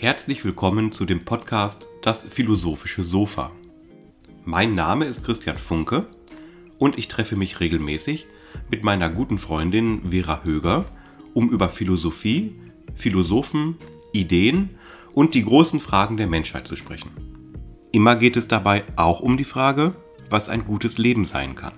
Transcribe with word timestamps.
Herzlich 0.00 0.46
willkommen 0.46 0.92
zu 0.92 1.04
dem 1.04 1.26
Podcast 1.26 1.86
Das 2.00 2.22
philosophische 2.22 3.04
Sofa. 3.04 3.52
Mein 4.46 4.74
Name 4.74 5.04
ist 5.04 5.22
Christian 5.22 5.58
Funke 5.58 6.06
und 6.78 6.96
ich 6.96 7.06
treffe 7.06 7.36
mich 7.36 7.60
regelmäßig 7.60 8.26
mit 8.70 8.82
meiner 8.82 9.10
guten 9.10 9.36
Freundin 9.36 10.10
Vera 10.10 10.42
Höger, 10.42 10.86
um 11.34 11.50
über 11.50 11.68
Philosophie, 11.68 12.54
Philosophen, 12.94 13.76
Ideen 14.14 14.70
und 15.12 15.34
die 15.34 15.44
großen 15.44 15.80
Fragen 15.80 16.16
der 16.16 16.28
Menschheit 16.28 16.66
zu 16.66 16.76
sprechen. 16.76 17.10
Immer 17.92 18.16
geht 18.16 18.38
es 18.38 18.48
dabei 18.48 18.84
auch 18.96 19.20
um 19.20 19.36
die 19.36 19.44
Frage, 19.44 19.94
was 20.30 20.48
ein 20.48 20.64
gutes 20.64 20.96
Leben 20.96 21.26
sein 21.26 21.54
kann. 21.54 21.74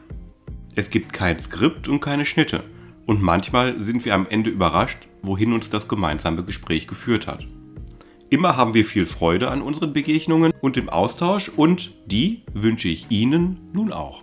Es 0.76 0.90
gibt 0.90 1.12
kein 1.12 1.40
Skript 1.40 1.88
und 1.88 1.98
keine 1.98 2.24
Schnitte 2.24 2.62
und 3.04 3.20
manchmal 3.20 3.82
sind 3.82 4.04
wir 4.04 4.14
am 4.14 4.28
Ende 4.28 4.50
überrascht, 4.50 5.08
wohin 5.22 5.52
uns 5.52 5.70
das 5.70 5.88
gemeinsame 5.88 6.44
Gespräch 6.44 6.86
geführt 6.86 7.26
hat. 7.26 7.48
Immer 8.32 8.56
haben 8.56 8.72
wir 8.72 8.86
viel 8.86 9.04
Freude 9.04 9.50
an 9.50 9.60
unseren 9.60 9.92
Begegnungen 9.92 10.52
und 10.62 10.76
dem 10.76 10.88
Austausch 10.88 11.50
und 11.50 11.92
die 12.06 12.44
wünsche 12.54 12.88
ich 12.88 13.10
Ihnen 13.10 13.60
nun 13.74 13.92
auch. 13.92 14.22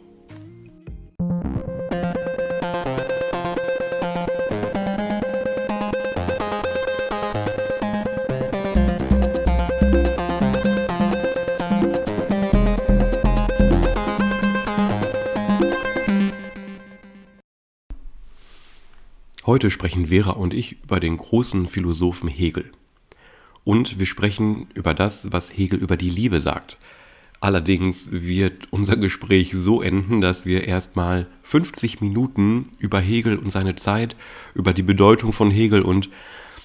Heute 19.46 19.70
sprechen 19.70 20.08
Vera 20.08 20.32
und 20.32 20.56
ich 20.56 20.82
über 20.82 21.00
den 21.00 21.18
großen 21.18 21.68
Philosophen 21.68 22.28
Hegel. 22.28 22.72
Und 23.70 24.00
wir 24.00 24.08
sprechen 24.08 24.66
über 24.74 24.96
das, 24.96 25.32
was 25.32 25.56
Hegel 25.56 25.78
über 25.78 25.96
die 25.96 26.10
Liebe 26.10 26.42
sagt. 26.42 26.78
Allerdings 27.40 28.10
wird 28.12 28.66
unser 28.74 28.98
Gespräch 28.98 29.52
so 29.54 29.84
enden, 29.84 30.22
dass 30.22 30.48
wir 30.48 30.68
erstmal 30.68 31.28
50 31.44 32.02
Minuten 32.02 32.70
über 32.80 33.00
Hegel 33.00 33.38
und 33.38 33.52
seine 33.52 33.76
Zeit, 33.76 34.16
über 34.56 34.74
die 34.74 34.82
Bedeutung 34.82 35.34
von 35.34 35.52
Hegel 35.52 35.84
und 35.84 36.10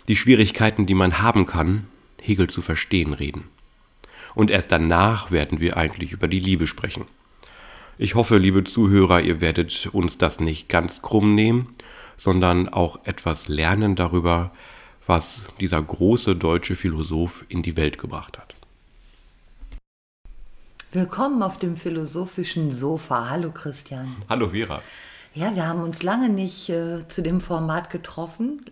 die 0.09 0.17
Schwierigkeiten, 0.17 0.87
die 0.87 0.95
man 0.95 1.21
haben 1.21 1.45
kann, 1.45 1.89
Hegel 2.23 2.49
zu 2.49 2.63
verstehen, 2.63 3.13
reden. 3.13 3.45
Und 4.35 4.51
erst 4.51 4.73
danach 4.73 5.31
werden 5.31 5.61
wir 5.61 5.77
eigentlich 5.77 6.13
über 6.13 6.27
die 6.27 6.41
Liebe 6.41 6.67
sprechen. 6.67 7.05
Ich 7.99 8.15
hoffe, 8.15 8.39
liebe 8.39 8.65
Zuhörer, 8.65 9.21
ihr 9.21 9.43
werdet 9.43 9.91
uns 9.93 10.17
das 10.17 10.41
nicht 10.41 10.71
ganz 10.71 11.03
krumm 11.03 11.35
nehmen, 11.35 11.75
sondern 12.17 12.71
auch 12.71 13.05
etwas 13.05 13.49
lernen 13.49 13.95
darüber, 13.95 14.53
was 15.07 15.45
dieser 15.61 15.83
große 15.83 16.37
deutsche 16.37 16.77
Philosoph 16.77 17.45
in 17.49 17.63
die 17.63 17.77
Welt 17.77 17.99
gebracht 17.99 18.39
hat. 18.39 18.55
Willkommen 20.93 21.43
auf 21.43 21.59
dem 21.59 21.77
philosophischen 21.77 22.71
Sofa. 22.71 23.29
Hallo 23.29 23.51
Christian. 23.51 24.17
Hallo 24.29 24.51
Vera. 24.51 24.81
Ja, 25.35 25.55
wir 25.55 25.67
haben 25.67 25.83
uns 25.83 26.03
lange 26.05 26.29
nicht 26.29 26.69
äh, 26.69 27.07
zu 27.09 27.21
dem 27.21 27.41
Format 27.41 27.91
getroffen. 27.91 28.65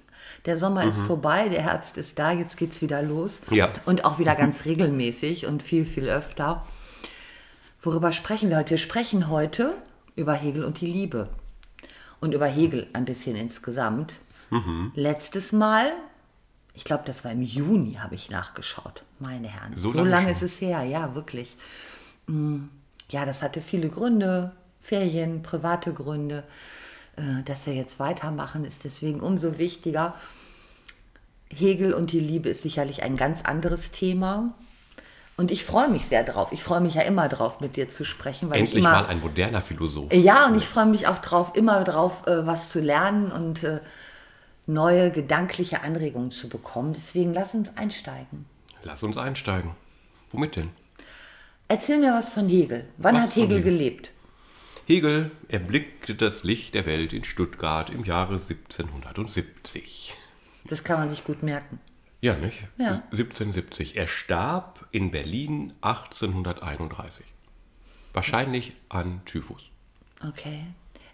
Der 0.46 0.56
Sommer 0.56 0.84
mhm. 0.84 0.90
ist 0.90 1.00
vorbei, 1.00 1.48
der 1.48 1.62
Herbst 1.62 1.96
ist 1.96 2.18
da, 2.18 2.30
jetzt 2.30 2.56
geht 2.56 2.72
es 2.72 2.80
wieder 2.80 3.02
los. 3.02 3.40
Ja. 3.50 3.68
Und 3.84 4.04
auch 4.04 4.20
wieder 4.20 4.36
ganz 4.36 4.64
regelmäßig 4.64 5.46
und 5.46 5.62
viel, 5.62 5.84
viel 5.84 6.08
öfter. 6.08 6.64
Worüber 7.82 8.12
sprechen 8.12 8.48
wir 8.48 8.58
heute? 8.58 8.70
Wir 8.70 8.78
sprechen 8.78 9.28
heute 9.28 9.74
über 10.14 10.34
Hegel 10.34 10.64
und 10.64 10.80
die 10.80 10.86
Liebe. 10.86 11.28
Und 12.20 12.32
über 12.32 12.46
Hegel 12.46 12.86
ein 12.92 13.04
bisschen 13.04 13.34
insgesamt. 13.34 14.14
Mhm. 14.50 14.92
Letztes 14.94 15.50
Mal 15.50 15.92
ich 16.74 16.84
glaube, 16.84 17.04
das 17.06 17.24
war 17.24 17.32
im 17.32 17.42
Juni, 17.42 17.94
habe 17.94 18.14
ich 18.14 18.30
nachgeschaut. 18.30 19.02
Meine 19.18 19.48
Herren. 19.48 19.76
So, 19.76 19.90
so 19.90 20.04
lange, 20.04 20.30
ist 20.30 20.42
es 20.42 20.60
her, 20.60 20.82
ja, 20.82 21.14
wirklich. 21.14 21.56
Mm, 22.26 22.64
ja, 23.10 23.26
das 23.26 23.42
hatte 23.42 23.60
viele 23.60 23.88
Gründe, 23.88 24.52
Ferien, 24.80 25.42
private 25.42 25.92
Gründe. 25.92 26.44
Äh, 27.16 27.42
dass 27.44 27.66
wir 27.66 27.74
jetzt 27.74 27.98
weitermachen, 27.98 28.64
ist 28.64 28.84
deswegen 28.84 29.20
umso 29.20 29.58
wichtiger. 29.58 30.14
Hegel 31.50 31.92
und 31.92 32.12
die 32.12 32.20
Liebe 32.20 32.48
ist 32.48 32.62
sicherlich 32.62 33.02
ein 33.02 33.16
ganz 33.16 33.42
anderes 33.42 33.90
Thema. 33.90 34.54
Und 35.36 35.50
ich 35.50 35.64
freue 35.64 35.88
mich 35.88 36.06
sehr 36.06 36.24
drauf. 36.24 36.52
Ich 36.52 36.62
freue 36.62 36.80
mich 36.80 36.94
ja 36.94 37.02
immer 37.02 37.28
drauf, 37.28 37.60
mit 37.60 37.76
dir 37.76 37.90
zu 37.90 38.04
sprechen. 38.04 38.50
Weil 38.50 38.60
Endlich 38.60 38.78
immer, 38.78 38.92
mal 38.92 39.06
ein 39.06 39.20
moderner 39.20 39.60
Philosoph. 39.60 40.12
Ja, 40.12 40.46
und 40.46 40.56
ich 40.56 40.66
freue 40.66 40.86
mich 40.86 41.06
auch 41.06 41.18
drauf, 41.18 41.52
immer 41.54 41.84
drauf, 41.84 42.26
äh, 42.26 42.46
was 42.46 42.70
zu 42.70 42.80
lernen 42.80 43.30
und 43.30 43.62
äh, 43.62 43.80
neue 44.66 45.10
gedankliche 45.10 45.82
Anregungen 45.82 46.30
zu 46.30 46.48
bekommen. 46.48 46.92
Deswegen 46.94 47.32
lass 47.32 47.54
uns 47.54 47.76
einsteigen. 47.76 48.46
Lass 48.82 49.02
uns 49.02 49.16
einsteigen. 49.16 49.72
Womit 50.30 50.56
denn? 50.56 50.70
Erzähl 51.68 51.98
mir 51.98 52.12
was 52.12 52.30
von 52.30 52.48
Hegel. 52.48 52.88
Wann 52.98 53.16
was 53.16 53.22
hat 53.22 53.36
Hegel, 53.36 53.58
Hegel 53.58 53.62
gelebt? 53.62 54.10
Hegel 54.86 55.30
erblickte 55.48 56.14
das 56.14 56.44
Licht 56.44 56.74
der 56.74 56.86
Welt 56.86 57.12
in 57.12 57.24
Stuttgart 57.24 57.90
im 57.90 58.04
Jahre 58.04 58.34
1770. 58.34 60.14
Das 60.64 60.84
kann 60.84 60.98
man 60.98 61.10
sich 61.10 61.24
gut 61.24 61.42
merken. 61.42 61.80
Ja, 62.20 62.34
nicht? 62.36 62.60
Ja. 62.78 63.02
1770. 63.10 63.96
Er 63.96 64.06
starb 64.06 64.86
in 64.90 65.10
Berlin 65.10 65.72
1831. 65.80 67.26
Wahrscheinlich 68.12 68.76
an 68.88 69.22
Typhus. 69.24 69.62
Okay. 70.26 70.66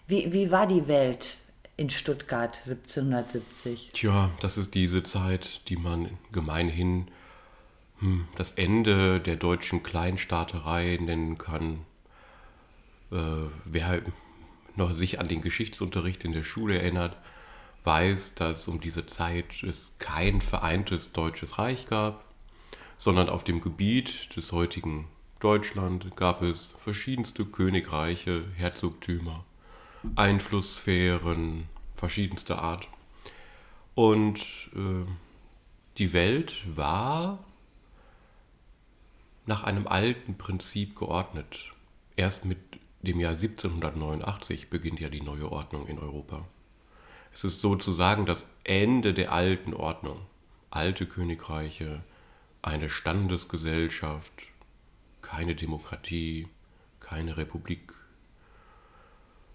Wie, 0.07 0.31
wie 0.33 0.51
war 0.51 0.67
die 0.67 0.87
Welt 0.87 1.37
in 1.79 1.89
Stuttgart 1.89 2.57
1770. 2.65 3.91
Tja, 3.93 4.31
das 4.41 4.57
ist 4.57 4.75
diese 4.75 5.01
Zeit, 5.01 5.61
die 5.69 5.77
man 5.77 6.09
gemeinhin 6.33 7.07
hm, 7.99 8.27
das 8.35 8.51
Ende 8.51 9.21
der 9.21 9.37
deutschen 9.37 9.81
Kleinstaaterei 9.81 10.99
nennen 11.01 11.37
kann. 11.37 11.85
Äh, 13.13 13.47
wer 13.63 14.01
noch 14.75 14.93
sich 14.93 15.21
an 15.21 15.29
den 15.29 15.41
Geschichtsunterricht 15.41 16.25
in 16.25 16.33
der 16.33 16.43
Schule 16.43 16.77
erinnert, 16.77 17.15
weiß, 17.85 18.35
dass 18.35 18.67
um 18.67 18.81
diese 18.81 19.05
Zeit 19.05 19.63
es 19.63 19.95
kein 19.99 20.41
vereintes 20.41 21.13
deutsches 21.13 21.59
Reich 21.59 21.87
gab, 21.87 22.25
sondern 22.97 23.29
auf 23.29 23.45
dem 23.45 23.61
Gebiet 23.61 24.35
des 24.35 24.51
heutigen 24.51 25.07
Deutschland 25.39 26.13
gab 26.17 26.41
es 26.41 26.71
verschiedenste 26.77 27.45
Königreiche, 27.45 28.43
Herzogtümer 28.57 29.45
Einflusssphären 30.15 31.67
verschiedenster 31.95 32.59
Art. 32.59 32.87
Und 33.95 34.39
äh, 34.75 35.05
die 35.97 36.13
Welt 36.13 36.63
war 36.75 37.39
nach 39.45 39.63
einem 39.63 39.87
alten 39.87 40.37
Prinzip 40.37 40.95
geordnet. 40.95 41.71
Erst 42.15 42.45
mit 42.45 42.57
dem 43.01 43.19
Jahr 43.19 43.31
1789 43.31 44.69
beginnt 44.69 44.99
ja 44.99 45.09
die 45.09 45.21
neue 45.21 45.51
Ordnung 45.51 45.87
in 45.87 45.99
Europa. 45.99 46.45
Es 47.33 47.43
ist 47.43 47.59
sozusagen 47.59 48.25
das 48.25 48.49
Ende 48.63 49.13
der 49.13 49.31
alten 49.31 49.73
Ordnung. 49.73 50.19
Alte 50.71 51.05
Königreiche, 51.05 52.03
eine 52.61 52.89
Standesgesellschaft, 52.89 54.33
keine 55.21 55.55
Demokratie, 55.55 56.47
keine 56.99 57.37
Republik, 57.37 57.93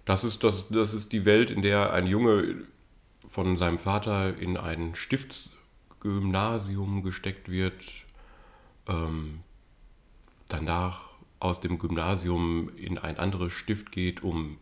das 0.05 0.25
ist, 0.25 0.45
das, 0.45 0.69
das 0.69 0.95
ist 0.95 1.13
die 1.13 1.25
Welt, 1.25 1.51
in 1.51 1.63
der 1.63 1.93
ein 1.93 2.07
Junge 2.07 2.67
von 3.27 3.57
seinem 3.57 3.79
Vater 3.79 4.37
in 4.37 4.57
ein 4.57 4.95
Stiftsgymnasium 4.95 7.03
gesteckt 7.03 7.51
wird, 7.51 7.85
ähm, 8.87 9.41
danach 10.49 11.03
aus 11.41 11.61
dem 11.61 11.79
Gymnasium 11.79 12.71
in 12.77 12.99
ein 12.99 13.19
anderes 13.19 13.53
Stift 13.53 13.93
geht, 13.93 14.23
um 14.23 14.59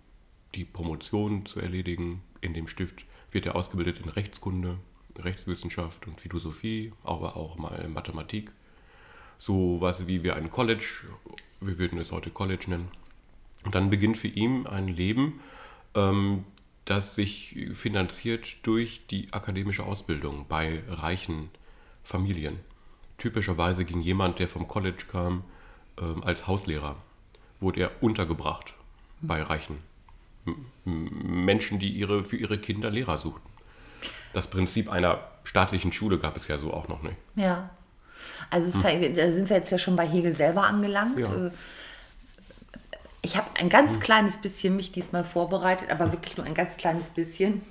die 0.54 0.64
Promotion 0.64 1.46
zu 1.46 1.60
erledigen. 1.60 2.22
In 2.40 2.54
dem 2.54 2.68
Stift 2.68 3.04
wird 3.30 3.46
er 3.46 3.56
ausgebildet 3.56 4.00
in 4.02 4.08
Rechtskunde, 4.08 4.78
Rechtswissenschaft 5.18 6.06
und 6.06 6.20
Philosophie, 6.20 6.92
aber 7.04 7.36
auch 7.36 7.56
mal 7.56 7.86
Mathematik. 7.88 8.50
So 9.38 9.78
was 9.80 10.06
wie 10.06 10.22
wir 10.22 10.36
ein 10.36 10.50
College, 10.50 11.06
wir 11.60 11.78
würden 11.78 11.98
es 11.98 12.12
heute 12.12 12.30
College 12.30 12.66
nennen. 12.68 12.88
Und 13.64 13.74
dann 13.74 13.90
beginnt 13.90 14.16
für 14.16 14.28
ihn 14.28 14.66
ein 14.66 14.88
Leben, 14.88 15.40
ähm, 15.94 16.44
das 16.84 17.14
sich 17.14 17.56
finanziert 17.74 18.66
durch 18.66 19.06
die 19.06 19.32
akademische 19.32 19.84
Ausbildung 19.84 20.46
bei 20.48 20.82
reichen 20.88 21.48
Familien. 22.02 22.58
Typischerweise 23.18 23.84
ging 23.84 24.00
jemand, 24.00 24.40
der 24.40 24.48
vom 24.48 24.66
College 24.66 25.04
kam, 25.10 25.44
ähm, 26.00 26.24
als 26.24 26.46
Hauslehrer, 26.46 26.96
wurde 27.60 27.80
er 27.80 27.90
untergebracht 28.00 28.74
bei 29.20 29.42
reichen 29.42 29.78
Menschen, 30.84 31.78
die 31.78 31.90
ihre, 31.90 32.24
für 32.24 32.36
ihre 32.36 32.58
Kinder 32.58 32.90
Lehrer 32.90 33.18
suchten. 33.18 33.48
Das 34.32 34.48
Prinzip 34.48 34.90
einer 34.90 35.20
staatlichen 35.44 35.92
Schule 35.92 36.18
gab 36.18 36.36
es 36.36 36.48
ja 36.48 36.58
so 36.58 36.72
auch 36.72 36.88
noch 36.88 37.02
nicht. 37.02 37.16
Ja. 37.36 37.70
Also 38.50 38.74
hm. 38.74 38.82
kann, 38.82 39.14
da 39.14 39.30
sind 39.30 39.48
wir 39.48 39.56
jetzt 39.56 39.70
ja 39.70 39.78
schon 39.78 39.96
bei 39.96 40.06
Hegel 40.06 40.34
selber 40.34 40.64
angelangt. 40.64 41.18
Ja. 41.18 41.50
Ich 43.24 43.36
habe 43.36 43.48
ein 43.60 43.68
ganz 43.68 44.00
kleines 44.00 44.36
bisschen 44.36 44.74
mich 44.74 44.90
diesmal 44.90 45.22
vorbereitet, 45.22 45.92
aber 45.92 46.10
wirklich 46.10 46.36
nur 46.36 46.44
ein 46.44 46.54
ganz 46.54 46.76
kleines 46.76 47.08
bisschen. 47.08 47.62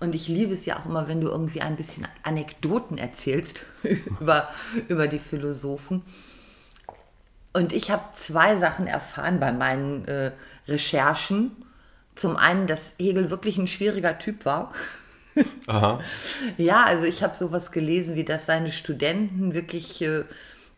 Und 0.00 0.14
ich 0.14 0.26
liebe 0.26 0.54
es 0.54 0.64
ja 0.64 0.78
auch 0.78 0.86
immer, 0.86 1.06
wenn 1.06 1.20
du 1.20 1.28
irgendwie 1.28 1.60
ein 1.60 1.76
bisschen 1.76 2.08
Anekdoten 2.22 2.96
erzählst 2.96 3.60
über, 4.20 4.48
über 4.88 5.06
die 5.06 5.18
Philosophen. 5.18 6.02
Und 7.52 7.74
ich 7.74 7.90
habe 7.90 8.04
zwei 8.14 8.56
Sachen 8.56 8.86
erfahren 8.86 9.38
bei 9.38 9.52
meinen 9.52 10.06
äh, 10.06 10.32
Recherchen. 10.66 11.52
Zum 12.14 12.38
einen, 12.38 12.66
dass 12.66 12.94
Hegel 12.98 13.28
wirklich 13.28 13.58
ein 13.58 13.66
schwieriger 13.66 14.18
Typ 14.18 14.46
war. 14.46 14.72
Aha. 15.66 16.00
Ja, 16.56 16.84
also 16.84 17.04
ich 17.04 17.22
habe 17.22 17.36
sowas 17.36 17.70
gelesen, 17.70 18.14
wie 18.14 18.24
dass 18.24 18.46
seine 18.46 18.72
Studenten 18.72 19.52
wirklich 19.52 20.00
äh, 20.00 20.24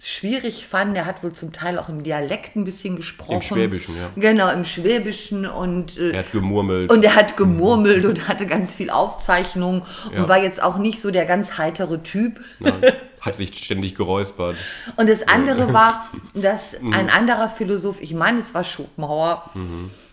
schwierig 0.00 0.66
fanden. 0.66 0.94
Er 0.96 1.06
hat 1.06 1.22
wohl 1.24 1.32
zum 1.32 1.52
Teil 1.52 1.78
auch 1.78 1.88
im 1.88 2.02
Dialekt 2.04 2.54
ein 2.56 2.64
bisschen 2.64 2.96
gesprochen. 2.96 3.32
Im 3.34 3.42
Schwäbischen, 3.42 3.96
ja. 3.96 4.10
Genau, 4.16 4.48
im 4.50 4.64
Schwäbischen 4.64 5.44
und 5.46 5.98
äh, 5.98 6.10
Er 6.12 6.18
hat 6.20 6.32
gemurmelt. 6.32 6.90
und 6.92 7.04
er 7.04 7.16
hat 7.16 7.36
gemurmelt 7.36 8.06
und 8.06 8.28
hatte 8.28 8.46
ganz 8.46 8.74
viel 8.74 8.90
Aufzeichnungen 8.90 9.82
Ja. 10.12 10.22
und 10.22 10.28
war 10.28 10.40
jetzt 10.40 10.62
auch 10.62 10.78
nicht 10.78 11.00
so 11.00 11.10
der 11.10 11.24
ganz 11.26 11.58
heitere 11.58 12.02
Typ. 12.02 12.40
Nein, 12.60 12.80
hat 13.20 13.34
sich 13.36 13.52
ständig 13.56 13.96
geräuspert. 13.96 14.56
Und 14.96 15.08
das 15.08 15.26
andere 15.26 15.72
war, 15.72 16.08
dass 16.34 16.80
Mhm. 16.80 16.92
ein 16.94 17.10
anderer 17.10 17.48
Philosoph, 17.48 18.00
ich 18.00 18.14
meine, 18.14 18.38
es 18.40 18.54
war 18.54 18.62
Schopenhauer, 18.62 19.50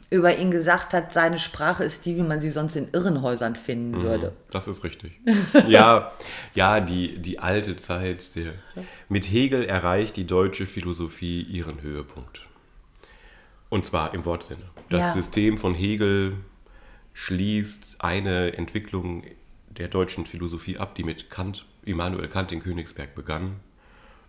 über 0.09 0.37
ihn 0.37 0.51
gesagt 0.51 0.93
hat, 0.93 1.11
seine 1.11 1.39
Sprache 1.39 1.83
ist 1.83 2.05
die, 2.05 2.15
wie 2.15 2.21
man 2.21 2.39
sie 2.41 2.51
sonst 2.51 2.75
in 2.75 2.89
Irrenhäusern 2.93 3.53
Mhm. 3.53 3.57
finden 3.57 4.01
würde. 4.03 4.33
Das 4.51 4.67
ist 4.67 4.83
richtig. 4.83 5.19
Ja, 5.67 6.11
ja 6.53 6.79
die, 6.79 7.17
die 7.19 7.39
alte 7.39 7.75
Zeit. 7.77 8.35
Der, 8.35 8.53
mit 9.09 9.25
Hegel 9.25 9.63
erreicht 9.65 10.15
die 10.17 10.25
deutsche 10.27 10.65
Philosophie 10.67 11.41
ihren 11.41 11.81
Höhepunkt. 11.81 12.41
Und 13.69 13.85
zwar 13.85 14.13
im 14.13 14.25
Wortsinne. 14.25 14.61
Das 14.89 15.01
Ja. 15.01 15.11
System 15.13 15.57
von 15.57 15.73
Hegel 15.73 16.37
schließt 17.13 17.95
eine 17.99 18.57
Entwicklung 18.57 19.23
der 19.69 19.87
deutschen 19.87 20.25
Philosophie 20.25 20.77
ab, 20.77 20.95
die 20.95 21.03
mit 21.03 21.29
Kant, 21.29 21.65
Immanuel 21.83 22.27
Kant 22.27 22.51
in 22.51 22.59
Königsberg 22.61 23.15
begann, 23.15 23.57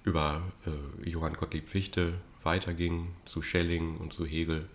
über 0.05 0.43
äh, 0.67 1.09
Johann 1.09 1.35
Gottlieb 1.35 1.69
Fichte 1.69 2.15
weiterging 2.43 3.09
zu 3.25 3.43
Schelling 3.43 3.97
und 3.97 4.13
zu 4.13 4.25
Hegel. 4.25 4.69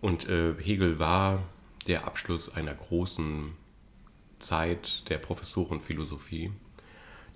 Und 0.00 0.28
äh, 0.28 0.54
Hegel 0.60 0.98
war 0.98 1.42
der 1.86 2.06
Abschluss 2.06 2.54
einer 2.54 2.74
großen 2.74 3.52
Zeit 4.38 5.08
der 5.08 5.18
Professorenphilosophie, 5.18 6.52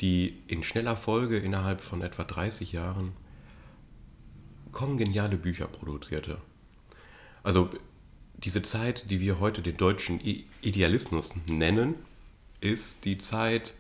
die 0.01 0.39
in 0.47 0.63
schneller 0.63 0.97
Folge 0.97 1.39
innerhalb 1.39 1.83
von 1.83 2.03
etwa 2.03 2.25
30 2.25 2.73
Jahren 2.73 3.13
kongeniale 4.71 5.37
Bücher 5.37 5.67
produzierte. 5.67 6.39
Also 7.43 7.71
diese 8.39 8.63
Zeit, 8.63 9.11
die 9.11 9.21
wir 9.21 9.41
heute 9.41 9.63
den 9.63 9.77
deutschen 9.77 10.21
Idealismus 10.63 11.35
nennen, 11.47 11.95
ist 12.61 13.05
die 13.05 13.19
Zeit 13.19 13.75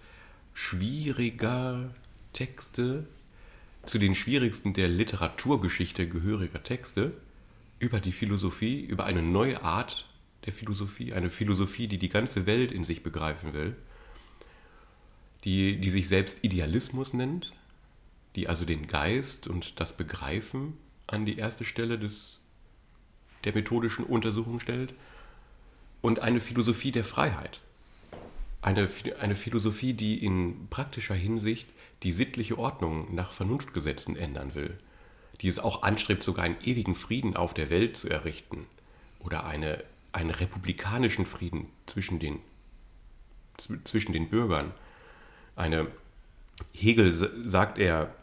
schwieriger 0.54 1.90
Texte, 2.32 3.06
zu 3.84 3.98
den 3.98 4.14
schwierigsten 4.14 4.74
der 4.74 4.88
Literaturgeschichte 4.88 6.08
gehöriger 6.08 6.62
Texte, 6.62 7.12
über 7.82 7.98
die 7.98 8.12
Philosophie, 8.12 8.80
über 8.80 9.04
eine 9.06 9.22
neue 9.22 9.60
Art 9.62 10.06
der 10.46 10.52
Philosophie, 10.52 11.12
eine 11.12 11.30
Philosophie, 11.30 11.88
die 11.88 11.98
die 11.98 12.08
ganze 12.08 12.46
Welt 12.46 12.70
in 12.70 12.84
sich 12.84 13.02
begreifen 13.02 13.54
will, 13.54 13.74
die, 15.42 15.78
die 15.78 15.90
sich 15.90 16.06
selbst 16.06 16.38
Idealismus 16.42 17.12
nennt, 17.12 17.52
die 18.36 18.48
also 18.48 18.64
den 18.64 18.86
Geist 18.86 19.48
und 19.48 19.80
das 19.80 19.96
Begreifen 19.96 20.74
an 21.08 21.26
die 21.26 21.36
erste 21.36 21.64
Stelle 21.64 21.98
des, 21.98 22.40
der 23.42 23.52
methodischen 23.52 24.04
Untersuchung 24.04 24.60
stellt 24.60 24.94
und 26.02 26.20
eine 26.20 26.40
Philosophie 26.40 26.92
der 26.92 27.04
Freiheit. 27.04 27.60
Eine, 28.62 28.88
eine 29.18 29.34
Philosophie, 29.34 29.92
die 29.92 30.24
in 30.24 30.68
praktischer 30.70 31.16
Hinsicht 31.16 31.68
die 32.04 32.12
sittliche 32.12 32.58
Ordnung 32.58 33.12
nach 33.12 33.32
Vernunftgesetzen 33.32 34.14
ändern 34.14 34.54
will, 34.54 34.78
die 35.42 35.48
es 35.48 35.58
auch 35.58 35.82
anstrebt, 35.82 36.22
sogar 36.22 36.44
einen 36.44 36.60
ewigen 36.62 36.94
Frieden 36.94 37.36
auf 37.36 37.52
der 37.52 37.68
Welt 37.68 37.96
zu 37.96 38.08
errichten 38.08 38.66
oder 39.18 39.44
eine, 39.44 39.82
einen 40.12 40.30
republikanischen 40.30 41.26
Frieden 41.26 41.68
zwischen 41.86 42.18
den, 42.18 42.38
zw- 43.58 43.84
zwischen 43.84 44.12
den 44.12 44.30
Bürgern. 44.30 44.72
Eine, 45.56 45.88
Hegel 46.72 47.12
sagt 47.12 47.78
er, 47.78 48.14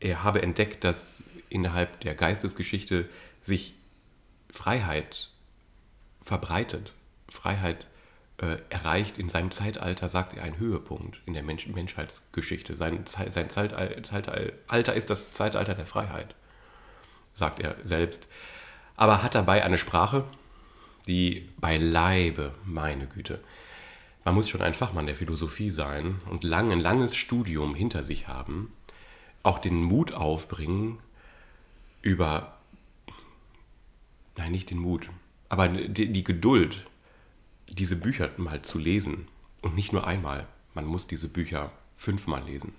er 0.00 0.24
habe 0.24 0.42
entdeckt, 0.42 0.84
dass 0.84 1.22
innerhalb 1.50 2.00
der 2.00 2.14
Geistesgeschichte 2.14 3.08
sich 3.42 3.74
Freiheit 4.50 5.28
verbreitet, 6.22 6.92
Freiheit 7.28 7.86
äh, 8.42 8.58
erreicht 8.70 9.18
in 9.18 9.28
seinem 9.28 9.52
Zeitalter, 9.52 10.08
sagt 10.08 10.36
er, 10.36 10.42
einen 10.42 10.58
Höhepunkt 10.58 11.20
in 11.26 11.32
der 11.32 11.44
Mensch 11.44 11.68
Menschheitsgeschichte. 11.68 12.76
Sein, 12.76 13.04
sein 13.06 13.50
Zeital 13.50 14.02
Zeitalter 14.02 14.94
ist 14.94 15.10
das 15.10 15.32
Zeitalter 15.32 15.74
der 15.74 15.86
Freiheit, 15.86 16.34
sagt 17.34 17.60
er 17.60 17.76
selbst. 17.84 18.26
Aber 18.96 19.22
hat 19.22 19.36
dabei 19.36 19.64
eine 19.64 19.78
Sprache, 19.78 20.24
die 21.06 21.50
beileibe, 21.60 22.52
meine 22.64 23.06
Güte, 23.06 23.40
man 24.24 24.34
muss 24.34 24.48
schon 24.48 24.62
ein 24.62 24.74
Fachmann 24.74 25.06
der 25.06 25.16
Philosophie 25.16 25.70
sein 25.70 26.20
und 26.28 26.42
lang, 26.42 26.72
ein 26.72 26.80
langes 26.80 27.14
Studium 27.14 27.76
hinter 27.76 28.02
sich 28.02 28.26
haben, 28.26 28.72
auch 29.44 29.60
den 29.60 29.84
Mut 29.84 30.14
aufbringen, 30.14 30.98
über, 32.00 32.58
nein, 34.36 34.50
nicht 34.50 34.70
den 34.70 34.78
Mut, 34.78 35.10
aber 35.48 35.68
die, 35.68 36.12
die 36.12 36.24
Geduld, 36.24 36.86
diese 37.72 37.96
Bücher 37.96 38.30
mal 38.36 38.62
zu 38.62 38.78
lesen 38.78 39.28
und 39.62 39.74
nicht 39.74 39.92
nur 39.92 40.06
einmal. 40.06 40.46
Man 40.74 40.86
muss 40.86 41.06
diese 41.06 41.28
Bücher 41.28 41.70
fünfmal 41.96 42.44
lesen, 42.44 42.72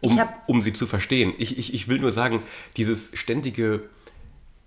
um, 0.00 0.18
hab- 0.18 0.48
um 0.48 0.62
sie 0.62 0.72
zu 0.72 0.86
verstehen. 0.86 1.32
Ich, 1.38 1.58
ich, 1.58 1.74
ich 1.74 1.88
will 1.88 1.98
nur 1.98 2.12
sagen, 2.12 2.42
dieses 2.76 3.10
ständige, 3.14 3.88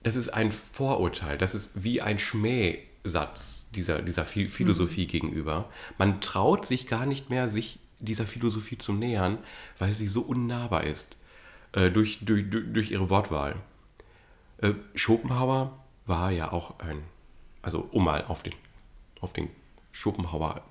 das 0.03 0.15
ist 0.15 0.29
ein 0.29 0.51
Vorurteil, 0.51 1.37
das 1.37 1.55
ist 1.55 1.71
wie 1.75 2.01
ein 2.01 2.19
Schmähsatz 2.19 3.67
dieser, 3.73 4.01
dieser 4.01 4.23
Phi- 4.25 4.49
Philosophie 4.49 5.07
gegenüber. 5.07 5.69
Man 5.97 6.21
traut 6.21 6.65
sich 6.65 6.87
gar 6.87 7.05
nicht 7.05 7.29
mehr, 7.29 7.47
sich 7.49 7.79
dieser 7.99 8.25
Philosophie 8.25 8.77
zu 8.77 8.91
nähern, 8.93 9.37
weil 9.77 9.93
sie 9.93 10.07
so 10.07 10.21
unnahbar 10.21 10.83
ist 10.83 11.15
äh, 11.71 11.89
durch, 11.89 12.19
durch, 12.25 12.49
durch, 12.49 12.65
durch 12.73 12.91
ihre 12.91 13.09
Wortwahl. 13.09 13.55
Äh, 14.57 14.73
Schopenhauer 14.95 15.77
war 16.05 16.31
ja 16.31 16.51
auch 16.51 16.79
ein, 16.79 17.01
also 17.61 17.87
um 17.91 18.03
mal 18.03 18.25
auf 18.25 18.43
den, 18.43 18.53
auf 19.21 19.33
den 19.33 19.49
Schopenhauer, 19.91 20.61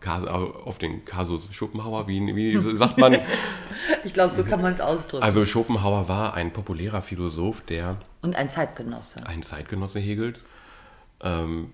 auf 0.64 0.76
den 0.76 1.04
Kasus 1.06 1.52
Schopenhauer, 1.54 2.06
wie, 2.08 2.34
wie 2.36 2.58
sagt 2.76 2.98
man? 2.98 3.20
Ich 4.04 4.14
glaube, 4.14 4.34
so 4.34 4.44
kann 4.44 4.62
man 4.62 4.74
es 4.74 4.80
ausdrücken. 4.80 5.22
Also 5.24 5.44
Schopenhauer 5.44 6.08
war 6.08 6.34
ein 6.34 6.52
populärer 6.52 7.02
Philosoph, 7.02 7.62
der 7.62 8.00
Und 8.22 8.36
ein 8.36 8.48
Zeitgenosse. 8.48 9.26
ein 9.26 9.42
Zeitgenosse 9.42 9.98
Hegels, 9.98 10.40
ähm, 11.20 11.72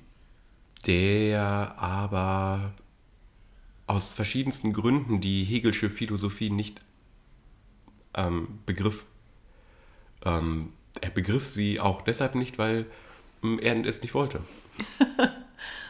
der 0.87 1.75
aber 1.77 2.73
aus 3.87 4.11
verschiedensten 4.13 4.73
Gründen 4.73 5.21
die 5.21 5.45
Hegelsche 5.45 5.91
Philosophie 5.91 6.51
nicht 6.51 6.81
ähm, 8.15 8.61
begriff. 8.67 9.05
Ähm, 10.25 10.73
er 11.01 11.11
begriff 11.11 11.47
sie 11.47 11.81
auch 11.81 12.03
deshalb 12.03 12.35
nicht, 12.35 12.59
weil 12.59 12.87
ähm, 13.43 13.59
er 13.59 13.85
es 13.85 14.03
nicht 14.03 14.15
wollte. 14.15 14.41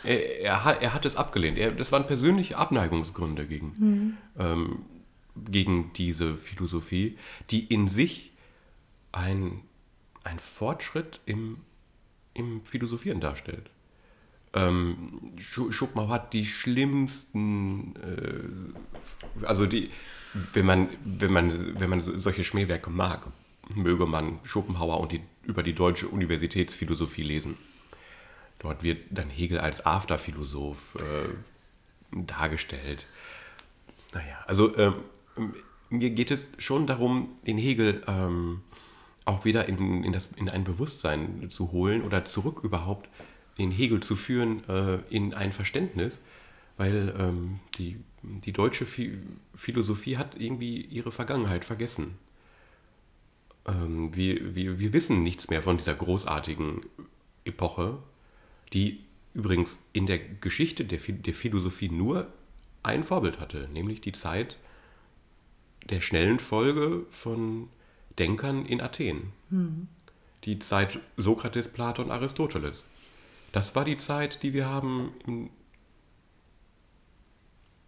er, 0.04 0.40
er, 0.40 0.64
hat- 0.64 0.82
er 0.82 0.94
hat 0.94 1.04
es 1.04 1.16
abgelehnt. 1.16 1.58
Er, 1.58 1.72
das 1.72 1.92
waren 1.92 2.06
persönliche 2.06 2.56
Abneigungsgründe 2.56 3.46
gegen, 3.46 4.16
ähm, 4.38 4.78
gegen 5.36 5.92
diese 5.94 6.36
Philosophie, 6.36 7.16
die 7.50 7.64
in 7.64 7.88
sich 7.88 8.32
ein, 9.12 9.62
ein 10.24 10.38
Fortschritt 10.38 11.20
im, 11.26 11.58
im 12.34 12.62
Philosophieren 12.64 13.20
darstellt. 13.20 13.70
Ähm, 14.52 15.20
Scho- 15.38 15.70
Schopenhauer 15.72 16.08
hat 16.10 16.32
die 16.32 16.44
schlimmsten, 16.44 17.94
äh, 17.96 19.46
also 19.46 19.66
die, 19.66 19.90
wenn 20.52 20.66
man, 20.66 20.88
wenn 21.04 21.32
man, 21.32 21.80
wenn 21.80 21.90
man 21.90 22.00
so- 22.00 22.16
solche 22.18 22.42
Schmähwerke 22.44 22.90
mag, 22.90 23.26
möge 23.74 24.06
man 24.06 24.40
Schopenhauer 24.42 24.98
und 25.00 25.12
die, 25.12 25.20
über 25.44 25.62
die 25.62 25.72
deutsche 25.72 26.08
Universitätsphilosophie 26.08 27.22
lesen. 27.22 27.56
Dort 28.60 28.82
wird 28.82 28.98
dann 29.10 29.30
Hegel 29.30 29.58
als 29.58 29.84
Afterphilosoph 29.84 30.96
äh, 30.96 32.16
dargestellt. 32.26 33.06
Naja, 34.12 34.38
also 34.46 34.76
ähm, 34.76 34.94
mir 35.88 36.10
geht 36.10 36.30
es 36.30 36.52
schon 36.58 36.86
darum, 36.86 37.30
den 37.46 37.58
Hegel 37.58 38.02
ähm, 38.06 38.60
auch 39.24 39.44
wieder 39.44 39.68
in, 39.68 40.04
in, 40.04 40.12
das, 40.12 40.32
in 40.32 40.50
ein 40.50 40.64
Bewusstsein 40.64 41.50
zu 41.50 41.72
holen 41.72 42.02
oder 42.02 42.24
zurück 42.24 42.60
überhaupt 42.62 43.08
den 43.58 43.70
Hegel 43.70 44.00
zu 44.02 44.14
führen 44.14 44.68
äh, 44.68 44.98
in 45.08 45.34
ein 45.34 45.52
Verständnis, 45.52 46.20
weil 46.76 47.14
ähm, 47.18 47.60
die, 47.78 47.98
die 48.22 48.52
deutsche 48.52 48.86
Phi 48.86 49.18
Philosophie 49.54 50.16
hat 50.16 50.38
irgendwie 50.38 50.82
ihre 50.82 51.12
Vergangenheit 51.12 51.64
vergessen. 51.64 52.18
Ähm, 53.66 54.14
wir, 54.14 54.54
wir, 54.54 54.78
wir 54.78 54.92
wissen 54.92 55.22
nichts 55.22 55.48
mehr 55.48 55.62
von 55.62 55.76
dieser 55.76 55.94
großartigen 55.94 56.80
Epoche, 57.44 57.98
die 58.72 59.04
übrigens 59.34 59.82
in 59.92 60.06
der 60.06 60.18
Geschichte 60.18 60.84
der, 60.84 60.98
der 60.98 61.34
Philosophie 61.34 61.88
nur 61.88 62.32
ein 62.82 63.04
Vorbild 63.04 63.40
hatte, 63.40 63.68
nämlich 63.72 64.00
die 64.00 64.12
Zeit 64.12 64.56
der 65.88 66.00
schnellen 66.00 66.38
Folge 66.38 67.06
von 67.10 67.68
Denkern 68.18 68.66
in 68.66 68.80
Athen. 68.80 69.32
Mhm. 69.50 69.88
Die 70.44 70.58
Zeit 70.58 70.98
Sokrates, 71.16 71.68
Platon, 71.68 72.10
Aristoteles. 72.10 72.84
Das 73.52 73.74
war 73.74 73.84
die 73.84 73.98
Zeit, 73.98 74.42
die 74.42 74.52
wir 74.54 74.66
haben 74.66 75.12
in, 75.26 75.50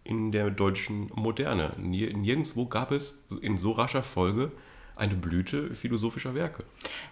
in 0.03 0.31
der 0.31 0.51
deutschen 0.51 1.09
Moderne. 1.15 1.73
Nirgendwo 1.77 2.65
gab 2.65 2.91
es 2.91 3.17
in 3.41 3.57
so 3.57 3.71
rascher 3.71 4.03
Folge 4.03 4.51
eine 4.95 5.15
Blüte 5.15 5.73
philosophischer 5.73 6.35
Werke. 6.35 6.63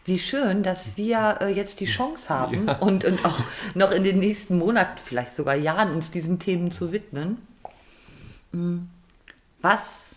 Wie 0.05 0.19
schön, 0.19 0.63
dass 0.63 0.97
wir 0.97 1.39
äh, 1.41 1.53
jetzt 1.53 1.79
die 1.79 1.85
Chance 1.85 2.29
haben 2.29 2.67
ja. 2.67 2.77
und, 2.77 3.03
und 3.03 3.25
auch 3.25 3.43
noch 3.73 3.91
in 3.91 4.03
den 4.03 4.19
nächsten 4.19 4.57
Monaten, 4.57 5.00
vielleicht 5.03 5.33
sogar 5.33 5.55
Jahren, 5.55 5.93
uns 5.93 6.11
diesen 6.11 6.39
Themen 6.39 6.71
zu 6.71 6.91
widmen. 6.91 7.38
Hm. 8.51 8.89
Was, 9.61 10.11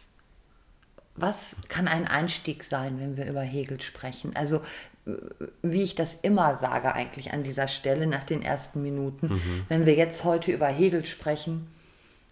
was 1.17 1.57
kann 1.69 1.89
ein 1.89 2.07
Einstieg 2.07 2.65
sein, 2.65 2.99
wenn 2.99 3.17
wir 3.17 3.27
über 3.27 3.43
Hegel 3.43 3.81
sprechen? 3.81 4.35
Also, 4.35 4.57
äh, 5.07 5.13
wie 5.63 5.83
ich 5.83 5.95
das 5.95 6.17
immer 6.23 6.57
sage, 6.57 6.95
eigentlich 6.95 7.33
an 7.33 7.43
dieser 7.43 7.69
Stelle 7.69 8.07
nach 8.07 8.25
den 8.25 8.43
ersten 8.43 8.83
Minuten, 8.83 9.35
mhm. 9.35 9.65
wenn 9.69 9.87
wir 9.87 9.95
jetzt 9.95 10.25
heute 10.25 10.51
über 10.53 10.67
Hegel 10.67 11.05
sprechen, 11.07 11.69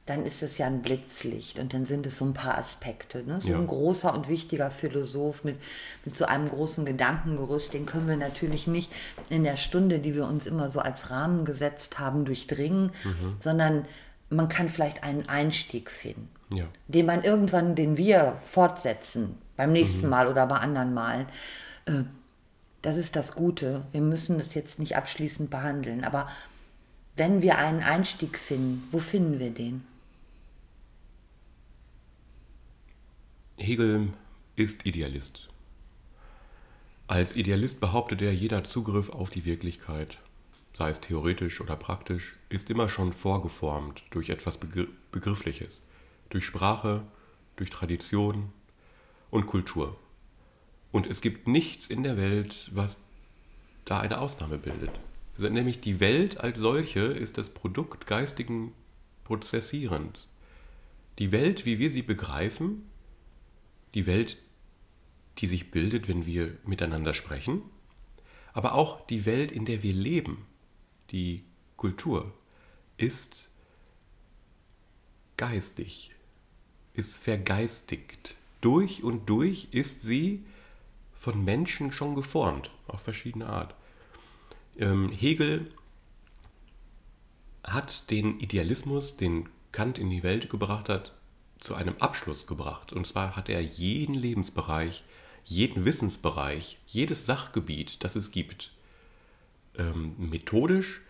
dann 0.07 0.27
ist 0.27 0.43
es 0.43 0.59
ja 0.59 0.67
ein 0.67 0.83
Blitzlicht 0.83 1.61
und 1.61 1.75
dann 1.75 1.87
sind 1.87 2.07
es 2.07 2.19
so 2.19 2.25
ein 2.25 2.35
paar 2.35 2.59
Aspekte. 2.59 3.23
Ne? 3.23 3.41
So 3.41 3.51
ja. 3.51 3.59
ein 3.59 3.69
großer 3.69 4.13
und 4.13 4.29
wichtiger 4.29 4.73
Philosoph 4.73 5.45
mit, 5.45 5.57
mit 6.05 6.17
so 6.17 6.25
einem 6.25 6.49
großen 6.49 6.85
Gedankengerüst, 6.85 7.73
den 7.73 7.87
können 7.87 8.09
wir 8.09 8.17
natürlich 8.17 8.67
nicht 8.67 8.91
in 9.31 9.45
der 9.45 9.57
Stunde, 9.57 10.01
die 10.01 10.17
wir 10.17 10.27
uns 10.27 10.47
immer 10.47 10.69
so 10.69 10.81
als 10.81 11.11
Rahmen 11.11 11.45
gesetzt 11.45 12.01
haben, 12.01 12.25
durchdringen, 12.25 12.91
mhm. 13.05 13.37
sondern 13.39 13.85
man 14.29 14.49
kann 14.49 14.69
vielleicht 14.69 15.05
einen 15.05 15.29
Einstieg 15.29 15.89
finden, 15.89 16.29
ja. 16.53 16.65
den 16.89 17.07
man 17.07 17.23
irgendwann, 17.23 17.77
den 17.77 17.97
wir 17.97 18.39
fortsetzen, 18.45 19.39
beim 19.57 19.71
nächsten 19.71 20.05
mhm. 20.05 20.11
Mal 20.11 20.27
oder 20.27 20.47
bei 20.49 20.57
anderen 20.57 20.95
Malen. 20.95 21.27
Äh, 21.85 22.03
das 22.81 22.97
ist 22.97 23.15
das 23.15 23.37
Gute. 23.37 23.83
Wir 23.93 24.01
müssen 24.01 24.41
es 24.41 24.55
jetzt 24.55 24.81
nicht 24.81 24.97
abschließend 24.97 25.49
behandeln, 25.49 26.03
aber 26.03 26.29
wenn 27.15 27.41
wir 27.41 27.59
einen 27.59 27.85
Einstieg 27.85 28.37
finden, 28.37 28.89
wo 28.91 28.99
finden 28.99 29.39
wir 29.39 29.51
den? 29.51 29.85
Hegel 33.57 34.09
ist 34.57 34.87
Idealist. 34.87 35.49
Als 37.07 37.37
Idealist 37.37 37.81
behauptet 37.81 38.23
er, 38.23 38.35
jeder 38.35 38.65
Zugriff 38.65 39.11
auf 39.11 39.31
die 39.31 39.45
Wirklichkeit, 39.45 40.19
sei 40.73 40.91
es 40.91 41.01
theoretisch 41.01 41.61
oder 41.61 41.77
praktisch, 41.77 42.37
ist 42.49 42.71
immer 42.71 42.89
schon 42.89 43.13
vorgeformt 43.13 44.03
durch 44.11 44.31
etwas 44.31 44.59
Begriffliches, 44.59 45.83
durch 46.31 46.47
Sprache, 46.47 47.03
durch 47.57 47.71
Tradition 47.71 48.53
und 49.31 49.47
Kultur. 49.47 49.97
Und 50.91 51.07
es 51.07 51.21
gibt 51.21 51.47
nichts 51.47 51.89
in 51.89 52.03
der 52.03 52.17
Welt, 52.17 52.71
was 52.73 53.03
da 53.85 54.01
eine 54.01 54.19
Ausnahme 54.19 54.59
bildet. 54.59 54.93
Nämlich 55.37 55.81
die 55.81 56.01
Welt 56.01 56.39
als 56.39 56.59
solche 56.59 57.01
ist 57.01 57.39
das 57.39 57.51
Produkt 57.51 58.07
geistigen 58.07 58.73
Prozessierens. 59.25 60.27
Die 61.19 61.33
Welt, 61.33 61.67
wie 61.67 61.79
wir 61.79 61.91
sie 61.91 62.03
begreifen, 62.03 62.89
die 63.95 64.07
Welt, 64.07 64.39
die 65.39 65.47
sich 65.47 65.71
bildet, 65.71 66.09
wenn 66.09 66.27
wir 66.27 66.57
miteinander 66.65 67.15
sprechen, 67.15 67.63
aber 68.53 68.75
auch 68.75 69.07
die 69.07 69.25
Welt, 69.25 69.53
in 69.53 69.65
der 69.65 69.83
wir 69.83 69.93
leben, 69.93 70.47
die 71.11 71.45
Kultur, 71.77 72.33
ist 72.97 73.49
geistig, 75.37 76.13
ist 76.95 77.17
vergeistigt. 77.23 78.37
Durch 78.61 79.03
und 79.03 79.29
durch 79.29 79.69
ist 79.73 80.03
sie 80.03 80.45
von 81.15 81.45
Menschen 81.45 81.93
schon 81.93 82.15
geformt, 82.15 82.71
auf 82.87 83.01
verschiedene 83.01 83.47
Art. 83.47 83.75
Ähm, 84.79 85.11
Hegel 85.11 85.73
hat 87.65 88.11
den 88.11 88.41
Idealismus, 88.41 89.17
den 89.17 89.49
Kant 89.73 89.99
in 89.99 90.11
die 90.11 90.23
Welt 90.23 90.51
gebracht 90.51 90.89
hat, 90.89 91.15
zu 91.63 91.75
einem 91.75 91.97
Abschluss 91.99 92.47
gebracht. 92.47 92.93
Und 92.93 93.07
zwar 93.07 93.37
hat 93.37 93.49
er 93.49 93.61
jeden 93.61 94.15
Lebensbereich, 94.15 95.05
jeden 95.45 95.85
Wissensbereich, 95.85 96.79
jedes 96.87 97.27
Sachgebiet, 97.27 98.03
das 98.05 98.17
es 98.17 98.31
gibt, 98.31 98.73
ähm, 99.79 100.15
methodisch 100.19 101.01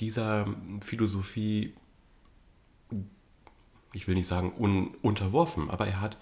dieser 0.00 0.46
Philosophie, 0.80 1.74
ich 3.92 4.06
will 4.06 4.16
nicht 4.16 4.26
sagen 4.26 4.52
un 4.58 4.94
unterworfen, 5.02 5.70
aber 5.70 5.86
er 5.86 6.00
hat 6.00 6.18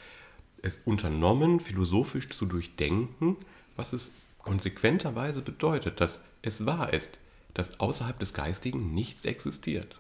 es 0.63 0.81
unternommen, 0.85 1.59
philosophisch 1.59 2.31
zu 2.31 2.47
durchdenken, 2.47 3.37
was 3.77 3.93
es 3.93 4.13
konsequenterweise 4.39 5.43
bedeutet, 5.43 6.01
dass 6.01 6.23
es 6.43 6.67
wahr 6.67 6.93
ist, 6.93 7.19
dass 7.55 7.81
außerhalb 7.81 8.19
des 8.19 8.35
Geistigen 8.35 8.95
nichts 8.95 9.25
existiert. 9.25 9.99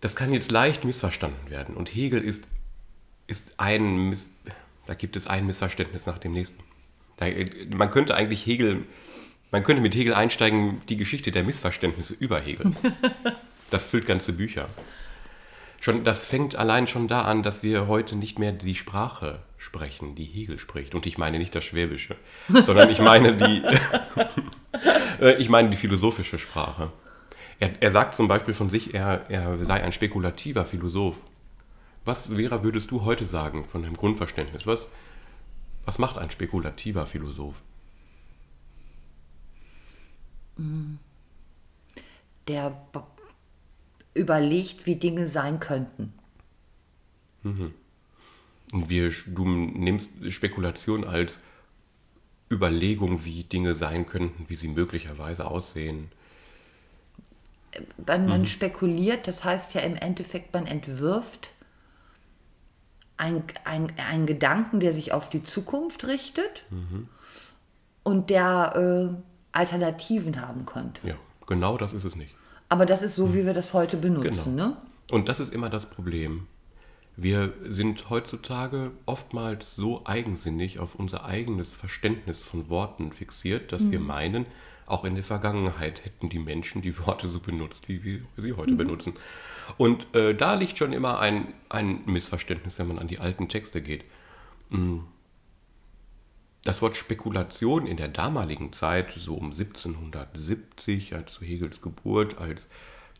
Das 0.00 0.16
kann 0.16 0.32
jetzt 0.32 0.50
leicht 0.50 0.84
missverstanden 0.84 1.50
werden. 1.50 1.76
Und 1.76 1.88
Hegel 1.94 2.22
ist, 2.22 2.48
ist 3.26 3.54
ein, 3.58 4.08
Miss 4.08 4.30
da 4.86 4.94
gibt 4.94 5.14
es 5.14 5.28
ein 5.28 5.46
Missverständnis 5.46 6.06
nach 6.06 6.18
dem 6.18 6.32
nächsten. 6.32 6.64
Da, 7.18 7.26
man 7.68 7.90
könnte 7.90 8.16
eigentlich 8.16 8.44
Hegel, 8.44 8.86
man 9.52 9.62
könnte 9.62 9.82
mit 9.82 9.94
Hegel 9.94 10.14
einsteigen, 10.14 10.80
die 10.88 10.96
Geschichte 10.96 11.30
der 11.30 11.44
Missverständnisse 11.44 12.14
über 12.14 12.40
Hegel. 12.40 12.72
Das 13.70 13.86
füllt 13.86 14.04
ganze 14.04 14.32
Bücher. 14.32 14.68
Schon, 15.78 16.02
das 16.02 16.24
fängt 16.24 16.56
allein 16.56 16.88
schon 16.88 17.06
da 17.06 17.22
an, 17.22 17.44
dass 17.44 17.62
wir 17.62 17.86
heute 17.86 18.16
nicht 18.16 18.40
mehr 18.40 18.50
die 18.50 18.74
Sprache 18.74 19.42
sprechen, 19.58 20.16
die 20.16 20.24
Hegel 20.24 20.58
spricht. 20.58 20.92
Und 20.96 21.06
ich 21.06 21.18
meine 21.18 21.38
nicht 21.38 21.54
das 21.54 21.62
Schwäbische, 21.62 22.16
sondern 22.48 22.90
ich 22.90 22.98
meine 22.98 23.36
die, 23.36 23.62
ich 25.38 25.48
meine 25.48 25.70
die 25.70 25.76
philosophische 25.76 26.40
Sprache. 26.40 26.90
Er, 27.60 27.80
er 27.82 27.90
sagt 27.90 28.14
zum 28.14 28.26
Beispiel 28.26 28.54
von 28.54 28.70
sich, 28.70 28.94
er, 28.94 29.30
er 29.30 29.64
sei 29.64 29.82
ein 29.82 29.92
spekulativer 29.92 30.64
Philosoph. 30.64 31.16
Was, 32.06 32.28
Vera, 32.28 32.64
würdest 32.64 32.90
du 32.90 33.04
heute 33.04 33.26
sagen 33.26 33.66
von 33.66 33.82
deinem 33.82 33.96
Grundverständnis? 33.96 34.66
Was, 34.66 34.88
was 35.84 35.98
macht 35.98 36.16
ein 36.16 36.30
spekulativer 36.30 37.06
Philosoph? 37.06 37.62
Der 42.48 42.80
überlegt, 44.14 44.86
wie 44.86 44.96
Dinge 44.96 45.28
sein 45.28 45.60
könnten. 45.60 46.14
Mhm. 47.42 47.74
Und 48.72 48.88
wir, 48.88 49.12
du 49.26 49.44
nimmst 49.46 50.10
Spekulation 50.32 51.04
als 51.04 51.38
Überlegung, 52.50 53.26
wie 53.26 53.44
Dinge 53.44 53.74
sein 53.74 54.06
könnten, 54.06 54.46
wie 54.48 54.56
sie 54.56 54.68
möglicherweise 54.68 55.46
aussehen 55.46 56.10
man, 58.06 58.26
man 58.26 58.40
mhm. 58.42 58.46
spekuliert, 58.46 59.28
das 59.28 59.44
heißt 59.44 59.74
ja 59.74 59.80
im 59.82 59.96
Endeffekt, 59.96 60.52
man 60.52 60.66
entwirft 60.66 61.52
einen 63.16 63.44
ein 63.56 64.26
Gedanken, 64.26 64.80
der 64.80 64.94
sich 64.94 65.12
auf 65.12 65.28
die 65.28 65.42
Zukunft 65.42 66.06
richtet 66.06 66.64
mhm. 66.70 67.08
und 68.02 68.30
der 68.30 68.72
äh, 69.12 69.14
Alternativen 69.52 70.40
haben 70.40 70.64
könnte. 70.64 71.06
Ja, 71.06 71.14
genau 71.46 71.76
das 71.76 71.92
ist 71.92 72.04
es 72.04 72.16
nicht. 72.16 72.34
Aber 72.68 72.86
das 72.86 73.02
ist 73.02 73.14
so, 73.14 73.26
mhm. 73.26 73.34
wie 73.34 73.46
wir 73.46 73.54
das 73.54 73.74
heute 73.74 73.96
benutzen, 73.96 74.56
genau. 74.56 74.68
ne? 74.68 74.76
Und 75.10 75.28
das 75.28 75.40
ist 75.40 75.52
immer 75.52 75.68
das 75.68 75.86
Problem. 75.86 76.46
Wir 77.16 77.52
sind 77.66 78.08
heutzutage 78.08 78.92
oftmals 79.04 79.74
so 79.76 80.06
eigensinnig 80.06 80.78
auf 80.78 80.94
unser 80.94 81.24
eigenes 81.24 81.74
Verständnis 81.74 82.44
von 82.44 82.70
Worten 82.70 83.12
fixiert, 83.12 83.72
dass 83.72 83.82
mhm. 83.82 83.90
wir 83.90 84.00
meinen, 84.00 84.46
auch 84.90 85.04
in 85.04 85.14
der 85.14 85.24
Vergangenheit 85.24 86.04
hätten 86.04 86.28
die 86.28 86.38
Menschen 86.38 86.82
die 86.82 86.98
Worte 86.98 87.28
so 87.28 87.40
benutzt, 87.40 87.88
wie 87.88 88.02
wir 88.02 88.20
sie 88.36 88.52
heute 88.54 88.72
mhm. 88.72 88.78
benutzen. 88.78 89.14
Und 89.78 90.14
äh, 90.14 90.34
da 90.34 90.54
liegt 90.54 90.78
schon 90.78 90.92
immer 90.92 91.20
ein, 91.20 91.54
ein 91.68 92.02
Missverständnis, 92.06 92.78
wenn 92.78 92.88
man 92.88 92.98
an 92.98 93.08
die 93.08 93.20
alten 93.20 93.48
Texte 93.48 93.82
geht. 93.82 94.04
Mm. 94.70 94.98
Das 96.64 96.82
Wort 96.82 96.96
Spekulation 96.96 97.86
in 97.86 97.96
der 97.96 98.08
damaligen 98.08 98.74
Zeit, 98.74 99.12
so 99.16 99.34
um 99.34 99.52
1770, 99.52 101.14
als 101.14 101.32
zu 101.32 101.44
Hegels 101.44 101.80
Geburt, 101.80 102.36
als 102.36 102.68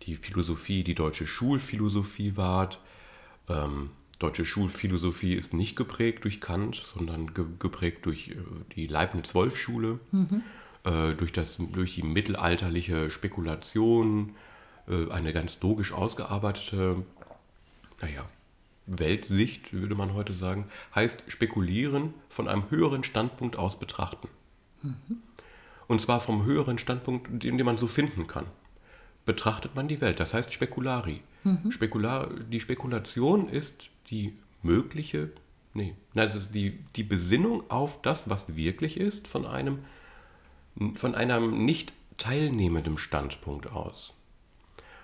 die 0.03 0.17
Philosophie, 0.17 0.85
die 0.85 0.95
deutsche 0.95 1.27
Schulphilosophie 1.27 2.37
ward. 2.37 2.81
Ähm, 3.49 3.91
deutsche 4.19 4.45
Schulphilosophie 4.45 5.35
ist 5.35 5.55
nicht 5.55 5.75
geprägt 5.75 6.25
durch 6.25 6.43
Kant, 6.43 6.83
sondern 6.95 7.33
ge 7.33 7.47
geprägt 7.59 8.05
durch 8.05 8.29
äh, 8.29 8.35
die 8.75 8.87
Leibniz-Wolf-Schule. 8.87 10.01
Mhm 10.11 10.43
äh, 10.85 11.15
durch, 11.15 11.33
das, 11.33 11.59
durch 11.73 11.95
die 11.95 12.03
mittelalterliche 12.03 13.11
Spekulation 13.11 14.35
äh, 14.89 15.11
eine 15.11 15.33
ganz 15.33 15.59
logisch 15.61 15.93
ausgearbeitete, 15.93 17.05
naja, 18.01 18.25
Weltsicht, 18.87 19.73
würde 19.73 19.95
man 19.95 20.15
heute 20.15 20.35
sagen, 20.35 20.67
heißt 20.95 21.25
spekulieren 21.29 22.15
von 22.29 22.49
einem 22.49 22.71
höheren 22.71 23.05
Standpunkt 23.05 23.57
aus 23.57 23.79
betrachten. 23.79 24.29
Mhm. 24.83 25.23
Und 25.87 26.01
zwar 26.01 26.21
vom 26.21 26.45
höheren 26.45 26.79
Standpunkt, 26.79 27.45
den, 27.45 27.59
den 27.59 27.67
man 27.67 27.77
so 27.79 27.87
finden 27.87 28.27
kann. 28.27 28.47
Betrachtet 29.25 29.75
man 29.75 29.89
die 29.89 30.01
Welt. 30.01 30.19
Das 30.19 30.35
heißt 30.35 30.53
Spekulari. 30.53 31.23
Spekular, 31.71 32.29
die 32.51 32.61
Spekulation 32.61 33.49
ist 33.49 33.91
die 34.11 34.35
mögliche, 34.63 35.31
nee, 35.75 35.95
nein, 36.15 36.27
das 36.27 36.35
ist 36.37 36.55
die, 36.55 36.79
die 36.97 37.03
Besinnung 37.03 37.69
auf 37.71 38.03
das, 38.03 38.29
was 38.29 38.57
wirklich 38.57 38.99
ist, 38.99 39.27
von 39.27 39.47
einem, 39.47 39.79
von 40.95 41.15
einem 41.15 41.65
nicht 41.65 41.93
teilnehmenden 42.17 42.99
Standpunkt 42.99 43.71
aus. 43.71 44.13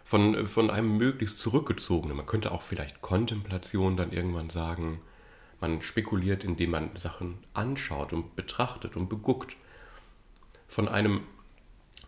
Von, 0.04 0.46
von 0.46 0.70
einem 0.70 0.96
möglichst 0.96 1.40
zurückgezogenen. 1.40 2.16
Man 2.16 2.26
könnte 2.26 2.52
auch 2.52 2.62
vielleicht 2.62 3.02
Kontemplation 3.02 3.96
dann 3.96 4.12
irgendwann 4.12 4.50
sagen. 4.50 5.00
Man 5.60 5.82
spekuliert, 5.82 6.44
indem 6.44 6.70
man 6.70 6.96
Sachen 6.96 7.38
anschaut 7.54 8.12
und 8.12 8.36
betrachtet 8.36 8.96
und 8.96 9.08
beguckt. 9.08 9.56
Von 10.68 10.88
einem 10.88 11.22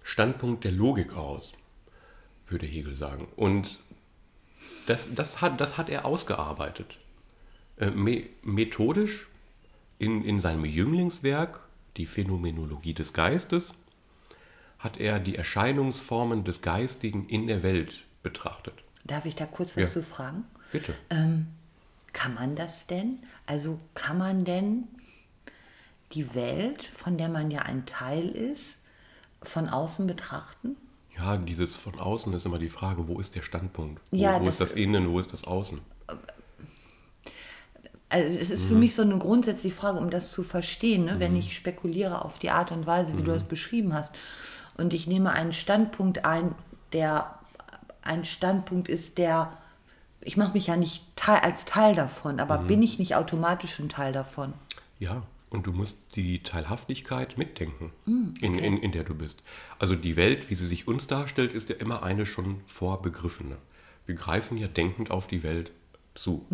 Standpunkt 0.02 0.64
der 0.64 0.72
Logik 0.72 1.14
aus, 1.14 1.52
würde 2.46 2.66
Hegel 2.66 2.94
sagen. 2.94 3.28
Und 3.36 3.78
das, 4.86 5.14
das, 5.14 5.40
hat, 5.40 5.60
das 5.60 5.76
hat 5.76 5.90
er 5.90 6.04
ausgearbeitet. 6.04 6.98
Äh, 7.78 7.90
me 7.90 8.26
methodisch 8.42 9.28
in, 9.98 10.24
in 10.24 10.40
seinem 10.40 10.64
Jünglingswerk, 10.64 11.67
die 11.98 12.06
Phänomenologie 12.06 12.94
des 12.94 13.12
Geistes, 13.12 13.74
hat 14.78 14.96
er 14.98 15.18
die 15.18 15.34
Erscheinungsformen 15.36 16.44
des 16.44 16.62
Geistigen 16.62 17.28
in 17.28 17.46
der 17.46 17.62
Welt 17.62 18.04
betrachtet. 18.22 18.74
Darf 19.04 19.26
ich 19.26 19.34
da 19.34 19.44
kurz 19.46 19.76
was 19.76 19.84
Ja. 19.84 19.90
zu 19.90 20.02
fragen? 20.02 20.44
Bitte. 20.72 20.94
Kann 22.12 22.34
man 22.34 22.54
das 22.56 22.86
denn? 22.86 23.18
Also 23.46 23.78
kann 23.94 24.18
man 24.18 24.44
denn 24.44 24.84
die 26.12 26.34
Welt, 26.34 26.84
von 26.84 27.18
der 27.18 27.28
man 27.28 27.50
ja 27.50 27.62
ein 27.62 27.84
Teil 27.86 28.28
ist, 28.28 28.78
von 29.42 29.68
außen 29.68 30.06
betrachten? 30.06 30.76
Ja, 31.16 31.36
dieses 31.36 31.74
von 31.74 31.98
außen 31.98 32.32
ist 32.32 32.46
immer 32.46 32.58
die 32.58 32.68
Frage, 32.68 33.08
wo 33.08 33.18
ist 33.18 33.34
der 33.34 33.42
Standpunkt? 33.42 34.00
Wo, 34.10 34.16
Ja, 34.16 34.40
wo 34.40 34.48
ist 34.48 34.60
das 34.60 34.72
Innen, 34.72 35.10
wo 35.10 35.18
ist 35.18 35.32
das 35.32 35.44
Außen? 35.44 35.80
Also 38.10 38.38
es 38.38 38.50
ist 38.50 38.64
Mhm. 38.64 38.68
für 38.68 38.74
mich 38.76 38.94
so 38.94 39.02
eine 39.02 39.18
grundsätzliche 39.18 39.74
Frage, 39.76 39.98
um 39.98 40.08
das 40.10 40.30
zu 40.32 40.42
verstehen, 40.42 41.04
ne? 41.04 41.16
wenn 41.18 41.36
ich 41.36 41.54
spekuliere 41.54 42.24
auf 42.24 42.38
die 42.38 42.50
Art 42.50 42.72
und 42.72 42.86
Weise, 42.86 43.12
wie 43.18 43.22
du 43.22 43.30
Mhm. 43.30 43.34
das 43.34 43.42
beschrieben 43.44 43.92
hast, 43.94 44.12
und 44.76 44.94
ich 44.94 45.06
nehme 45.06 45.32
einen 45.32 45.52
Standpunkt 45.52 46.24
ein, 46.24 46.54
der 46.92 47.34
ein 48.02 48.24
Standpunkt 48.24 48.88
ist, 48.88 49.18
der, 49.18 49.52
ich 50.22 50.36
mache 50.38 50.52
mich 50.54 50.68
ja 50.68 50.76
nicht 50.76 51.04
teil, 51.16 51.40
als 51.40 51.64
Teil 51.66 51.94
davon, 51.94 52.34
Mhm. 52.36 52.40
aber 52.40 52.58
bin 52.58 52.80
ich 52.82 52.98
nicht 52.98 53.14
automatisch 53.14 53.78
ein 53.78 53.88
Teil 53.90 54.12
davon? 54.12 54.54
Ja, 54.98 55.22
und 55.50 55.66
du 55.66 55.72
musst 55.72 55.98
die 56.14 56.42
Teilhaftigkeit 56.42 57.36
mitdenken, 57.36 57.92
Hm, 58.06 58.34
in, 58.40 58.54
in, 58.54 58.78
in 58.78 58.92
der 58.92 59.04
du 59.04 59.14
bist. 59.14 59.42
Also 59.78 59.94
die 59.94 60.16
Welt, 60.16 60.48
wie 60.48 60.54
sie 60.54 60.66
sich 60.66 60.86
uns 60.88 61.06
darstellt, 61.06 61.52
ist 61.52 61.68
ja 61.68 61.76
immer 61.76 62.02
eine 62.02 62.24
schon 62.24 62.60
vorbegriffene. 62.66 63.56
Wir 64.06 64.14
greifen 64.14 64.56
ja 64.56 64.68
denkend 64.68 65.10
auf 65.10 65.26
die 65.26 65.42
Welt 65.42 65.70
zu. 66.14 66.46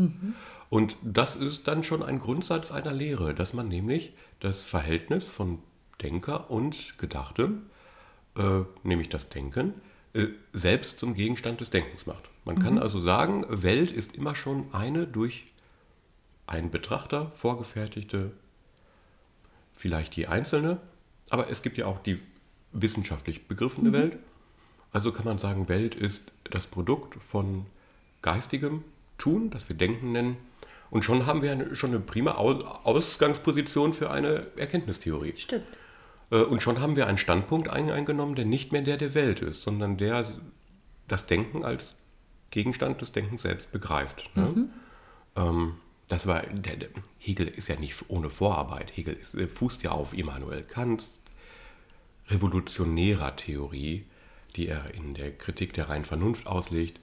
Mhm. 0.74 0.78
Und 0.78 0.96
das 1.02 1.36
ist 1.36 1.68
dann 1.68 1.84
schon 1.84 2.02
ein 2.02 2.18
Grundsatz 2.18 2.72
einer 2.72 2.92
Lehre, 2.92 3.34
dass 3.34 3.52
man 3.52 3.68
nämlich 3.68 4.12
das 4.40 4.64
Verhältnis 4.64 5.28
von 5.28 5.60
Denker 6.02 6.50
und 6.50 6.98
Gedachtem, 6.98 7.62
äh, 8.36 8.60
nämlich 8.82 9.08
das 9.08 9.28
Denken, 9.28 9.74
äh, 10.12 10.26
selbst 10.52 10.98
zum 10.98 11.14
Gegenstand 11.14 11.60
des 11.60 11.70
Denkens 11.70 12.06
macht. 12.06 12.28
Man 12.44 12.58
kann 12.58 12.78
also 12.78 13.00
sagen, 13.00 13.46
Welt 13.48 13.90
ist 13.90 14.16
immer 14.16 14.34
schon 14.34 14.66
eine 14.74 15.06
durch 15.06 15.46
einen 16.46 16.70
Betrachter 16.70 17.30
vorgefertigte, 17.30 18.32
vielleicht 19.72 20.14
die 20.16 20.26
einzelne, 20.26 20.78
aber 21.30 21.48
es 21.48 21.62
gibt 21.62 21.78
ja 21.78 21.86
auch 21.86 22.00
die 22.00 22.20
wissenschaftlich 22.72 23.48
begriffene 23.48 23.92
Welt. 23.92 24.18
Also 24.92 25.10
kann 25.10 25.24
man 25.24 25.38
sagen, 25.38 25.68
Welt 25.68 25.94
ist 25.94 26.32
das 26.50 26.66
Produkt 26.66 27.22
von 27.22 27.64
geistigem 28.20 28.84
Tun, 29.16 29.50
das 29.50 29.68
wir 29.68 29.76
Denken 29.76 30.12
nennen. 30.12 30.36
Und 30.94 31.04
schon 31.04 31.26
haben 31.26 31.42
wir 31.42 31.50
eine, 31.52 31.74
schon 31.74 31.90
eine 31.90 31.98
prima 32.00 32.36
Au- 32.36 32.64
Ausgangsposition 32.84 33.92
für 33.92 34.10
eine 34.12 34.46
Erkenntnistheorie. 34.56 35.34
Stimmt. 35.36 35.66
Äh, 36.30 36.36
Und 36.42 36.62
schon 36.62 36.80
haben 36.80 36.94
wir 36.94 37.08
einen 37.08 37.18
Standpunkt 37.18 37.68
ein- 37.68 37.90
eingenommen, 37.90 38.36
der 38.36 38.44
nicht 38.44 38.70
mehr 38.70 38.82
der 38.82 38.96
der 38.96 39.12
Welt 39.14 39.40
ist, 39.40 39.62
sondern 39.62 39.96
der 39.96 40.24
das 41.08 41.26
Denken 41.26 41.64
als 41.64 41.96
Gegenstand 42.50 43.00
des 43.00 43.10
Denkens 43.10 43.42
selbst 43.42 43.72
begreift. 43.72 44.30
Ne? 44.36 44.68
Ähm, 45.34 45.74
das 46.06 46.28
war, 46.28 46.42
der, 46.42 46.76
der, 46.76 46.88
Hegel 47.18 47.48
ist 47.48 47.66
ja 47.68 47.74
nicht 47.76 48.04
ohne 48.06 48.30
Vorarbeit. 48.30 48.96
Hegel 48.96 49.14
ist, 49.14 49.36
fußt 49.52 49.82
ja 49.82 49.90
auf 49.90 50.16
Immanuel 50.16 50.62
Kants 50.62 51.20
revolutionärer 52.28 53.36
Theorie, 53.36 54.06
die 54.56 54.68
er 54.68 54.94
in 54.94 55.14
der 55.14 55.32
Kritik 55.32 55.72
der 55.72 55.88
reinen 55.88 56.04
Vernunft 56.04 56.46
auslegt, 56.46 57.00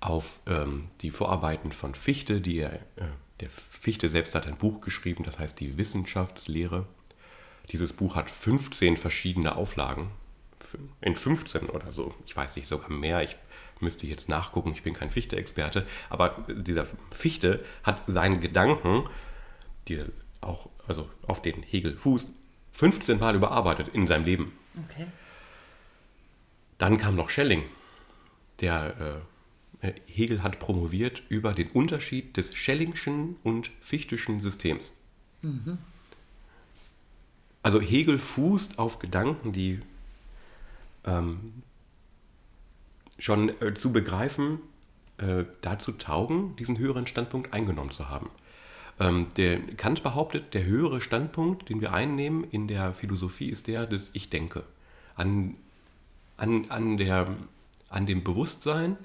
auf 0.00 0.40
ähm, 0.46 0.88
die 1.02 1.10
Vorarbeiten 1.10 1.72
von 1.72 1.94
Fichte, 1.94 2.40
die 2.40 2.58
er, 2.58 2.74
äh, 2.96 3.08
der 3.40 3.50
Fichte 3.50 4.08
selbst 4.08 4.34
hat 4.34 4.46
ein 4.46 4.56
Buch 4.56 4.80
geschrieben, 4.80 5.24
das 5.24 5.38
heißt 5.38 5.58
die 5.60 5.76
Wissenschaftslehre. 5.76 6.86
Dieses 7.70 7.92
Buch 7.92 8.14
hat 8.14 8.30
15 8.30 8.96
verschiedene 8.96 9.56
Auflagen. 9.56 10.10
In 11.00 11.16
15 11.16 11.68
oder 11.70 11.92
so, 11.92 12.14
ich 12.26 12.36
weiß 12.36 12.56
nicht, 12.56 12.66
sogar 12.66 12.90
mehr. 12.90 13.22
Ich 13.22 13.36
müsste 13.80 14.06
jetzt 14.06 14.28
nachgucken, 14.28 14.72
ich 14.72 14.82
bin 14.82 14.94
kein 14.94 15.10
Fichte-Experte. 15.10 15.86
Aber 16.10 16.44
dieser 16.48 16.86
Fichte 17.10 17.58
hat 17.82 18.02
seinen 18.06 18.40
Gedanken, 18.40 19.08
die 19.88 20.04
auch, 20.40 20.68
also 20.86 21.08
auf 21.26 21.42
den 21.42 21.62
Hegel 21.62 21.96
fußt, 21.96 22.30
15 22.72 23.18
Mal 23.18 23.34
überarbeitet 23.36 23.88
in 23.88 24.06
seinem 24.06 24.24
Leben. 24.24 24.52
Okay. 24.90 25.06
Dann 26.78 26.98
kam 26.98 27.14
noch 27.14 27.30
Schelling. 27.30 27.64
Der 28.60 28.96
äh, 29.00 29.33
Hegel 30.06 30.42
hat 30.42 30.58
promoviert 30.58 31.22
über 31.28 31.52
den 31.52 31.68
Unterschied 31.70 32.36
des 32.36 32.54
Schellingschen 32.54 33.36
und 33.42 33.70
Fichtischen 33.80 34.40
Systems. 34.40 34.92
Also 37.62 37.80
Hegel 37.80 38.18
fußt 38.18 38.78
auf 38.78 38.98
Gedanken, 38.98 39.52
die 39.52 39.80
ähm, 41.04 41.62
schon 43.18 43.48
äh, 43.60 43.74
zu 43.74 43.92
begreifen, 43.92 44.58
äh, 45.18 45.44
dazu 45.60 45.92
taugen, 45.92 46.56
diesen 46.56 46.78
höheren 46.78 47.06
Standpunkt 47.06 47.52
eingenommen 47.52 47.90
zu 47.90 48.08
haben. 48.08 48.30
Ähm, 49.00 49.28
der 49.36 49.60
Kant 49.76 50.02
behauptet, 50.02 50.54
der 50.54 50.64
höhere 50.64 51.00
Standpunkt, 51.00 51.68
den 51.68 51.80
wir 51.80 51.92
einnehmen 51.92 52.44
in 52.44 52.68
der 52.68 52.92
Philosophie, 52.92 53.48
ist 53.48 53.66
der 53.66 53.86
des 53.86 54.10
Ich 54.14 54.30
denke. 54.30 54.64
An, 55.16 55.54
an, 56.36 56.66
an, 56.68 56.96
der, 56.96 57.28
an 57.88 58.06
dem 58.06 58.24
Bewusstsein 58.24 58.96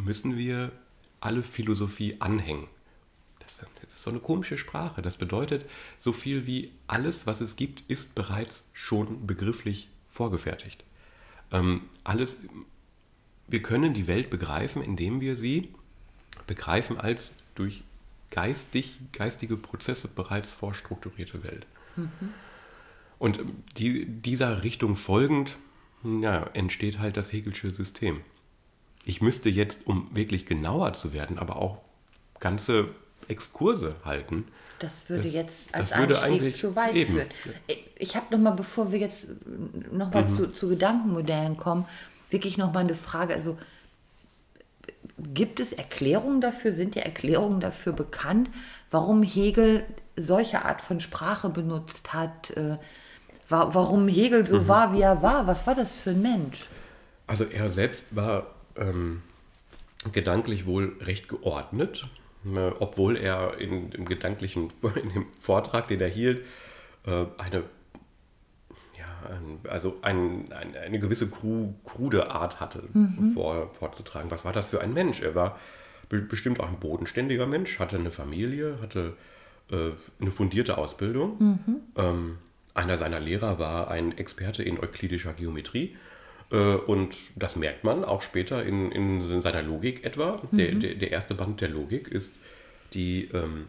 müssen 0.00 0.36
wir 0.36 0.72
alle 1.20 1.42
Philosophie 1.42 2.16
anhängen. 2.20 2.66
Das 3.40 3.60
ist 3.88 4.02
so 4.02 4.10
eine 4.10 4.20
komische 4.20 4.56
Sprache. 4.56 5.02
Das 5.02 5.16
bedeutet 5.16 5.68
so 5.98 6.12
viel 6.12 6.46
wie 6.46 6.72
alles, 6.86 7.26
was 7.26 7.40
es 7.40 7.56
gibt, 7.56 7.82
ist 7.88 8.14
bereits 8.14 8.64
schon 8.72 9.26
begrifflich 9.26 9.88
vorgefertigt. 10.08 10.84
Ähm, 11.50 11.82
alles, 12.04 12.38
wir 13.48 13.62
können 13.62 13.92
die 13.92 14.06
Welt 14.06 14.30
begreifen, 14.30 14.82
indem 14.82 15.20
wir 15.20 15.36
sie 15.36 15.68
begreifen 16.46 16.98
als 16.98 17.34
durch 17.54 17.82
geistig, 18.30 19.00
geistige 19.12 19.56
Prozesse 19.56 20.08
bereits 20.08 20.52
vorstrukturierte 20.52 21.42
Welt. 21.42 21.66
Und 23.18 23.40
die, 23.76 24.06
dieser 24.06 24.62
Richtung 24.62 24.96
folgend 24.96 25.58
ja, 26.04 26.44
entsteht 26.54 26.98
halt 26.98 27.16
das 27.16 27.32
Hegelsche 27.32 27.70
System. 27.70 28.20
Ich 29.04 29.20
müsste 29.20 29.48
jetzt, 29.48 29.86
um 29.86 30.08
wirklich 30.14 30.46
genauer 30.46 30.92
zu 30.92 31.12
werden, 31.12 31.38
aber 31.38 31.56
auch 31.56 31.78
ganze 32.38 32.88
Exkurse 33.28 33.94
halten. 34.04 34.46
Das 34.78 35.08
würde 35.08 35.24
Das- 35.24 35.32
jetzt 35.32 35.74
als 35.74 35.90
das 35.90 35.98
würde 35.98 36.14
Einstieg 36.20 36.40
eigentlich 36.40 36.56
zu 36.56 36.76
weit 36.76 36.94
eben. 36.94 37.12
führen. 37.14 37.28
Ich 37.96 38.16
habe 38.16 38.26
noch 38.34 38.38
mal, 38.42 38.50
bevor 38.52 38.92
wir 38.92 38.98
jetzt 38.98 39.28
noch 39.92 40.08
Mhm. 40.08 40.12
mal 40.14 40.28
zu, 40.28 40.46
zu 40.52 40.68
Gedankenmodellen 40.68 41.56
kommen, 41.56 41.86
wirklich 42.30 42.56
noch 42.58 42.72
mal 42.72 42.80
eine 42.80 42.94
Frage. 42.94 43.34
Also 43.34 43.58
gibt 45.18 45.60
es 45.60 45.72
Erklärungen 45.72 46.40
dafür? 46.40 46.72
Sind 46.72 46.94
die 46.94 47.00
Erklärungen 47.00 47.60
dafür 47.60 47.92
bekannt, 47.92 48.50
warum 48.90 49.22
Hegel 49.22 49.84
solche 50.16 50.64
Art 50.64 50.80
von 50.80 51.00
Sprache 51.00 51.48
benutzt 51.50 52.12
hat? 52.12 52.50
Äh, 52.56 52.78
wa- 53.48 53.70
Warum 53.74 54.08
Hegel 54.08 54.42
Mhm. 54.42 54.46
so 54.46 54.68
war, 54.68 54.94
wie 54.94 55.02
er 55.02 55.22
war? 55.22 55.46
Was 55.46 55.66
war 55.66 55.74
das 55.74 55.96
für 55.96 56.10
ein 56.10 56.22
Mensch? 56.22 56.68
Also 57.26 57.44
er 57.44 57.70
selbst 57.70 58.04
war 58.10 58.46
ähm, 58.76 59.22
gedanklich 60.12 60.66
wohl 60.66 60.96
recht 61.00 61.28
geordnet, 61.28 62.06
äh, 62.44 62.70
obwohl 62.78 63.16
er 63.16 63.58
in 63.58 63.90
dem 63.90 64.06
gedanklichen, 64.06 64.72
in 65.02 65.10
dem 65.10 65.26
Vortrag, 65.38 65.88
den 65.88 66.00
er 66.00 66.08
hielt, 66.08 66.44
äh, 67.06 67.26
eine, 67.38 67.64
also 69.68 69.98
ein, 70.02 70.50
ein, 70.52 70.74
eine 70.76 70.98
gewisse 70.98 71.28
kru, 71.28 71.74
krude 71.84 72.30
Art 72.30 72.58
hatte 72.58 72.84
vor, 73.34 73.72
vorzutragen. 73.74 74.30
Was 74.30 74.44
war 74.44 74.52
das 74.52 74.68
für 74.68 74.80
ein 74.80 74.94
Mensch? 74.94 75.20
Er 75.20 75.34
war 75.34 75.58
be 76.08 76.20
bestimmt 76.20 76.58
auch 76.60 76.68
ein 76.68 76.78
bodenständiger 76.80 77.46
Mensch, 77.46 77.78
hatte 77.78 77.96
eine 77.96 78.10
Familie, 78.10 78.78
hatte 78.80 79.16
äh, 79.70 79.90
eine 80.20 80.30
fundierte 80.30 80.78
Ausbildung. 80.78 81.36
Ähm, 81.96 82.38
einer 82.74 82.98
seiner 82.98 83.20
Lehrer 83.20 83.58
war 83.58 83.90
ein 83.90 84.16
Experte 84.16 84.62
in 84.62 84.78
euklidischer 84.78 85.32
Geometrie. 85.32 85.96
Äh, 86.50 86.56
und 86.56 87.16
das 87.36 87.56
merkt 87.56 87.84
man 87.84 88.04
auch 88.04 88.22
später 88.22 88.64
in, 88.64 88.92
in 88.92 89.40
seiner 89.40 89.62
Logik 89.62 90.04
etwa. 90.04 90.40
Mhm. 90.50 90.56
Der, 90.56 90.72
der, 90.72 90.94
der, 90.94 91.10
erste 91.10 91.34
Band 91.34 91.60
der 91.60 91.68
Logik 91.68 92.08
ist 92.08 92.30
die, 92.92 93.28
ähm, 93.32 93.66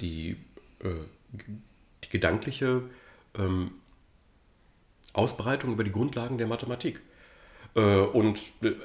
die, 0.00 0.36
äh, 0.82 0.90
die 2.04 2.08
gedankliche 2.10 2.82
ähm, 3.36 3.72
Ausbreitung 5.12 5.72
über 5.72 5.84
die 5.84 5.92
Grundlagen 5.92 6.38
der 6.38 6.46
Mathematik. 6.46 7.00
Äh, 7.74 7.80
und 7.80 8.40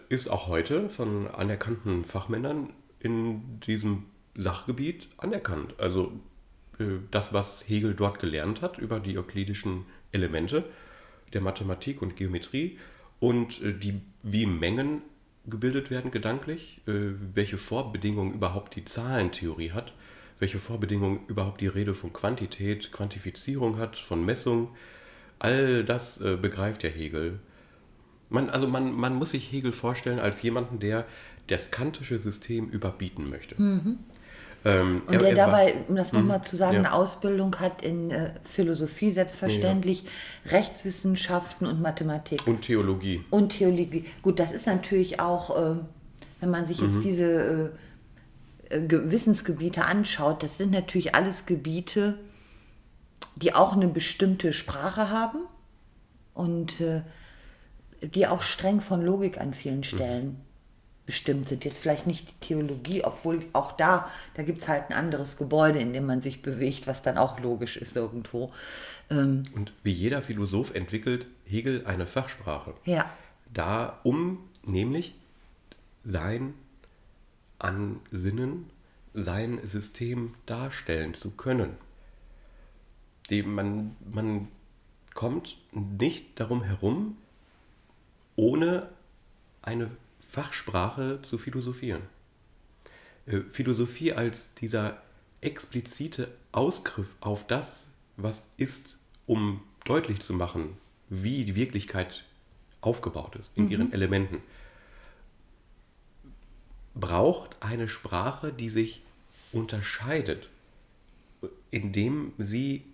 ist 0.09 0.29
auch 0.29 0.47
heute 0.47 0.89
von 0.89 1.27
anerkannten 1.27 2.05
Fachmännern 2.05 2.73
in 2.99 3.59
diesem 3.61 4.05
Sachgebiet 4.35 5.09
anerkannt. 5.17 5.75
Also 5.77 6.11
äh, 6.79 6.85
das, 7.11 7.33
was 7.33 7.67
Hegel 7.67 7.93
dort 7.93 8.19
gelernt 8.19 8.61
hat 8.61 8.77
über 8.79 8.99
die 8.99 9.17
euklidischen 9.17 9.85
Elemente 10.11 10.65
der 11.33 11.41
Mathematik 11.41 12.01
und 12.01 12.15
Geometrie 12.15 12.79
und 13.23 13.61
äh, 13.63 13.73
die, 13.73 14.01
wie 14.21 14.45
Mengen 14.45 15.01
gebildet 15.45 15.91
werden 15.91 16.09
gedanklich, 16.09 16.79
welche 16.85 17.57
Vorbedingungen 17.57 18.33
überhaupt 18.33 18.77
die 18.77 18.85
Zahlentheorie 18.85 19.71
hat, 19.71 19.91
welche 20.39 20.57
Vorbedingungen 20.57 21.19
überhaupt 21.27 21.59
die 21.59 21.67
Rede 21.67 21.95
von 21.95 22.13
Quantität, 22.13 22.93
Quantifizierung 22.93 23.77
hat, 23.77 23.97
von 23.97 24.23
Messung, 24.23 24.69
all 25.39 25.83
das 25.83 26.17
begreift 26.19 26.83
ja 26.83 26.89
Hegel 26.89 27.41
man, 28.33 28.49
also 28.49 28.67
man, 28.67 28.93
man 28.93 29.15
muss 29.15 29.31
sich 29.31 29.51
Hegel 29.51 29.71
vorstellen 29.71 30.19
als 30.19 30.41
jemanden, 30.41 30.79
der 30.79 31.05
das 31.47 31.71
kantische 31.71 32.19
System 32.19 32.67
überbieten 32.69 33.29
möchte. 33.29 33.61
Mhm. 33.61 33.99
Ähm, 34.65 35.01
und 35.07 35.13
er, 35.13 35.19
der 35.19 35.29
er 35.29 35.35
dabei, 35.35 35.73
um 35.87 35.95
das 35.95 36.13
nochmal 36.13 36.39
mhm. 36.39 36.43
zu 36.43 36.55
sagen, 36.55 36.75
ja. 36.75 36.79
eine 36.79 36.93
Ausbildung 36.93 37.55
hat 37.59 37.81
in 37.81 38.11
äh, 38.11 38.31
Philosophie 38.43 39.11
selbstverständlich, 39.11 40.03
ja. 40.03 40.51
Rechtswissenschaften 40.51 41.67
und 41.67 41.81
Mathematik. 41.81 42.45
Und 42.47 42.61
Theologie. 42.61 43.23
Und 43.29 43.49
Theologie. 43.49 44.05
Gut, 44.21 44.39
das 44.39 44.51
ist 44.51 44.65
natürlich 44.65 45.19
auch, 45.19 45.57
äh, 45.57 45.75
wenn 46.39 46.49
man 46.49 46.65
sich 46.65 46.79
jetzt 46.79 46.95
mhm. 46.95 47.01
diese 47.01 47.71
äh, 48.69 48.75
äh 48.77 49.11
Wissensgebiete 49.11 49.83
anschaut, 49.83 50.43
das 50.43 50.57
sind 50.57 50.71
natürlich 50.71 51.13
alles 51.13 51.45
Gebiete, 51.45 52.19
die 53.35 53.53
auch 53.53 53.73
eine 53.73 53.87
bestimmte 53.87 54.53
Sprache 54.53 55.09
haben 55.09 55.39
und 56.33 56.79
äh, 56.79 57.01
die 58.01 58.27
auch 58.27 58.41
streng 58.41 58.79
von 58.81 59.01
Logik 59.01 59.39
an 59.39 59.53
vielen 59.53 59.77
mhm. 59.77 59.83
Stellen 59.83 60.25
mhm. 60.25 60.52
Bestimmt 61.05 61.49
sind. 61.49 61.65
Jetzt 61.65 61.79
vielleicht 61.79 62.07
nicht 62.07 62.29
die 62.29 62.47
Theologie, 62.47 63.03
obwohl 63.03 63.45
auch 63.53 63.73
da, 63.73 64.09
da 64.35 64.43
gibt 64.43 64.61
es 64.61 64.67
halt 64.67 64.89
ein 64.89 64.93
anderes 64.93 65.37
Gebäude, 65.37 65.79
in 65.79 65.93
dem 65.93 66.05
man 66.05 66.21
sich 66.21 66.41
bewegt, 66.41 66.87
was 66.87 67.01
dann 67.01 67.17
auch 67.17 67.39
logisch 67.39 67.77
ist 67.77 67.95
irgendwo. 67.95 68.51
Ähm, 69.09 69.43
Und 69.53 69.73
wie 69.83 69.91
jeder 69.91 70.21
Philosoph 70.21 70.73
entwickelt 70.73 71.27
Hegel 71.45 71.85
eine 71.85 72.05
Fachsprache. 72.05 72.73
Ja. 72.85 73.11
Da, 73.53 73.99
um 74.03 74.39
nämlich 74.65 75.15
sein 76.03 76.53
Ansinnen, 77.59 78.69
sein 79.13 79.59
System 79.63 80.33
darstellen 80.45 81.13
zu 81.13 81.31
können. 81.31 81.77
Dem 83.29 83.53
man, 83.53 83.95
man 84.11 84.47
kommt 85.13 85.57
nicht 85.71 86.39
darum 86.39 86.63
herum, 86.63 87.17
ohne 88.35 88.89
eine 89.61 89.91
Fachsprache 90.33 91.19
zu 91.21 91.37
philosophieren. 91.37 92.01
Äh, 93.27 93.41
Philosophie 93.41 94.13
als 94.13 94.55
dieser 94.55 94.99
explizite 95.41 96.27
Ausgriff 96.51 97.15
auf 97.19 97.45
das, 97.45 97.85
was 98.17 98.43
ist, 98.57 98.97
um 99.27 99.61
deutlich 99.85 100.21
zu 100.21 100.33
machen, 100.33 100.75
wie 101.07 101.45
die 101.45 101.55
Wirklichkeit 101.55 102.23
aufgebaut 102.81 103.35
ist 103.35 103.51
in 103.53 103.65
mhm. 103.65 103.71
ihren 103.71 103.93
Elementen, 103.93 104.41
braucht 106.95 107.55
eine 107.59 107.87
Sprache, 107.87 108.51
die 108.51 108.71
sich 108.71 109.03
unterscheidet, 109.51 110.49
indem 111.69 112.33
sie 112.39 112.85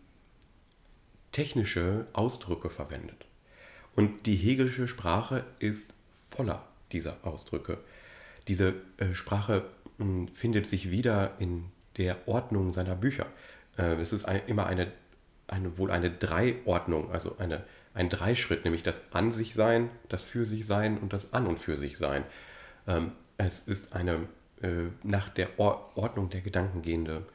technische 1.32 2.06
Ausdrücke 2.12 2.70
verwendet. 2.70 3.26
Und 3.96 4.26
die 4.26 4.36
Hegelische 4.36 4.90
Sprache 4.90 5.46
ist 5.60 5.94
voller 6.30 6.69
dieser 6.92 7.18
Ausdrücke. 7.24 7.78
Diese 8.48 8.74
äh, 8.98 9.14
Sprache 9.14 9.66
mh, 9.98 10.06
hm, 10.06 10.28
findet 10.30 10.68
sich 10.68 10.92
wieder 10.92 11.34
in 11.40 11.66
der 11.98 12.28
Ordnung 12.28 12.72
seiner 12.72 12.96
Bücher. 12.96 13.28
Äh, 13.78 13.96
es 13.96 14.14
ist 14.14 14.26
ein, 14.26 14.42
immer 14.48 14.66
eine, 14.68 14.92
eine, 15.48 15.78
wohl 15.78 15.92
eine 15.92 16.10
Dreiordnung, 16.10 17.12
also 17.12 17.36
eine, 17.38 17.64
ein 17.94 18.10
Dreischritt, 18.10 18.64
nämlich 18.64 18.84
das 18.84 19.02
An 19.12 19.32
sich 19.32 19.54
Sein, 19.54 19.90
das 20.08 20.26
Für 20.26 20.46
sich 20.46 20.66
Sein 20.66 20.98
und 20.98 21.14
das 21.14 21.34
An 21.34 21.48
und 21.48 21.60
für 21.60 21.78
sich 21.78 21.98
Sein. 21.98 22.24
Ähm, 22.88 23.12
es 23.38 23.60
ist 23.60 23.94
eine 23.94 24.28
äh, 24.62 24.90
nach 25.04 25.30
der 25.30 25.60
Or 25.60 25.92
Ordnung 25.96 26.30
der 26.30 26.42
Gedanken 26.42 26.82
gehende 26.82 27.26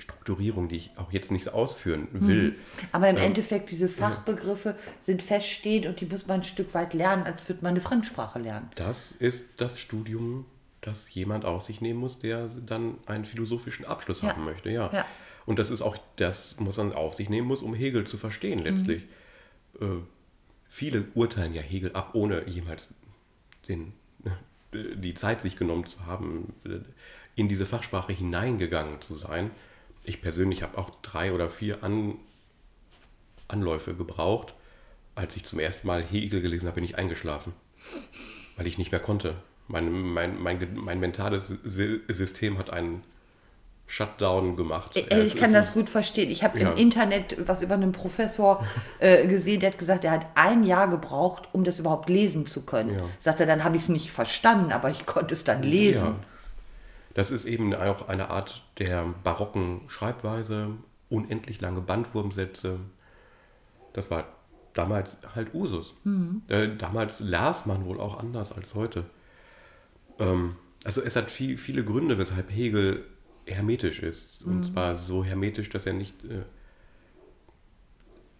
Strukturierung, 0.00 0.68
die 0.68 0.76
ich 0.76 0.90
auch 0.96 1.12
jetzt 1.12 1.30
nicht 1.30 1.52
ausführen 1.52 2.08
will. 2.12 2.50
Mhm. 2.50 2.54
Aber 2.92 3.08
im 3.08 3.16
ähm, 3.16 3.24
Endeffekt, 3.24 3.70
diese 3.70 3.88
Fachbegriffe 3.88 4.76
sind 5.00 5.22
feststehend 5.22 5.86
und 5.86 6.00
die 6.00 6.06
muss 6.06 6.26
man 6.26 6.40
ein 6.40 6.44
Stück 6.44 6.74
weit 6.74 6.94
lernen, 6.94 7.24
als 7.24 7.48
würde 7.48 7.62
man 7.62 7.70
eine 7.70 7.80
Fremdsprache 7.80 8.38
lernen. 8.38 8.70
Das 8.74 9.12
ist 9.12 9.46
das 9.58 9.78
Studium, 9.78 10.46
das 10.80 11.12
jemand 11.12 11.44
auf 11.44 11.64
sich 11.64 11.80
nehmen 11.80 12.00
muss, 12.00 12.18
der 12.18 12.48
dann 12.48 12.98
einen 13.06 13.24
philosophischen 13.24 13.84
Abschluss 13.84 14.22
ja. 14.22 14.30
haben 14.30 14.44
möchte. 14.44 14.70
Ja. 14.70 14.90
ja. 14.92 15.04
Und 15.46 15.58
das 15.58 15.70
ist 15.70 15.82
auch, 15.82 15.96
das 16.16 16.58
muss 16.60 16.76
man 16.76 16.92
auf 16.92 17.14
sich 17.14 17.28
nehmen 17.28 17.46
muss, 17.46 17.62
um 17.62 17.74
Hegel 17.74 18.06
zu 18.06 18.16
verstehen 18.16 18.60
letztlich. 18.60 19.04
Mhm. 19.78 19.86
Äh, 19.86 20.02
viele 20.68 21.04
urteilen 21.14 21.54
ja 21.54 21.62
Hegel 21.62 21.92
ab, 21.92 22.10
ohne 22.14 22.48
jemals 22.48 22.90
den, 23.68 23.92
die 24.72 25.14
Zeit 25.14 25.42
sich 25.42 25.56
genommen 25.56 25.86
zu 25.86 26.06
haben, 26.06 26.52
in 27.34 27.48
diese 27.48 27.66
Fachsprache 27.66 28.12
hineingegangen 28.12 29.00
zu 29.00 29.14
sein 29.14 29.50
ich 30.04 30.22
persönlich 30.22 30.62
habe 30.62 30.78
auch 30.78 30.90
drei 31.02 31.32
oder 31.32 31.50
vier 31.50 31.82
An 31.82 32.14
Anläufe 33.48 33.94
gebraucht. 33.94 34.54
Als 35.14 35.36
ich 35.36 35.44
zum 35.44 35.58
ersten 35.58 35.86
Mal 35.86 36.02
Hegel 36.02 36.40
gelesen 36.40 36.66
habe, 36.66 36.76
bin 36.76 36.84
ich 36.84 36.96
eingeschlafen, 36.96 37.52
weil 38.56 38.66
ich 38.66 38.78
nicht 38.78 38.92
mehr 38.92 39.00
konnte. 39.00 39.34
Mein, 39.66 39.90
mein, 39.90 40.40
mein, 40.40 40.74
mein 40.74 41.00
mentales 41.00 41.48
System 41.48 42.58
hat 42.58 42.70
einen 42.70 43.02
Shutdown 43.86 44.56
gemacht. 44.56 44.92
Ich, 44.94 45.10
ich 45.10 45.36
kann 45.36 45.52
das 45.52 45.74
gut 45.74 45.90
verstehen. 45.90 46.30
Ich 46.30 46.44
habe 46.44 46.60
ja. 46.60 46.70
im 46.70 46.76
Internet 46.76 47.36
was 47.48 47.60
über 47.60 47.74
einen 47.74 47.90
Professor 47.90 48.64
äh, 49.00 49.26
gesehen, 49.26 49.60
der 49.60 49.70
hat 49.70 49.78
gesagt, 49.78 50.04
er 50.04 50.12
hat 50.12 50.26
ein 50.36 50.62
Jahr 50.62 50.88
gebraucht, 50.88 51.48
um 51.52 51.64
das 51.64 51.80
überhaupt 51.80 52.08
lesen 52.08 52.46
zu 52.46 52.64
können. 52.64 52.94
Ja. 52.94 53.04
Sagt 53.18 53.40
er, 53.40 53.46
dann 53.46 53.64
habe 53.64 53.76
ich 53.76 53.82
es 53.82 53.88
nicht 53.88 54.10
verstanden, 54.10 54.70
aber 54.70 54.90
ich 54.90 55.06
konnte 55.06 55.34
es 55.34 55.42
dann 55.42 55.64
lesen. 55.64 56.06
Ja. 56.06 56.14
Das 57.14 57.30
ist 57.30 57.44
eben 57.44 57.74
auch 57.74 58.08
eine 58.08 58.30
Art 58.30 58.64
der 58.78 59.04
barocken 59.24 59.82
Schreibweise, 59.88 60.70
unendlich 61.08 61.60
lange 61.60 61.80
Bandwurmsätze. 61.80 62.78
Das 63.92 64.10
war 64.10 64.28
damals 64.74 65.16
halt 65.34 65.54
Usus. 65.54 65.94
Mhm. 66.04 66.42
Äh, 66.48 66.76
damals 66.76 67.20
las 67.20 67.66
man 67.66 67.84
wohl 67.84 68.00
auch 68.00 68.18
anders 68.18 68.52
als 68.52 68.74
heute. 68.74 69.04
Ähm, 70.18 70.56
also 70.84 71.02
es 71.02 71.16
hat 71.16 71.30
viel, 71.30 71.58
viele 71.58 71.84
Gründe, 71.84 72.16
weshalb 72.18 72.50
Hegel 72.50 73.04
hermetisch 73.46 74.02
ist. 74.02 74.42
Und 74.42 74.58
mhm. 74.58 74.64
zwar 74.64 74.94
so 74.94 75.24
hermetisch, 75.24 75.68
dass 75.70 75.86
er 75.86 75.94
nicht, 75.94 76.24
äh, 76.24 76.44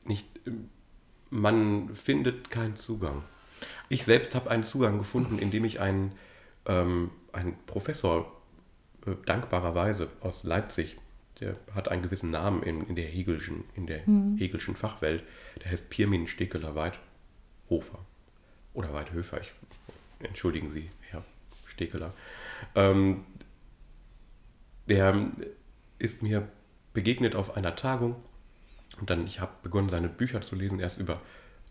nicht, 0.05 0.27
äh, 0.47 0.53
man 1.31 1.95
findet 1.95 2.51
keinen 2.51 2.77
Zugang. 2.77 3.23
Ich 3.89 4.05
selbst 4.05 4.35
habe 4.35 4.51
einen 4.51 4.65
Zugang 4.65 4.99
gefunden, 4.99 5.39
indem 5.39 5.65
ich 5.65 5.81
einen, 5.81 6.13
ähm, 6.67 7.11
einen 7.33 7.57
Professor 7.67 8.40
äh, 9.07 9.13
dankbarerweise 9.27 10.09
aus 10.21 10.45
Leipzig, 10.45 10.97
der 11.41 11.57
hat 11.75 11.89
einen 11.89 12.03
gewissen 12.03 12.31
Namen 12.31 12.63
in, 12.63 12.87
in 12.87 12.97
der 12.97 13.07
Hegelschen, 13.07 13.65
in 13.75 13.87
der 13.87 14.07
mhm. 14.07 14.37
Hegelschen 14.37 14.77
Fachwelt, 14.77 15.23
der 15.63 15.71
heißt 15.71 15.91
Pirmin 15.91 16.27
Stekeler 16.27 16.75
Weidhofer. 16.75 17.99
Oder 18.73 18.93
Weidhöfer, 18.93 19.41
ich, 19.41 19.51
entschuldigen 20.21 20.71
Sie, 20.71 20.91
Herr 21.11 21.25
Stekeler. 21.67 22.13
Ähm, 22.75 23.25
der 24.87 25.31
ist 25.99 26.23
mir 26.23 26.49
begegnet 26.93 27.35
auf 27.35 27.57
einer 27.57 27.77
Tagung 27.77 28.17
und 28.99 29.11
dann, 29.11 29.27
ich 29.27 29.41
habe 29.41 29.53
begonnen, 29.63 29.89
seine 29.89 30.09
Bücher 30.09 30.41
zu 30.41 30.57
lesen, 30.57 30.81
erst 30.81 30.99
über 30.99 31.21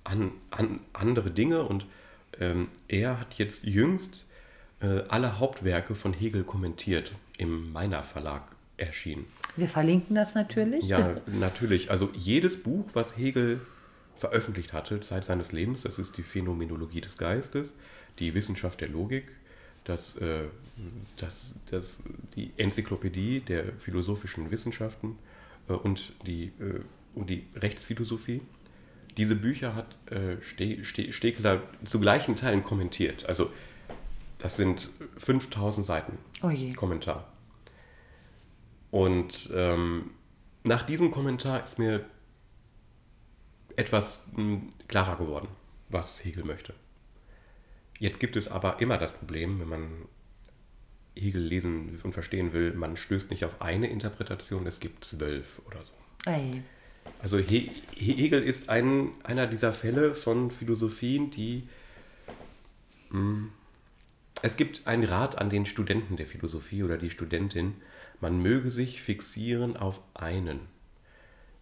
an, 0.03 0.31
an 0.51 0.79
andere 0.93 1.31
Dinge 1.31 1.63
und 1.63 1.85
ähm, 2.39 2.69
er 2.87 3.19
hat 3.19 3.35
jetzt 3.35 3.65
jüngst 3.65 4.25
alle 4.81 5.39
Hauptwerke 5.39 5.93
von 5.93 6.13
Hegel 6.13 6.43
kommentiert, 6.43 7.11
im 7.37 7.73
Meiner 7.73 8.01
Verlag 8.01 8.43
erschienen. 8.77 9.25
Wir 9.55 9.67
verlinken 9.67 10.15
das 10.15 10.35
natürlich. 10.35 10.85
Ja, 10.85 11.17
natürlich. 11.27 11.91
Also 11.91 12.09
jedes 12.13 12.63
Buch, 12.63 12.87
was 12.93 13.17
Hegel 13.17 13.59
veröffentlicht 14.17 14.73
hatte, 14.73 14.99
Zeit 15.01 15.25
seines 15.25 15.51
Lebens, 15.51 15.81
das 15.81 15.99
ist 15.99 16.17
die 16.17 16.23
Phänomenologie 16.23 17.01
des 17.01 17.17
Geistes, 17.17 17.73
die 18.19 18.33
Wissenschaft 18.33 18.81
der 18.81 18.89
Logik, 18.89 19.31
das, 19.85 20.17
äh, 20.17 20.43
das, 21.17 21.53
das, 21.71 21.97
die 22.35 22.51
Enzyklopädie 22.57 23.39
der 23.41 23.73
philosophischen 23.79 24.51
Wissenschaften 24.51 25.17
äh, 25.67 25.73
und 25.73 26.13
die 26.25 26.51
äh, 26.59 26.81
und 27.15 27.29
die 27.29 27.45
Rechtsphilosophie. 27.55 28.41
Diese 29.17 29.35
Bücher 29.35 29.75
hat 29.75 29.95
äh, 30.11 30.37
Ste 30.41 30.83
Ste 30.85 31.11
Stekeler 31.11 31.63
zu 31.83 31.99
gleichen 31.99 32.35
Teilen 32.35 32.63
kommentiert. 32.63 33.25
Also 33.25 33.51
das 34.39 34.57
sind 34.57 34.89
5000 35.17 35.85
Seiten 35.85 36.17
Oh. 36.41 36.51
Kommentar. 36.75 37.31
Und 38.89 39.49
ähm, 39.53 40.11
nach 40.63 40.83
diesem 40.83 41.11
Kommentar 41.11 41.63
ist 41.63 41.77
mir 41.77 42.05
etwas 43.75 44.25
mh, 44.35 44.61
klarer 44.87 45.17
geworden, 45.17 45.47
was 45.89 46.23
Hegel 46.23 46.43
möchte. 46.43 46.73
Jetzt 47.99 48.19
gibt 48.19 48.35
es 48.35 48.47
aber 48.47 48.79
immer 48.81 48.97
das 48.97 49.11
Problem, 49.11 49.59
wenn 49.59 49.67
man 49.69 50.05
Hegel 51.15 51.41
lesen 51.41 51.99
und 52.01 52.13
verstehen 52.13 52.53
will, 52.53 52.73
man 52.73 52.95
stößt 52.97 53.29
nicht 53.29 53.43
auf 53.43 53.61
eine 53.61 53.87
Interpretation, 53.87 54.65
es 54.65 54.79
gibt 54.79 55.03
zwölf 55.03 55.61
oder 55.67 55.83
so. 55.83 56.29
Ey. 56.29 56.63
Also 57.21 57.37
He 57.37 57.71
Hegel 57.95 58.41
ist 58.41 58.69
ein, 58.69 59.11
einer 59.23 59.47
dieser 59.47 59.73
Fälle 59.73 60.15
von 60.15 60.49
Philosophien, 60.49 61.29
die... 61.29 61.67
Mh, 63.11 63.49
es 64.41 64.57
gibt 64.57 64.87
einen 64.87 65.03
Rat 65.03 65.37
an 65.37 65.49
den 65.49 65.65
Studenten 65.65 66.17
der 66.17 66.25
Philosophie 66.25 66.83
oder 66.83 66.97
die 66.97 67.09
Studentin, 67.09 67.75
man 68.21 68.41
möge 68.41 68.71
sich 68.71 69.01
fixieren 69.01 69.77
auf 69.77 70.01
einen. 70.13 70.61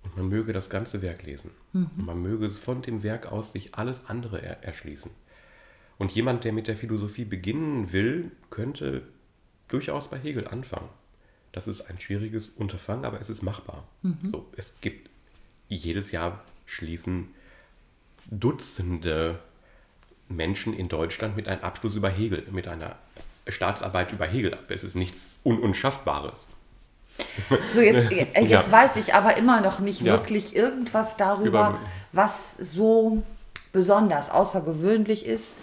Und 0.04 0.16
man 0.16 0.30
möge 0.30 0.54
das 0.54 0.70
ganze 0.70 1.02
Werk 1.02 1.24
lesen. 1.24 1.52
Und 1.98 2.06
man 2.06 2.22
möge 2.22 2.50
von 2.50 2.82
dem 2.82 3.04
Werk 3.04 3.32
aus 3.32 3.52
sich 3.52 3.76
alles 3.76 4.06
andere 4.08 4.42
er 4.42 4.64
erschließen. 4.64 5.12
Und 5.98 6.12
jemand, 6.12 6.44
der 6.44 6.54
mit 6.54 6.68
der 6.68 6.78
Philosophie 6.78 7.26
beginnen 7.26 7.92
will, 7.92 8.32
könnte 8.50 9.04
durchaus 9.68 10.10
bei 10.10 10.18
Hegel 10.18 10.48
anfangen. 10.48 10.90
Das 11.52 11.68
ist 11.68 11.82
ein 11.82 12.00
schwieriges 12.00 12.50
Unterfangen, 12.50 13.06
aber 13.06 13.20
es 13.20 13.30
ist 13.30 13.42
machbar. 13.42 13.88
So, 14.32 14.46
es 14.56 14.80
gibt 14.80 15.10
jedes 15.68 16.12
Jahr 16.12 16.44
schließen 16.66 17.30
Dutzende 18.30 19.40
Menschen 20.30 20.74
in 20.74 20.90
Deutschland 20.90 21.36
mit 21.36 21.48
einem 21.48 21.62
Abschluss 21.64 21.96
über 21.96 22.10
Hegel, 22.10 22.46
mit 22.52 22.68
einer 22.68 22.96
Staatsarbeit 23.48 24.12
über 24.12 24.26
Hegel 24.26 24.54
ab. 24.54 24.66
Es 24.70 24.84
ist 24.84 24.96
nichts 24.96 25.38
Un 25.46 25.60
Unschaffbares. 25.60 26.48
So, 27.74 27.82
jetzt, 27.82 28.12
äh, 28.12 28.28
jetzt 28.42 28.50
Ja. 28.68 28.72
weiß 28.72 28.98
ich 28.98 29.14
aber 29.16 29.38
immer 29.38 29.62
noch 29.62 29.80
nicht 29.80 30.02
Ja. 30.02 30.14
wirklich 30.14 30.56
irgendwas 30.56 31.18
darüber, 31.18 31.70
Über- 31.70 31.80
was 32.12 32.56
so 32.58 33.24
besonders, 33.72 34.30
außergewöhnlich 34.30 35.26
ist 35.26 35.56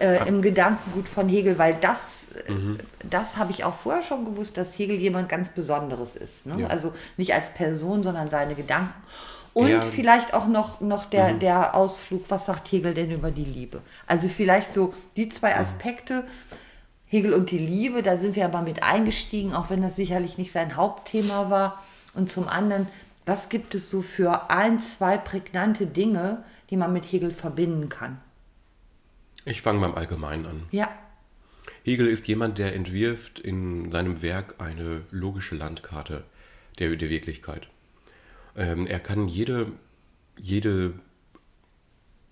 äh, 0.00 0.26
im 0.26 0.42
Gedankengut 0.42 1.08
von 1.08 1.28
Hegel, 1.28 1.56
weil 1.56 1.74
das, 1.74 2.28
äh, 2.48 2.52
Mhm. 2.52 2.78
das 3.08 3.36
habe 3.36 3.52
ich 3.52 3.62
auch 3.64 3.74
vorher 3.74 4.02
schon 4.02 4.24
gewusst, 4.24 4.56
dass 4.56 4.76
Hegel 4.76 4.96
jemand 4.96 5.28
ganz 5.28 5.50
Besonderes 5.50 6.16
ist. 6.16 6.46
Ne? 6.46 6.62
Ja. 6.62 6.66
Also 6.68 6.92
nicht 7.16 7.32
als 7.32 7.50
Person, 7.50 8.02
sondern 8.02 8.28
seine 8.28 8.54
Gedanken. 8.56 8.92
Und 9.54 9.68
Ja. 9.68 9.78
Mhm. 9.78 9.82
vielleicht 9.84 10.34
auch 10.34 10.46
noch, 10.46 10.80
noch 10.80 11.04
der, 11.06 11.32
der 11.32 11.74
Ausflug, 11.74 12.24
was 12.28 12.46
sagt 12.46 12.70
Hegel 12.72 12.92
denn 12.92 13.10
über 13.12 13.30
die 13.30 13.44
Liebe? 13.44 13.80
Also 14.06 14.28
vielleicht 14.28 14.72
so 14.74 14.92
die 15.16 15.26
Mhm. 15.26 15.30
zwei 15.30 15.56
Aspekte, 15.56 16.24
Hegel 17.06 17.32
und 17.32 17.50
die 17.52 17.58
Liebe, 17.58 18.02
da 18.02 18.16
sind 18.16 18.34
wir 18.34 18.44
aber 18.44 18.62
mit 18.62 18.82
eingestiegen, 18.82 19.54
auch 19.54 19.70
wenn 19.70 19.80
das 19.80 19.94
sicherlich 19.96 20.36
nicht 20.38 20.50
sein 20.52 20.76
Hauptthema 20.76 21.48
war. 21.50 21.82
Und 22.14 22.30
zum 22.30 22.48
anderen, 22.48 22.88
was 23.26 23.48
gibt 23.48 23.74
es 23.76 23.88
so 23.88 24.02
für 24.02 24.50
ein, 24.50 24.80
zwei 24.80 25.16
prägnante 25.16 25.86
Dinge, 25.86 26.42
die 26.70 26.76
man 26.76 26.92
mit 26.92 27.04
Hegel 27.04 27.30
verbinden 27.30 27.88
kann? 27.88 28.20
Ich 29.44 29.62
fange 29.62 29.80
beim 29.80 29.94
Allgemeinen 29.94 30.46
an. 30.46 30.62
Ja, 30.72 30.88
Hegel 31.84 32.06
ist 32.08 32.26
jemand, 32.26 32.58
der 32.58 32.74
entwirft 32.74 33.38
in 33.38 33.92
seinem 33.92 34.22
Werk 34.22 34.54
eine 34.58 35.02
logische 35.10 35.54
Landkarte 35.54 36.24
der, 36.78 36.96
der 36.96 37.10
Wirklichkeit. 37.10 37.68
Ähm, 38.56 38.86
er 38.86 39.00
kann 39.00 39.28
jede, 39.28 39.72
jede 40.38 40.94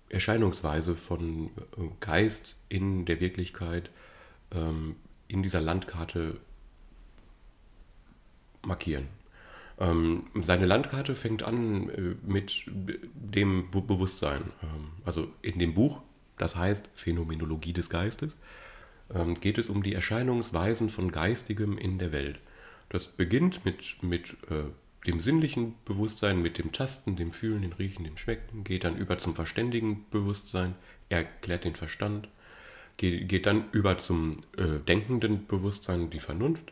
Erscheinungsweise 0.09 0.95
von 0.95 1.47
äh, 1.47 1.89
Geist 1.99 2.55
in 2.69 3.05
der 3.05 3.19
Wirklichkeit 3.19 3.89
ähm, 4.51 4.95
in 5.27 5.43
dieser 5.43 5.61
Landkarte 5.61 6.37
markieren. 8.61 9.07
Ähm, 9.79 10.27
seine 10.41 10.65
Landkarte 10.65 11.15
fängt 11.15 11.43
an 11.43 11.89
äh, 11.89 12.15
mit 12.25 12.65
dem 13.13 13.71
Be 13.71 13.81
Bewusstsein. 13.81 14.43
Ähm, 14.61 14.89
also 15.03 15.27
in 15.41 15.59
dem 15.59 15.73
Buch, 15.73 16.01
das 16.37 16.55
heißt 16.55 16.89
Phänomenologie 16.93 17.73
des 17.73 17.89
Geistes, 17.89 18.37
ähm, 19.13 19.33
geht 19.39 19.57
es 19.57 19.69
um 19.69 19.83
die 19.83 19.93
Erscheinungsweisen 19.93 20.89
von 20.89 21.11
Geistigem 21.11 21.77
in 21.77 21.97
der 21.97 22.11
Welt. 22.11 22.39
Das 22.89 23.07
beginnt 23.07 23.65
mit, 23.65 23.97
mit 24.01 24.37
äh, 24.51 24.65
dem 25.05 25.19
sinnlichen 25.19 25.75
Bewusstsein, 25.85 26.41
mit 26.41 26.57
dem 26.57 26.71
Tasten, 26.71 27.15
dem 27.15 27.33
Fühlen, 27.33 27.61
dem 27.61 27.73
Riechen, 27.73 28.05
dem 28.05 28.17
Schmecken, 28.17 28.63
geht 28.63 28.83
dann 28.83 28.97
über 28.97 29.17
zum 29.17 29.35
verständigen 29.35 30.05
Bewusstsein, 30.11 30.75
erklärt 31.09 31.65
den 31.65 31.75
Verstand, 31.75 32.29
geht, 32.97 33.27
geht 33.27 33.45
dann 33.45 33.65
über 33.71 33.97
zum 33.97 34.37
äh, 34.57 34.79
denkenden 34.87 35.45
Bewusstsein, 35.47 36.09
die 36.09 36.19
Vernunft, 36.19 36.71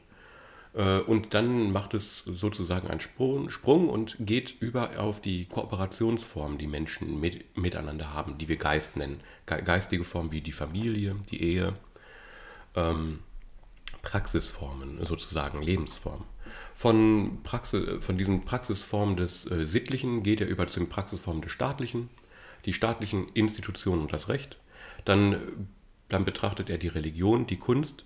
äh, 0.73 0.99
und 0.99 1.33
dann 1.33 1.71
macht 1.71 1.93
es 1.93 2.19
sozusagen 2.19 2.87
einen 2.87 2.99
Sprung, 3.01 3.89
und 3.89 4.15
geht 4.19 4.55
über 4.61 4.99
auf 4.99 5.21
die 5.21 5.45
Kooperationsformen, 5.45 6.57
die 6.57 6.67
Menschen 6.67 7.19
mit, 7.19 7.57
miteinander 7.57 8.13
haben, 8.13 8.37
die 8.37 8.47
wir 8.47 8.57
Geist 8.57 8.97
nennen. 8.97 9.21
Ge 9.45 9.61
geistige 9.61 10.03
Formen 10.03 10.31
wie 10.31 10.41
die 10.41 10.51
Familie, 10.51 11.15
die 11.29 11.43
Ehe, 11.43 11.75
ähm, 12.75 13.19
Praxisformen 14.01 15.03
sozusagen, 15.05 15.61
Lebensformen. 15.61 16.30
Von, 16.75 17.39
Praxis, 17.43 18.03
von 18.03 18.17
diesen 18.17 18.45
Praxisformen 18.45 19.17
des 19.17 19.49
äh, 19.49 19.65
Sittlichen 19.65 20.23
geht 20.23 20.41
er 20.41 20.47
über 20.47 20.67
zu 20.67 20.79
den 20.79 20.89
Praxisformen 20.89 21.41
des 21.41 21.51
Staatlichen, 21.51 22.09
die 22.65 22.73
staatlichen 22.73 23.29
Institutionen 23.33 24.01
und 24.01 24.13
das 24.13 24.29
Recht. 24.29 24.57
Dann, 25.05 25.33
äh, 25.33 25.37
dann 26.09 26.25
betrachtet 26.25 26.69
er 26.69 26.77
die 26.77 26.87
Religion, 26.87 27.47
die 27.47 27.57
Kunst 27.57 28.05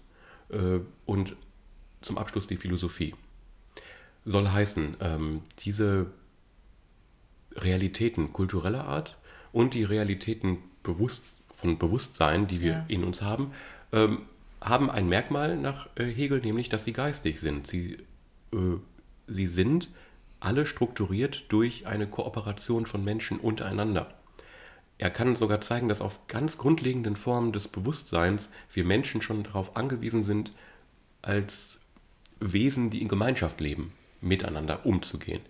äh, 0.50 0.80
und 1.06 1.36
zum 2.02 2.18
Abschluss 2.18 2.48
die 2.48 2.58
Philosophie. 2.58 3.16
Soll 4.26 4.50
heißen, 4.50 4.98
ähm, 5.02 5.42
diese 5.60 6.08
Realitäten 7.56 8.34
kultureller 8.34 8.86
Art 8.86 9.18
und 9.52 9.74
die 9.74 9.84
Realitäten 9.84 10.58
bewusst, 10.84 11.24
von 11.56 11.78
Bewusstsein, 11.78 12.48
die 12.48 12.60
wir 12.62 12.72
Ja. 12.72 12.86
in 12.88 13.04
uns 13.04 13.22
haben, 13.22 13.52
ähm, 13.92 14.24
haben 14.62 14.90
ein 14.90 15.08
Merkmal 15.08 15.58
nach 15.58 15.88
äh, 15.96 16.06
Hegel, 16.06 16.42
nämlich 16.42 16.70
dass 16.70 16.86
sie 16.86 16.94
geistig 16.94 17.40
sind. 17.40 17.68
Sie, 17.68 17.98
äh, 18.54 18.58
sie 19.28 19.48
sind 19.48 19.90
alle 20.40 20.66
strukturiert 20.66 21.46
durch 21.50 21.88
eine 21.88 22.08
Kooperation 22.08 22.86
von 22.86 23.04
Menschen 23.04 23.40
untereinander. 23.40 24.14
Er 24.98 25.10
kann 25.10 25.36
sogar 25.36 25.60
zeigen, 25.62 25.90
dass 25.90 26.02
auf 26.02 26.28
ganz 26.28 26.58
grundlegenden 26.58 27.16
Formen 27.16 27.52
des 27.52 27.68
Bewusstseins 27.68 28.50
wir 28.72 28.86
Menschen 28.86 29.22
schon 29.22 29.44
darauf 29.44 29.76
angewiesen 29.76 30.24
sind, 30.24 30.52
als 31.22 31.80
Wesen, 32.40 32.90
die 32.90 33.02
in 33.02 33.08
Gemeinschaft 33.08 33.60
leben, 33.60 33.94
miteinander 34.22 34.86
umzugehen. 34.86 35.42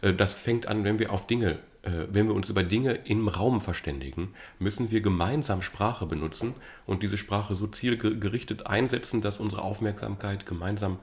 Äh, 0.00 0.14
Das 0.14 0.38
fängt 0.38 0.66
an, 0.66 0.84
wenn 0.84 0.98
wir 0.98 1.12
auf 1.12 1.26
Dinge, 1.26 1.58
äh, 1.82 2.06
wenn 2.10 2.26
wir 2.26 2.34
uns 2.34 2.48
über 2.48 2.62
Dinge 2.62 2.94
im 2.94 3.28
Raum 3.28 3.60
verständigen, 3.60 4.34
müssen 4.58 4.90
wir 4.90 5.00
gemeinsam 5.00 5.62
Sprache 5.62 6.06
benutzen 6.06 6.54
und 6.86 7.02
diese 7.02 7.18
Sprache 7.18 7.54
so 7.54 7.66
zielgerichtet 7.66 8.66
einsetzen, 8.66 9.20
dass 9.20 9.38
unsere 9.38 9.62
Aufmerksamkeit 9.62 10.46
gemeinsam 10.46 10.98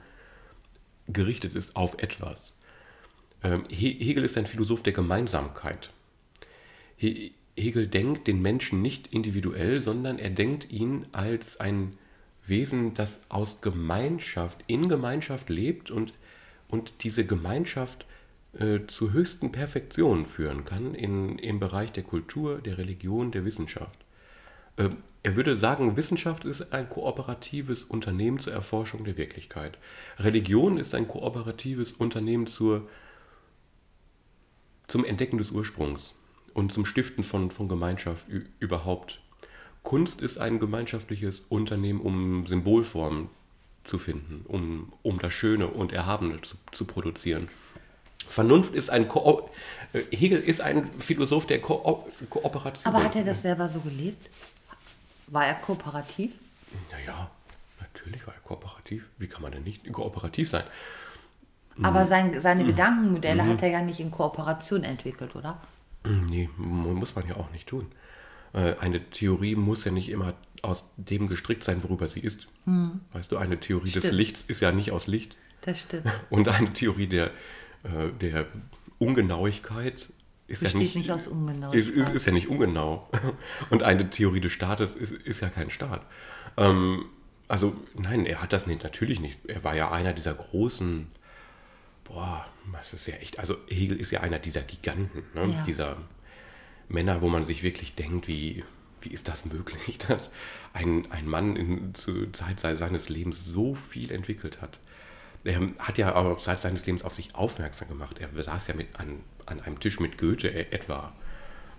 gerichtet 1.08 1.54
ist 1.54 1.76
auf 1.76 1.98
etwas. 1.98 2.54
Ähm, 3.42 3.64
He- 3.68 3.98
Hegel 3.98 4.24
ist 4.24 4.36
ein 4.36 4.46
Philosoph 4.46 4.82
der 4.82 4.92
Gemeinsamkeit. 4.92 5.90
He- 6.96 7.32
Hegel 7.56 7.86
denkt 7.88 8.26
den 8.26 8.42
Menschen 8.42 8.82
nicht 8.82 9.12
individuell, 9.12 9.80
sondern 9.80 10.18
er 10.18 10.30
denkt 10.30 10.70
ihn 10.70 11.06
als 11.12 11.58
ein 11.58 11.96
Wesen, 12.46 12.94
das 12.94 13.30
aus 13.30 13.60
Gemeinschaft, 13.60 14.62
in 14.66 14.88
Gemeinschaft 14.88 15.48
lebt 15.48 15.90
und, 15.90 16.12
und 16.68 16.92
diese 17.02 17.24
Gemeinschaft 17.26 18.06
äh, 18.58 18.80
zur 18.86 19.12
höchsten 19.12 19.52
Perfektion 19.52 20.26
führen 20.26 20.64
kann 20.64 20.94
in, 20.94 21.38
im 21.38 21.58
Bereich 21.58 21.92
der 21.92 22.04
Kultur, 22.04 22.58
der 22.58 22.78
Religion, 22.78 23.32
der 23.32 23.44
Wissenschaft. 23.44 23.98
Äh, 24.76 24.90
er 25.26 25.34
würde 25.34 25.56
sagen, 25.56 25.96
Wissenschaft 25.96 26.44
ist 26.44 26.72
ein 26.72 26.88
kooperatives 26.88 27.82
Unternehmen 27.82 28.38
zur 28.38 28.52
Erforschung 28.52 29.02
der 29.02 29.16
Wirklichkeit. 29.16 29.76
Religion 30.20 30.78
ist 30.78 30.94
ein 30.94 31.08
kooperatives 31.08 31.90
Unternehmen 31.90 32.46
zur, 32.46 32.88
zum 34.86 35.04
Entdecken 35.04 35.38
des 35.38 35.50
Ursprungs 35.50 36.14
und 36.54 36.72
zum 36.72 36.86
Stiften 36.86 37.24
von, 37.24 37.50
von 37.50 37.68
Gemeinschaft 37.68 38.28
überhaupt. 38.60 39.20
Kunst 39.82 40.20
ist 40.20 40.38
ein 40.38 40.60
gemeinschaftliches 40.60 41.40
Unternehmen, 41.48 42.00
um 42.00 42.46
Symbolformen 42.46 43.28
zu 43.82 43.98
finden, 43.98 44.44
um, 44.46 44.92
um 45.02 45.18
das 45.18 45.32
Schöne 45.32 45.66
und 45.66 45.92
Erhabene 45.92 46.40
zu, 46.42 46.54
zu 46.70 46.84
produzieren. 46.84 47.48
Vernunft 48.28 48.76
ist 48.76 48.90
ein 48.90 49.08
Ko 49.08 49.50
äh, 49.92 50.02
Hegel 50.16 50.38
ist 50.38 50.60
ein 50.60 50.88
Philosoph 51.00 51.46
der 51.46 51.60
Ko 51.60 52.08
Kooperation. 52.30 52.94
aber 52.94 53.02
hat 53.02 53.16
er 53.16 53.24
das 53.24 53.42
selber 53.42 53.68
so 53.68 53.80
gelebt? 53.80 54.28
War 55.28 55.46
er 55.46 55.54
kooperativ? 55.54 56.32
Naja, 56.90 57.30
natürlich 57.80 58.26
war 58.26 58.34
er 58.34 58.40
kooperativ. 58.40 59.04
Wie 59.18 59.26
kann 59.26 59.42
man 59.42 59.52
denn 59.52 59.62
nicht 59.64 59.90
kooperativ 59.92 60.50
sein? 60.50 60.64
Aber 61.82 62.06
sein, 62.06 62.40
seine 62.40 62.64
Gedankenmodelle 62.64 63.44
hat 63.44 63.62
er 63.62 63.68
ja 63.68 63.82
nicht 63.82 64.00
in 64.00 64.10
Kooperation 64.10 64.82
entwickelt, 64.82 65.36
oder? 65.36 65.60
Nee, 66.04 66.48
mu- 66.56 66.94
muss 66.94 67.14
man 67.14 67.26
ja 67.28 67.36
auch 67.36 67.50
nicht 67.50 67.66
tun. 67.68 67.86
Äh, 68.54 68.76
Eine 68.80 69.10
Theorie 69.10 69.56
muss 69.56 69.84
ja 69.84 69.90
nicht 69.92 70.08
immer 70.08 70.32
aus 70.62 70.90
dem 70.96 71.28
gestrickt 71.28 71.64
sein, 71.64 71.82
worüber 71.84 72.08
sie 72.08 72.20
ist. 72.20 72.46
Weißt 73.12 73.30
du, 73.30 73.36
eine 73.36 73.60
Theorie 73.60 73.90
des 73.90 74.04
Stimmt. 74.04 74.14
Lichts 74.18 74.42
ist 74.42 74.60
ja 74.60 74.72
nicht 74.72 74.90
aus 74.90 75.06
Licht. 75.06 75.36
Das 75.60 75.80
stimmt. 75.82 76.06
Und 76.30 76.48
eine 76.48 76.72
Theorie 76.72 77.08
der, 77.08 77.26
äh, 77.84 78.10
der 78.20 78.46
Ungenauigkeit 78.98 80.08
ist 80.48 80.62
ja 80.62 80.66
Besteht 80.66 80.80
nicht, 80.80 80.96
nicht 80.96 81.10
aus 81.10 81.26
Ungenauigkeit. 81.28 81.80
Ist, 81.80 81.88
ist, 81.90 82.14
ist 82.14 82.26
ja 82.26 82.32
nicht 82.32 82.48
ungenau. 82.48 83.08
Und 83.70 83.82
eine 83.82 84.10
Theorie 84.10 84.40
des 84.40 84.52
Staates 84.52 84.94
ist, 84.94 85.12
ist 85.12 85.40
ja 85.40 85.48
kein 85.48 85.70
Staat. 85.70 86.06
Ähm, 86.56 87.06
also 87.48 87.76
nein, 87.94 88.26
er 88.26 88.40
hat 88.42 88.52
das 88.52 88.66
nicht, 88.66 88.82
natürlich 88.82 89.20
nicht. 89.20 89.38
Er 89.46 89.64
war 89.64 89.74
ja 89.74 89.90
einer 89.90 90.12
dieser 90.12 90.34
großen, 90.34 91.08
boah, 92.04 92.46
das 92.72 92.92
ist 92.94 93.06
ja 93.06 93.14
echt, 93.16 93.38
also 93.38 93.56
Hegel 93.68 93.96
ist 93.98 94.10
ja 94.12 94.20
einer 94.20 94.38
dieser 94.38 94.62
Giganten, 94.62 95.22
ne? 95.34 95.52
Ja. 95.52 95.62
dieser 95.64 95.96
Männer, 96.88 97.22
wo 97.22 97.28
man 97.28 97.44
sich 97.44 97.62
wirklich 97.62 97.94
denkt, 97.94 98.28
wie, 98.28 98.64
wie 99.00 99.10
ist 99.10 99.28
das 99.28 99.44
möglich, 99.46 99.98
dass 100.08 100.30
ein, 100.72 101.10
ein 101.10 101.28
Mann 101.28 101.56
in, 101.56 101.94
zur 101.94 102.32
Zeit 102.32 102.60
se- 102.60 102.76
seines 102.76 103.08
Lebens 103.08 103.44
so 103.46 103.74
viel 103.74 104.12
entwickelt 104.12 104.60
hat. 104.60 104.78
Er 105.44 105.60
hat 105.78 105.98
ja 105.98 106.14
auch 106.16 106.40
seit 106.40 106.60
seines 106.60 106.86
Lebens 106.86 107.04
auf 107.04 107.14
sich 107.14 107.34
aufmerksam 107.36 107.86
gemacht. 107.88 108.18
Er 108.18 108.42
saß 108.42 108.66
ja 108.66 108.74
mit 108.74 108.98
an, 108.98 109.20
an 109.46 109.60
einem 109.60 109.80
Tisch 109.80 110.00
mit 110.00 110.18
Goethe 110.18 110.48
e- 110.48 110.66
etwa. 110.72 111.12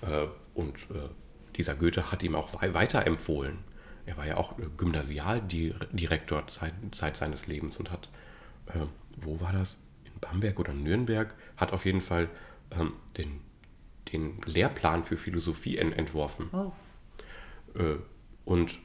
Äh, 0.02 0.28
und 0.54 0.76
äh, 0.92 1.10
dieser 1.56 1.76
Goethe 1.76 2.12
hat 2.12 2.24
ihm 2.24 2.36
auch 2.36 2.62
wei- 2.62 2.74
weiterempfohlen. 2.74 3.60
Er 4.06 4.18
war 4.18 4.26
ja 4.26 4.38
auch 4.38 4.58
äh, 4.60 4.64
Gymnasialdirektor 4.78 6.48
Zeit, 6.48 6.74
Zeit 6.94 7.18
seines 7.18 7.48
Lebens 7.48 7.78
und 7.78 7.92
hat, 7.92 8.10
äh, 8.68 8.80
wo 9.18 9.40
war 9.42 9.52
das? 9.54 9.78
In 10.06 10.12
Bamberg 10.22 10.60
oder 10.60 10.74
Nürnberg, 10.74 11.34
hat 11.58 11.74
auf 11.74 11.86
jeden 11.86 12.02
Fall 12.02 12.30
ähm, 12.72 12.94
den, 13.18 13.40
den 14.12 14.40
Lehrplan 14.46 15.04
für 15.04 15.18
Philosophie 15.18 15.78
en 15.78 15.92
entworfen 15.92 16.50
Oh, 16.54 16.72
äh, 17.78 17.96
und 18.46 18.80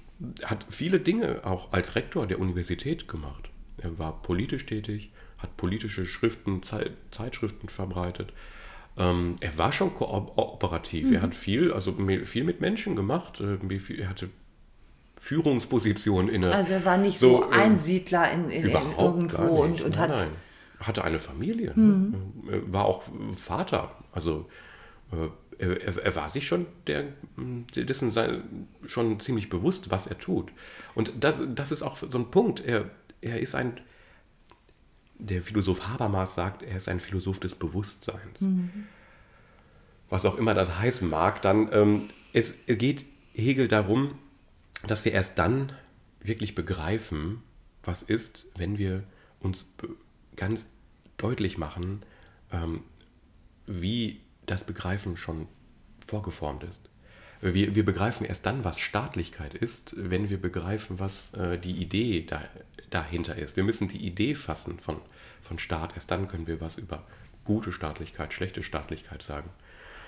hat 0.45 0.67
viele 0.71 1.01
Dinge 1.01 1.41
auch 1.45 1.73
als 1.73 1.95
Rektor 1.97 2.27
der 2.27 2.39
Universität 2.39 3.09
gemacht. 3.09 3.49
Er 3.79 3.99
war 3.99 4.23
politisch 4.23 4.67
tätig, 4.67 5.11
hat 5.39 5.57
politische 5.57 6.07
Schriften, 6.07 6.63
Zei- 6.63 6.91
Zeitschriften 7.11 7.69
verbreitet. 7.69 8.33
Ähm, 8.97 9.37
er 9.41 9.57
war 9.59 9.73
schon 9.73 9.95
kooperativ. 9.95 11.11
Er 11.13 11.23
hat 11.23 11.35
viel, 11.35 11.73
also 11.73 11.95
viel 12.25 12.45
mit 12.45 12.61
Menschen 12.61 12.95
gemacht. 12.97 13.41
äh, 13.41 13.59
Er 13.95 14.09
hatte 14.09 14.29
Führungspositionen 15.19 16.29
inne. 16.29 16.53
also 16.53 16.73
er 16.75 16.85
war 16.85 16.99
nicht 16.99 17.19
so, 17.19 17.43
So, 17.43 17.45
ähm, 17.45 17.53
Einsiedler 17.53 18.31
in, 18.33 18.51
in, 18.51 18.65
in 18.65 18.71
irgendwo 18.71 19.63
und, 19.63 19.81
und 19.81 19.91
nein, 19.91 19.99
hat. 19.99 20.11
nein. 20.11 20.29
Hatte 20.81 21.05
eine 21.05 21.21
Familie. 21.21 21.73
Ne? 21.77 22.13
Er 22.51 22.73
War 22.73 22.85
auch 22.87 23.05
Vater. 23.37 23.93
Also 24.11 24.49
er, 25.59 25.81
er, 25.81 25.97
er 26.05 26.17
war 26.17 26.29
sich 26.29 26.47
schon 26.47 26.67
der, 26.89 27.05
dessen 27.77 28.11
sein, 28.11 28.67
schon 28.85 29.21
ziemlich 29.21 29.49
bewusst, 29.49 29.91
was 29.93 30.09
er 30.09 30.19
tut. 30.19 30.51
Und 30.97 31.13
das, 31.21 31.41
das 31.55 31.71
ist 31.71 31.83
auch 31.85 31.97
so 31.97 32.19
ein 32.19 32.33
Punkt. 32.33 32.65
Er, 32.65 32.91
er 33.21 33.39
ist 33.41 33.55
ein, 33.55 33.79
der 35.23 35.43
Philosoph 35.43 35.87
Habermas 35.87 36.35
sagt, 36.35 36.63
er 36.63 36.77
ist 36.77 36.89
ein 36.89 37.01
Philosoph 37.01 37.39
des 37.39 37.55
Bewusstseins. 37.55 38.41
Was 40.11 40.25
auch 40.25 40.37
immer 40.37 40.53
das 40.53 40.79
heißen 40.79 41.09
mag, 41.09 41.41
dann 41.43 41.71
ähm, 41.73 42.11
es 42.33 42.57
geht 42.67 43.05
Hegel 43.33 43.69
darum, 43.69 44.19
dass 44.87 45.05
wir 45.05 45.13
erst 45.13 45.39
dann 45.39 45.73
wirklich 46.21 46.55
begreifen, 46.55 47.43
was 47.83 48.03
ist, 48.03 48.47
wenn 48.57 48.79
wir 48.79 49.05
uns 49.41 49.65
ganz 50.37 50.67
deutlich 51.17 51.57
machen, 51.57 52.03
ähm, 52.51 52.83
wie 53.67 54.21
das 54.47 54.65
Begreifen 54.65 55.17
schon 55.17 55.47
vorgeformt 56.07 56.65
ist. 56.65 56.81
Wir, 57.43 57.75
wir 57.75 57.85
begreifen 57.85 58.25
erst 58.25 58.47
dann, 58.47 58.65
was 58.65 58.79
Staatlichkeit 58.79 59.55
ist, 59.55 59.95
wenn 59.97 60.31
wir 60.31 60.41
begreifen, 60.41 61.01
was 61.01 61.35
äh, 61.35 61.59
die 61.59 61.73
Idee 61.73 62.25
da, 62.25 62.41
dahinter 62.91 63.35
ist. 63.37 63.57
Wir 63.57 63.65
müssen 63.65 63.89
die 63.89 64.07
Idee 64.07 64.37
fassen 64.37 64.79
von, 64.79 64.99
von 65.43 65.59
Staat. 65.59 65.95
Erst 65.97 66.13
dann 66.13 66.29
können 66.29 66.47
wir 66.47 66.61
was 66.61 66.77
über 66.79 67.05
gute 67.45 67.73
Staatlichkeit, 67.73 68.33
schlechte 68.33 68.63
Staatlichkeit 68.63 69.23
sagen. 69.23 69.51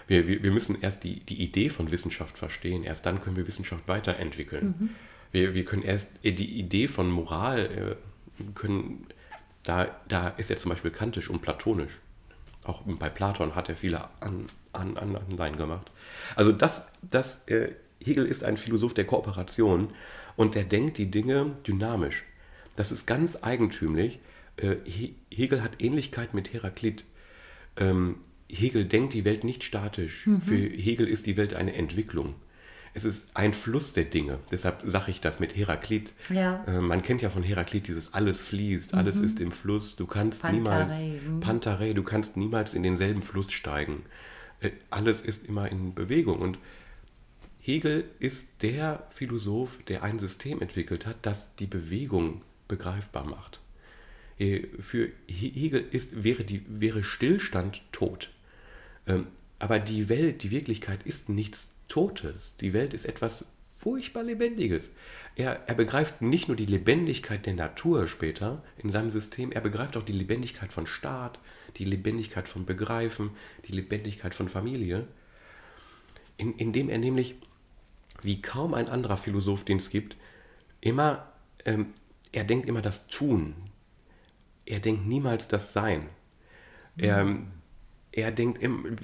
Wir, 0.06 0.28
wir, 0.28 0.44
wir 0.44 0.52
müssen 0.52 0.80
erst 0.80 1.02
die, 1.02 1.20
die 1.20 1.42
Idee 1.42 1.70
von 1.70 1.90
Wissenschaft 1.90 2.38
verstehen. 2.38 2.84
Erst 2.84 3.04
dann 3.04 3.20
können 3.20 3.36
wir 3.36 3.48
Wissenschaft 3.48 3.88
weiterentwickeln. 3.88 4.74
Wir, 5.32 5.54
wir 5.54 5.64
können 5.64 5.82
erst 5.82 6.10
äh, 6.22 6.30
die 6.30 6.58
Idee 6.60 6.86
von 6.86 7.10
Moral 7.10 7.98
äh, 8.38 8.44
können, 8.54 9.08
da, 9.64 9.88
da 10.08 10.28
ist 10.28 10.50
er 10.52 10.58
zum 10.58 10.68
Beispiel 10.68 10.92
kantisch 10.92 11.30
und 11.30 11.42
platonisch. 11.42 11.98
Auch 12.64 12.82
bei 12.82 13.10
Platon 13.10 13.54
hat 13.54 13.68
er 13.68 13.76
viele 13.76 14.08
an, 14.20 14.46
an, 14.72 14.96
an 14.96 15.16
Anleihen 15.16 15.56
gemacht. 15.56 15.90
Also 16.34 16.50
das, 16.50 16.88
das 17.02 17.42
äh, 17.46 17.72
Hegel 18.02 18.26
ist 18.26 18.42
ein 18.44 18.56
Philosoph 18.56 18.94
der 18.94 19.04
Kooperation 19.04 19.88
und 20.36 20.54
der 20.54 20.64
denkt 20.64 20.98
die 20.98 21.10
Dinge 21.10 21.56
dynamisch. 21.66 22.24
Das 22.76 22.90
ist 22.90 23.06
ganz 23.06 23.38
eigentümlich. 23.42 24.18
Äh, 24.56 24.76
He- 24.84 25.14
Hegel 25.30 25.62
hat 25.62 25.80
Ähnlichkeit 25.80 26.34
mit 26.34 26.52
Heraklit. 26.52 27.04
Ähm, 27.76 28.16
Hegel 28.50 28.84
denkt 28.84 29.14
die 29.14 29.24
Welt 29.24 29.44
nicht 29.44 29.64
statisch. 29.64 30.26
Für 30.40 30.56
Hegel 30.56 31.06
ist 31.08 31.26
die 31.26 31.36
Welt 31.36 31.54
eine 31.54 31.74
Entwicklung. 31.74 32.34
Es 32.96 33.04
ist 33.04 33.28
ein 33.34 33.52
Fluss 33.52 33.92
der 33.92 34.04
Dinge. 34.04 34.38
Deshalb 34.52 34.80
sage 34.84 35.10
ich 35.10 35.20
das 35.20 35.40
mit 35.40 35.56
Heraklit. 35.56 36.12
Ja. 36.30 36.62
Äh, 36.64 36.80
man 36.80 37.02
kennt 37.02 37.22
ja 37.22 37.28
von 37.30 37.42
Heraklit 37.42 37.88
dieses 37.88 38.14
alles 38.14 38.40
fließt, 38.42 38.94
alles 38.94 39.18
ist 39.18 39.40
im 39.40 39.50
Fluss. 39.50 39.96
Du 39.96 40.06
kannst 40.06 40.42
Pantarei, 40.42 40.78
niemals 40.84 41.00
mhm. 41.00 41.40
Pantarei, 41.40 41.92
du 41.92 42.04
kannst 42.04 42.36
niemals 42.36 42.72
in 42.72 42.84
denselben 42.84 43.22
Fluss 43.22 43.50
steigen. 43.52 44.04
Äh, 44.60 44.70
alles 44.90 45.20
ist 45.20 45.44
immer 45.44 45.70
in 45.70 45.94
Bewegung. 45.94 46.38
Und 46.38 46.58
Hegel 47.60 48.04
ist 48.20 48.62
der 48.62 49.06
Philosoph, 49.10 49.78
der 49.88 50.04
ein 50.04 50.20
System 50.20 50.62
entwickelt 50.62 51.04
hat, 51.04 51.16
das 51.22 51.56
die 51.56 51.66
Bewegung 51.66 52.42
begreifbar 52.68 53.24
macht. 53.24 53.58
Äh, 54.38 54.68
Für 54.78 55.08
He- 55.26 55.50
Hegel 55.50 55.84
ist, 55.90 56.22
wäre, 56.22 56.44
die, 56.44 56.62
wäre 56.68 57.02
Stillstand 57.02 57.82
tot. 57.90 58.30
Ähm, 59.08 59.26
Aber 59.58 59.80
die 59.80 60.08
Welt, 60.08 60.44
die 60.44 60.50
Wirklichkeit 60.52 61.02
ist 61.04 61.28
nichts 61.28 61.73
Totes. 61.94 62.56
Die 62.56 62.72
Welt 62.72 62.92
ist 62.92 63.04
etwas 63.04 63.46
furchtbar 63.76 64.24
Lebendiges. 64.24 64.90
Er, 65.36 65.68
er 65.68 65.76
begreift 65.76 66.22
nicht 66.22 66.48
nur 66.48 66.56
die 66.56 66.66
Lebendigkeit 66.66 67.46
der 67.46 67.54
Natur 67.54 68.08
später 68.08 68.64
in 68.78 68.90
seinem 68.90 69.10
System, 69.10 69.52
er 69.52 69.60
begreift 69.60 69.96
auch 69.96 70.02
die 70.02 70.12
Lebendigkeit 70.12 70.72
von 70.72 70.88
Staat, 70.88 71.38
die 71.76 71.84
Lebendigkeit 71.84 72.48
von 72.48 72.66
Begreifen, 72.66 73.30
die 73.68 73.72
Lebendigkeit 73.74 74.34
von 74.34 74.48
Familie, 74.48 75.06
in, 76.36 76.56
indem 76.56 76.88
er 76.88 76.98
nämlich, 76.98 77.36
wie 78.22 78.42
kaum 78.42 78.74
ein 78.74 78.88
anderer 78.88 79.16
Philosoph, 79.16 79.64
den 79.64 79.78
es 79.78 79.88
gibt, 79.88 80.16
immer, 80.80 81.30
ähm, 81.64 81.92
er 82.32 82.42
denkt 82.42 82.68
immer 82.68 82.82
das 82.82 83.06
Tun. 83.06 83.54
Er 84.66 84.80
denkt 84.80 85.06
niemals 85.06 85.46
das 85.46 85.72
Sein. 85.72 86.08
Er, 86.96 87.36
er 88.10 88.32
denkt 88.32 88.60
im, 88.60 88.96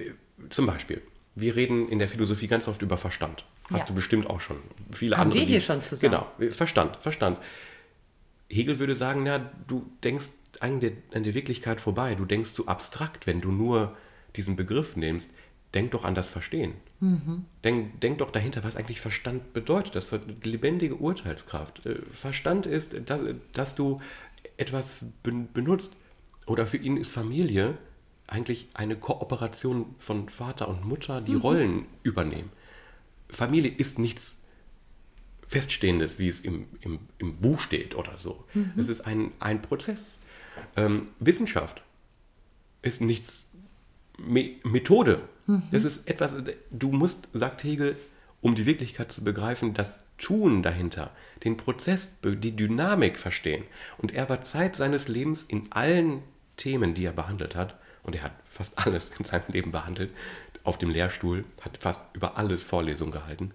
zum 0.48 0.66
Beispiel, 0.66 1.02
wir 1.40 1.56
reden 1.56 1.88
in 1.88 1.98
der 1.98 2.08
Philosophie 2.08 2.46
ganz 2.46 2.68
oft 2.68 2.82
über 2.82 2.96
Verstand. 2.96 3.44
Hast 3.70 3.80
Ja. 3.80 3.86
du 3.86 3.94
bestimmt 3.94 4.28
auch 4.28 4.40
schon. 4.40 4.56
Viele 4.92 5.16
Haben 5.16 5.24
andere. 5.28 5.40
wir 5.40 5.46
hier 5.46 5.60
schon 5.60 5.82
zusammen. 5.82 6.12
Genau, 6.38 6.50
Verstand, 6.52 6.96
Verstand. 7.00 7.38
Hegel 8.48 8.78
würde 8.78 8.96
sagen, 8.96 9.22
na, 9.24 9.50
du 9.68 9.90
denkst 10.02 10.28
an 10.58 10.80
der, 10.80 10.92
an 11.14 11.22
der 11.22 11.34
Wirklichkeit 11.34 11.80
vorbei. 11.80 12.14
Du 12.14 12.24
denkst 12.24 12.50
zu 12.52 12.66
abstrakt, 12.66 13.26
wenn 13.26 13.40
du 13.40 13.52
nur 13.52 13.96
diesen 14.36 14.56
Begriff 14.56 14.96
nimmst. 14.96 15.30
Denk 15.72 15.92
doch 15.92 16.04
an 16.04 16.16
das 16.16 16.30
Verstehen. 16.30 16.74
Denk, 17.64 18.00
denk 18.00 18.18
doch 18.18 18.32
dahinter, 18.32 18.64
was 18.64 18.74
eigentlich 18.76 19.00
Verstand 19.00 19.52
bedeutet. 19.52 19.94
Das 19.94 20.10
lebendige 20.42 20.96
Urteilskraft. 20.96 21.86
Äh, 21.86 22.00
Verstand 22.10 22.66
ist, 22.66 22.96
dass, 23.08 23.20
dass 23.52 23.74
du 23.76 24.00
etwas 24.56 24.96
ben- 25.22 25.48
benutzt. 25.52 25.94
Oder 26.46 26.66
für 26.66 26.76
ihn 26.76 26.96
ist 26.96 27.12
Familie 27.12 27.78
eigentlich 28.30 28.68
eine 28.74 28.96
Kooperation 28.96 29.94
von 29.98 30.28
Vater 30.28 30.68
und 30.68 30.84
Mutter, 30.84 31.20
die 31.20 31.34
Rollen 31.34 31.86
übernehmen. 32.02 32.50
Familie 33.28 33.70
ist 33.70 33.98
nichts 33.98 34.36
Feststehendes, 35.46 36.18
wie 36.20 36.28
es 36.28 36.40
im, 36.40 36.66
im, 36.80 37.00
im 37.18 37.36
Buch 37.38 37.60
steht 37.60 37.96
oder 37.96 38.16
so. 38.16 38.44
Es 38.76 38.88
ist 38.88 39.00
ein, 39.00 39.32
ein 39.40 39.60
Prozess. 39.62 40.20
Ähm, 40.76 41.08
Wissenschaft 41.18 41.82
ist 42.82 43.00
nichts 43.00 43.50
Me 44.16 44.52
Methode. 44.62 45.22
Das 45.72 45.84
ist 45.84 46.08
etwas, 46.08 46.36
du 46.70 46.92
musst, 46.92 47.26
sagt 47.32 47.64
Hegel, 47.64 47.96
um 48.40 48.54
die 48.54 48.66
Wirklichkeit 48.66 49.10
zu 49.10 49.24
begreifen, 49.24 49.74
das 49.74 49.98
Tun 50.18 50.62
dahinter, 50.62 51.10
den 51.42 51.56
Prozess, 51.56 52.14
die 52.22 52.54
Dynamik 52.54 53.18
verstehen. 53.18 53.64
Und 53.98 54.12
er 54.12 54.28
war 54.28 54.42
Zeit 54.42 54.76
seines 54.76 55.08
Lebens 55.08 55.42
in 55.42 55.72
allen 55.72 56.22
Themen, 56.56 56.94
die 56.94 57.04
er 57.04 57.12
behandelt 57.12 57.56
hat, 57.56 57.79
und 58.02 58.14
er 58.16 58.22
hat 58.22 58.32
fast 58.48 58.78
alles 58.86 59.10
in 59.18 59.24
seinem 59.24 59.44
Leben 59.48 59.72
behandelt, 59.72 60.10
auf 60.64 60.78
dem 60.78 60.90
Lehrstuhl, 60.90 61.44
hat 61.62 61.78
fast 61.78 62.02
über 62.12 62.36
alles 62.36 62.64
Vorlesungen 62.64 63.12
gehalten, 63.12 63.52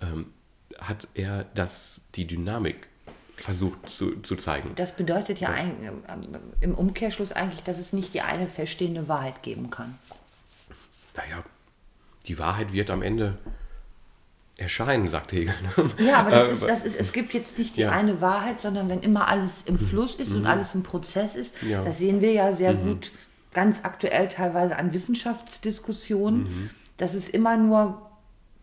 ähm, 0.00 0.32
hat 0.78 1.08
er 1.14 1.44
das, 1.54 2.00
die 2.14 2.26
Dynamik 2.26 2.88
versucht 3.36 3.88
zu, 3.88 4.20
zu 4.22 4.36
zeigen. 4.36 4.72
Das 4.76 4.94
bedeutet 4.94 5.40
ja, 5.40 5.50
Ein, 5.50 5.72
im 6.60 6.74
Umkehrschluss 6.74 7.32
eigentlich, 7.32 7.62
dass 7.62 7.78
es 7.78 7.92
nicht 7.92 8.14
die 8.14 8.20
eine 8.20 8.46
verstehende 8.46 9.08
Wahrheit 9.08 9.42
geben 9.42 9.70
kann. 9.70 9.98
Naja, 11.16 11.44
die 12.26 12.38
Wahrheit 12.38 12.72
wird 12.72 12.90
am 12.90 13.02
Ende 13.02 13.38
erscheinen, 14.56 15.08
sagt 15.08 15.32
Hegel. 15.32 15.54
Ja, 15.98 16.20
aber 16.20 16.30
das 16.30 16.48
ist, 16.52 16.62
das 16.62 16.82
ist, 16.84 17.00
es 17.00 17.12
gibt 17.12 17.32
jetzt 17.34 17.58
nicht 17.58 17.76
die 17.76 17.82
ja. 17.82 17.90
eine 17.90 18.20
Wahrheit, 18.20 18.60
sondern 18.60 18.88
wenn 18.88 19.00
immer 19.00 19.28
alles 19.28 19.64
im 19.64 19.78
Fluss 19.78 20.14
ist 20.14 20.30
mhm. 20.30 20.38
und 20.38 20.46
alles 20.46 20.74
im 20.74 20.82
Prozess 20.82 21.34
ist, 21.34 21.54
ja. 21.62 21.82
das 21.82 21.98
sehen 21.98 22.20
wir 22.20 22.32
ja 22.32 22.54
sehr 22.54 22.74
mhm. 22.74 22.82
gut, 22.84 23.12
ganz 23.52 23.80
aktuell 23.82 24.28
teilweise 24.28 24.76
an 24.76 24.92
Wissenschaftsdiskussionen, 24.92 26.42
mhm. 26.42 26.70
dass 26.96 27.14
es 27.14 27.28
immer 27.28 27.56
nur 27.56 28.10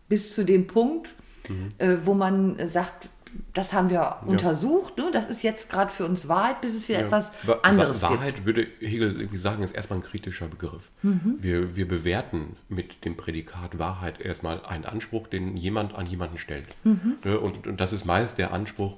bis 0.08 0.34
zu 0.34 0.44
dem 0.44 0.66
Punkt, 0.66 1.14
mhm. 1.48 1.68
äh, 1.78 1.96
wo 2.04 2.14
man 2.14 2.56
sagt, 2.68 3.08
das 3.54 3.72
haben 3.72 3.90
wir 3.90 3.96
ja. 3.96 4.22
untersucht, 4.26 4.96
ne? 4.98 5.10
das 5.12 5.26
ist 5.26 5.42
jetzt 5.42 5.68
gerade 5.68 5.90
für 5.90 6.04
uns 6.04 6.28
Wahrheit, 6.28 6.60
bis 6.60 6.74
es 6.74 6.88
wieder 6.88 7.00
ja. 7.00 7.06
etwas 7.06 7.30
anderes 7.62 8.02
Wahrheit, 8.02 8.34
gibt. 8.34 8.46
Wahrheit 8.46 8.46
würde 8.46 8.66
Hegel 8.80 9.20
irgendwie 9.20 9.38
sagen, 9.38 9.62
ist 9.62 9.74
erstmal 9.74 10.00
ein 10.00 10.02
kritischer 10.02 10.48
Begriff. 10.48 10.90
Mhm. 11.02 11.36
Wir, 11.40 11.76
wir 11.76 11.86
bewerten 11.86 12.56
mit 12.68 13.04
dem 13.04 13.16
Prädikat 13.16 13.78
Wahrheit 13.78 14.20
erstmal 14.20 14.64
einen 14.64 14.84
Anspruch, 14.84 15.28
den 15.28 15.56
jemand 15.56 15.94
an 15.94 16.06
jemanden 16.06 16.38
stellt. 16.38 16.66
Mhm. 16.84 17.18
Ne? 17.24 17.38
Und, 17.38 17.66
und, 17.66 17.80
das 17.80 17.92
ist 17.92 18.04
meist 18.04 18.38
der 18.38 18.52
Anspruch, 18.52 18.96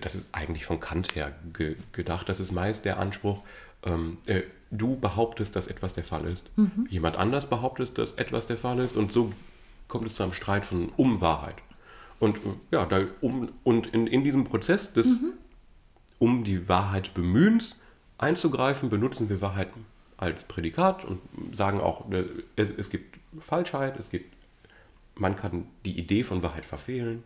das 0.00 0.14
ist 0.14 0.28
eigentlich 0.32 0.64
von 0.64 0.80
Kant 0.80 1.14
her 1.14 1.32
ge 1.52 1.76
gedacht, 1.92 2.28
das 2.28 2.40
ist 2.40 2.52
meist 2.52 2.84
der 2.84 2.98
Anspruch, 2.98 3.42
ähm, 3.84 4.18
äh, 4.26 4.42
du 4.70 4.96
behauptest, 4.96 5.56
dass 5.56 5.68
etwas 5.68 5.94
der 5.94 6.04
Fall 6.04 6.26
ist. 6.26 6.50
Mhm. 6.56 6.86
Jemand 6.90 7.16
anders 7.16 7.46
behauptet, 7.46 7.98
dass 7.98 8.12
etwas 8.12 8.46
der 8.46 8.58
Fall 8.58 8.80
ist 8.80 8.96
und 8.96 9.12
so 9.12 9.32
kommt 9.88 10.06
es 10.06 10.16
zu 10.16 10.22
einem 10.22 10.32
Streit 10.32 10.66
von 10.66 10.90
um 10.96 11.20
Wahrheit. 11.20 11.56
Und 12.18 12.40
ja, 12.70 12.86
da, 12.86 13.02
um, 13.20 13.50
und 13.62 13.88
in, 13.88 14.06
in 14.06 14.24
diesem 14.24 14.44
Prozess 14.44 14.92
des, 14.92 15.06
mhm. 15.06 15.32
um 16.18 16.44
die 16.44 16.68
Wahrheit 16.68 17.14
bemühens 17.14 17.76
einzugreifen, 18.18 18.88
benutzen 18.88 19.28
wir 19.28 19.40
Wahrheit 19.40 19.68
als 20.16 20.44
Prädikat 20.44 21.04
und 21.04 21.20
sagen 21.54 21.80
auch, 21.80 22.10
äh, 22.10 22.24
es, 22.56 22.70
es 22.70 22.90
gibt 22.90 23.18
Falschheit, 23.40 23.98
es 23.98 24.08
gibt, 24.08 24.34
man 25.14 25.36
kann 25.36 25.66
die 25.84 25.98
Idee 25.98 26.24
von 26.24 26.42
Wahrheit 26.42 26.64
verfehlen. 26.64 27.24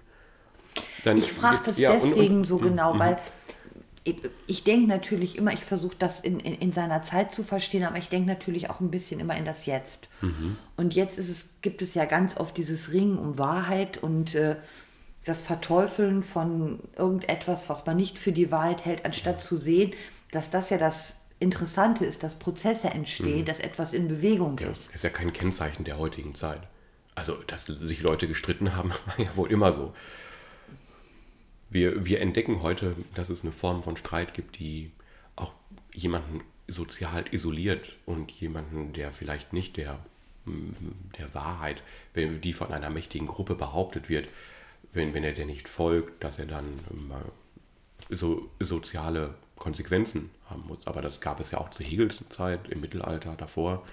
Dann 1.05 1.17
ich 1.17 1.33
frage 1.33 1.61
das 1.67 1.79
ja, 1.79 1.93
deswegen 1.93 2.15
und, 2.15 2.37
und, 2.39 2.45
so 2.45 2.59
genau, 2.59 2.95
mhm. 2.95 2.99
weil 2.99 3.19
ich, 4.47 4.65
denke 4.65 4.89
natürlich 4.89 5.37
immer, 5.37 5.53
ich 5.53 5.65
versuche 5.65 5.97
das 5.99 6.21
in, 6.21 6.41
in, 6.41 6.55
in, 6.55 6.73
seiner 6.73 7.03
Zeit 7.03 7.35
zu 7.35 7.43
verstehen, 7.43 7.85
aber 7.85 7.99
ich 7.99 8.09
denke 8.09 8.29
natürlich 8.29 8.71
auch 8.71 8.81
ein 8.81 8.91
bisschen 8.91 9.21
immer 9.21 9.37
in 9.37 9.45
das 9.45 9.67
Jetzt. 9.67 10.09
Mhm. 10.23 10.57
Und 10.77 10.95
jetzt 10.95 11.19
ist 11.19 11.29
es, 11.29 11.47
gibt 11.61 11.83
es 11.83 11.95
ja 11.95 12.07
ganz 12.07 12.37
oft 12.37 12.57
dieses 12.57 12.93
Ringen 12.93 13.19
um 13.19 13.39
Wahrheit 13.39 13.99
und 13.99 14.35
äh, 14.35 14.57
das 15.27 15.43
Verteufeln 15.43 16.23
von 16.23 16.81
irgendetwas, 16.97 17.69
was 17.69 17.85
man 17.85 17.97
nicht 17.97 18.19
für 18.19 18.33
die 18.33 18.51
Wahrheit 18.51 18.87
hält, 18.87 19.05
anstatt 19.05 19.43
zu 19.43 19.57
sehen, 19.57 19.93
dass 20.31 20.51
das 20.51 20.71
ja 20.71 20.79
das 20.79 21.17
Interessante 21.39 22.05
ist, 22.07 22.23
dass 22.23 22.35
Prozesse 22.39 22.89
entstehen, 22.89 23.41
mhm. 23.41 23.45
dass 23.45 23.61
etwas 23.61 23.93
in 23.93 24.09
Bewegung 24.09 24.59
ja, 24.61 24.71
ist. 24.71 24.95
Ist 24.95 25.05
ja 25.05 25.11
kein 25.11 25.33
Kennzeichen 25.33 25.85
der 25.85 25.99
heutigen 25.99 26.35
Zeit. 26.35 26.63
Also, 27.15 27.35
dass 27.47 27.67
sich 27.67 28.01
Leute 28.01 28.29
gestritten 28.29 28.77
haben, 28.77 28.91
war 29.07 29.21
ja 29.21 29.37
wohl 29.37 29.51
immer 29.53 29.73
so 29.73 29.93
wir, 31.71 32.05
wir 32.05 32.21
entdecken 32.21 32.63
heute, 32.63 32.97
dass 33.15 33.31
es 33.31 33.43
eine 33.43 33.53
Form 33.53 33.83
von 33.83 33.97
Streit 33.97 34.35
gibt, 34.35 34.59
die 34.59 34.91
auch 35.37 35.53
jemanden 35.95 36.43
sozial 36.67 37.25
isoliert 37.31 37.97
und 38.07 38.31
jemanden, 38.33 38.93
der 38.93 39.13
vielleicht 39.13 39.53
nicht 39.53 39.77
der, 39.77 39.99
der 41.19 41.33
Wahrheit, 41.35 41.83
wenn 42.13 42.41
die 42.41 42.53
von 42.53 42.73
einer 42.73 42.91
mächtigen 42.91 43.27
Gruppe 43.27 43.55
behauptet 43.55 44.09
wird, 44.09 44.29
wenn, 44.93 45.15
wenn 45.15 45.25
er 45.25 45.33
der 45.33 45.47
nicht 45.47 45.69
folgt, 45.69 46.23
dass 46.23 46.39
er 46.39 46.47
dann 46.47 46.67
so 48.09 48.51
soziale 48.59 49.35
Konsequenzen 49.57 50.31
haben 50.49 50.65
muss. 50.67 50.87
Aber 50.87 51.03
das 51.03 51.21
gab 51.21 51.39
es 51.39 51.53
ja 51.53 51.59
auch 51.59 51.71
zu 51.71 51.85
Hegels 51.85 52.25
Zeit, 52.31 52.69
im 52.69 52.81
Mittelalter, 52.81 53.35
davor. 53.37 53.87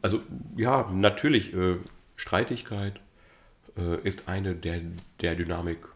Also 0.00 0.22
ja, 0.56 0.90
natürlich, 0.92 1.54
äh, 1.54 1.76
Streitigkeit 2.16 3.00
äh, 3.76 4.00
ist 4.02 4.28
eine 4.28 4.54
der, 4.54 4.80
der 5.20 5.34
Dynamik 5.34 5.78
ähm, 5.78 5.91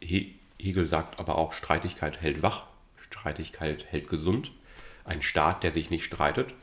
Hegel 0.00 0.86
sagt 0.86 1.18
aber 1.18 1.38
auch, 1.38 1.52
Streitigkeit 1.52 2.20
hält 2.20 2.42
wach, 2.42 2.66
Streitigkeit 3.00 3.86
hält 3.90 4.08
gesund. 4.08 4.52
Ein 5.04 5.22
Staat, 5.22 5.62
der 5.62 5.70
sich 5.70 5.90
nicht 5.90 6.04
streitet, 6.04 6.54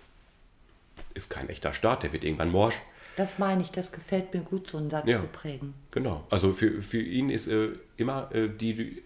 ist 1.14 1.30
kein 1.30 1.50
echter 1.50 1.74
Staat, 1.74 2.04
der 2.04 2.14
wird 2.14 2.24
irgendwann 2.24 2.52
morsch. 2.52 2.76
Das 3.16 3.38
meine 3.38 3.62
ich, 3.62 3.72
das 3.72 3.92
gefällt 3.92 4.34
mir 4.34 4.42
gut, 4.42 4.70
so 4.70 4.78
einen 4.78 4.90
Satz 4.90 5.08
ja, 5.08 5.18
zu 5.18 5.28
prägen. 5.28 5.74
Genau, 5.92 6.26
also 6.30 6.52
für, 6.52 6.82
für 6.82 7.00
ihn 7.00 7.30
ist 7.30 7.48
äh, 7.48 7.70
immer 7.96 8.34
äh, 8.34 8.50
die, 8.50 9.04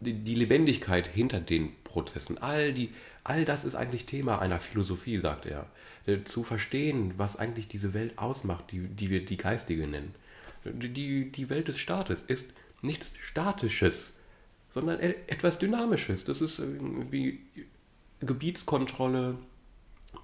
die, 0.00 0.14
die, 0.14 0.34
Lebendigkeit 0.34 1.06
hinter 1.06 1.40
den 1.40 1.72
Prozessen, 1.84 2.38
all, 2.38 2.72
die, 2.72 2.92
all 3.24 3.44
das 3.44 3.64
ist 3.64 3.74
eigentlich 3.74 4.06
Thema 4.06 4.38
einer 4.40 4.58
Philosophie, 4.58 5.18
sagt 5.18 5.44
er. 5.44 5.66
Äh, 6.06 6.24
zu 6.24 6.44
verstehen, 6.44 7.14
was 7.18 7.36
eigentlich 7.36 7.68
diese 7.68 7.92
Welt 7.92 8.18
ausmacht, 8.18 8.72
die, 8.72 8.88
die 8.88 9.10
wir 9.10 9.24
die 9.24 9.36
geistige 9.36 9.86
nennen. 9.86 10.14
Die, 10.64 11.30
die 11.30 11.50
Welt 11.50 11.68
des 11.68 11.78
Staates 11.78 12.22
ist 12.22 12.52
nichts 12.82 13.12
Statisches, 13.22 14.12
sondern 14.72 15.00
e-, 15.00 15.14
etwas 15.26 15.58
Dynamisches. 15.58 16.24
Das 16.24 16.40
ist 16.40 16.58
irgendwie 16.58 17.40
Gebietskontrolle, 18.20 19.36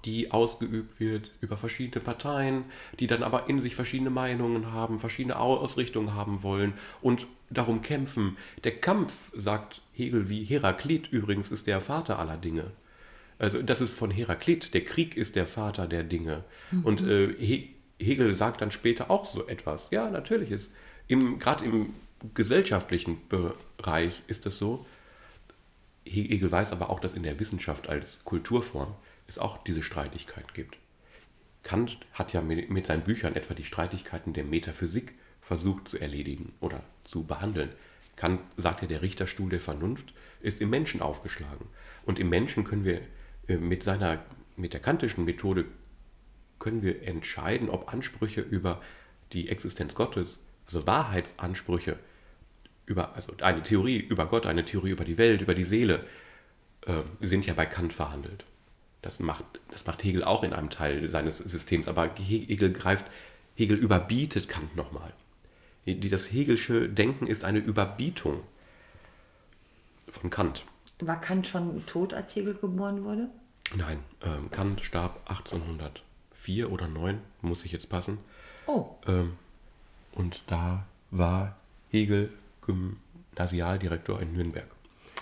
die 0.05 0.31
ausgeübt 0.31 0.99
wird 0.99 1.31
über 1.41 1.57
verschiedene 1.57 2.03
Parteien, 2.03 2.65
die 2.99 3.07
dann 3.07 3.23
aber 3.23 3.49
in 3.49 3.59
sich 3.59 3.75
verschiedene 3.75 4.09
Meinungen 4.09 4.71
haben, 4.71 4.99
verschiedene 4.99 5.37
Ausrichtungen 5.37 6.13
haben 6.13 6.43
wollen 6.43 6.73
und 7.01 7.27
darum 7.49 7.81
kämpfen. 7.81 8.37
Der 8.63 8.75
Kampf, 8.79 9.31
sagt 9.35 9.81
Hegel, 9.93 10.29
wie 10.29 10.43
Heraklit 10.43 11.11
übrigens, 11.11 11.51
ist 11.51 11.67
der 11.67 11.79
Vater 11.79 12.19
aller 12.19 12.37
Dinge. 12.37 12.71
Also 13.39 13.61
das 13.61 13.81
ist 13.81 13.97
von 13.97 14.11
Heraklit, 14.11 14.73
der 14.73 14.83
Krieg 14.83 15.17
ist 15.17 15.35
der 15.35 15.47
Vater 15.47 15.87
der 15.87 16.03
Dinge. 16.03 16.43
Mhm. 16.71 16.85
Und 16.85 17.01
äh, 17.01 17.67
Hegel 17.99 18.33
sagt 18.33 18.61
dann 18.61 18.71
später 18.71 19.09
auch 19.09 19.25
so 19.25 19.47
etwas. 19.47 19.89
Ja, 19.91 20.09
natürlich 20.09 20.51
ist 20.51 20.71
gerade 21.07 21.65
im 21.65 21.93
gesellschaftlichen 22.33 23.19
Bereich 23.27 24.21
ist 24.27 24.45
es 24.45 24.57
so. 24.57 24.85
Hegel 26.05 26.51
weiß 26.51 26.71
aber 26.71 26.89
auch, 26.89 26.99
dass 26.99 27.13
in 27.13 27.23
der 27.23 27.39
Wissenschaft 27.39 27.87
als 27.89 28.23
Kulturform 28.23 28.93
es 29.27 29.39
auch 29.39 29.63
diese 29.63 29.83
Streitigkeit 29.83 30.53
gibt. 30.53 30.77
Kant 31.63 31.97
hat 32.13 32.33
ja 32.33 32.41
mit 32.41 32.85
seinen 32.85 33.03
Büchern 33.03 33.35
etwa 33.35 33.53
die 33.53 33.63
Streitigkeiten 33.63 34.33
der 34.33 34.43
Metaphysik 34.43 35.13
versucht 35.41 35.87
zu 35.87 35.97
erledigen 35.97 36.53
oder 36.59 36.83
zu 37.05 37.23
behandeln. 37.23 37.69
Kant 38.15 38.41
sagt 38.57 38.81
ja, 38.81 38.87
der 38.87 39.01
Richterstuhl 39.01 39.49
der 39.49 39.59
Vernunft 39.59 40.13
ist 40.41 40.61
im 40.61 40.69
Menschen 40.69 41.01
aufgeschlagen. 41.01 41.67
Und 42.05 42.19
im 42.19 42.29
Menschen 42.29 42.63
können 42.63 42.85
wir 42.85 43.01
äh, 43.47 43.57
mit 43.57 43.83
seiner, 43.83 44.23
mit 44.55 44.73
der 44.73 44.81
kantischen 44.81 45.25
Methode 45.25 45.65
können 46.59 46.81
wir 46.81 47.03
entscheiden, 47.03 47.69
ob 47.69 47.91
Ansprüche 47.91 48.41
über 48.41 48.81
die 49.33 49.49
Existenz 49.49 49.95
Gottes, 49.95 50.37
also 50.65 50.85
Wahrheitsansprüche, 50.85 51.97
über, 52.85 53.15
also 53.15 53.33
eine 53.41 53.63
Theorie 53.63 53.97
über 53.97 54.25
Gott, 54.25 54.45
eine 54.45 54.65
Theorie 54.65 54.91
über 54.91 55.05
die 55.05 55.17
Welt, 55.17 55.41
über 55.41 55.55
die 55.55 55.63
Seele, 55.63 56.05
äh, 56.85 57.01
sind 57.21 57.45
ja 57.45 57.53
bei 57.53 57.65
Kant 57.65 57.93
verhandelt. 57.93 58.45
Das 59.01 59.19
macht, 59.19 59.45
das 59.69 59.85
macht 59.85 60.03
Hegel 60.03 60.23
auch 60.23 60.43
in 60.43 60.53
einem 60.53 60.69
Teil 60.69 61.09
seines 61.09 61.37
Systems, 61.37 61.87
aber 61.87 62.09
Hegel 62.15 62.71
greift, 62.71 63.05
Hegel 63.55 63.77
überbietet 63.77 64.47
Kant 64.47 64.75
nochmal. 64.75 65.13
Das 65.85 66.31
Hegelsche 66.31 66.87
Denken 66.87 67.27
ist 67.27 67.43
eine 67.43 67.59
Überbietung 67.59 68.41
von 70.07 70.29
Kant. 70.29 70.65
War 71.01 71.19
Kant 71.19 71.47
schon 71.47 71.85
tot, 71.85 72.13
als 72.13 72.35
Hegel 72.35 72.53
geboren 72.53 73.03
wurde? 73.03 73.29
Nein, 73.75 73.99
ähm, 74.21 74.49
Kant 74.51 74.83
starb 74.85 75.19
1804 75.29 76.71
oder 76.71 76.87
9, 76.87 77.19
muss 77.41 77.65
ich 77.65 77.71
jetzt 77.71 77.89
passen. 77.89 78.19
Oh. 78.67 78.91
Ähm, 79.05 79.33
und 80.13 80.43
da 80.47 80.85
war 81.11 81.57
Hegel 81.89 82.31
Gymnasialdirektor 82.65 84.21
in 84.21 84.33
Nürnberg. 84.33 84.67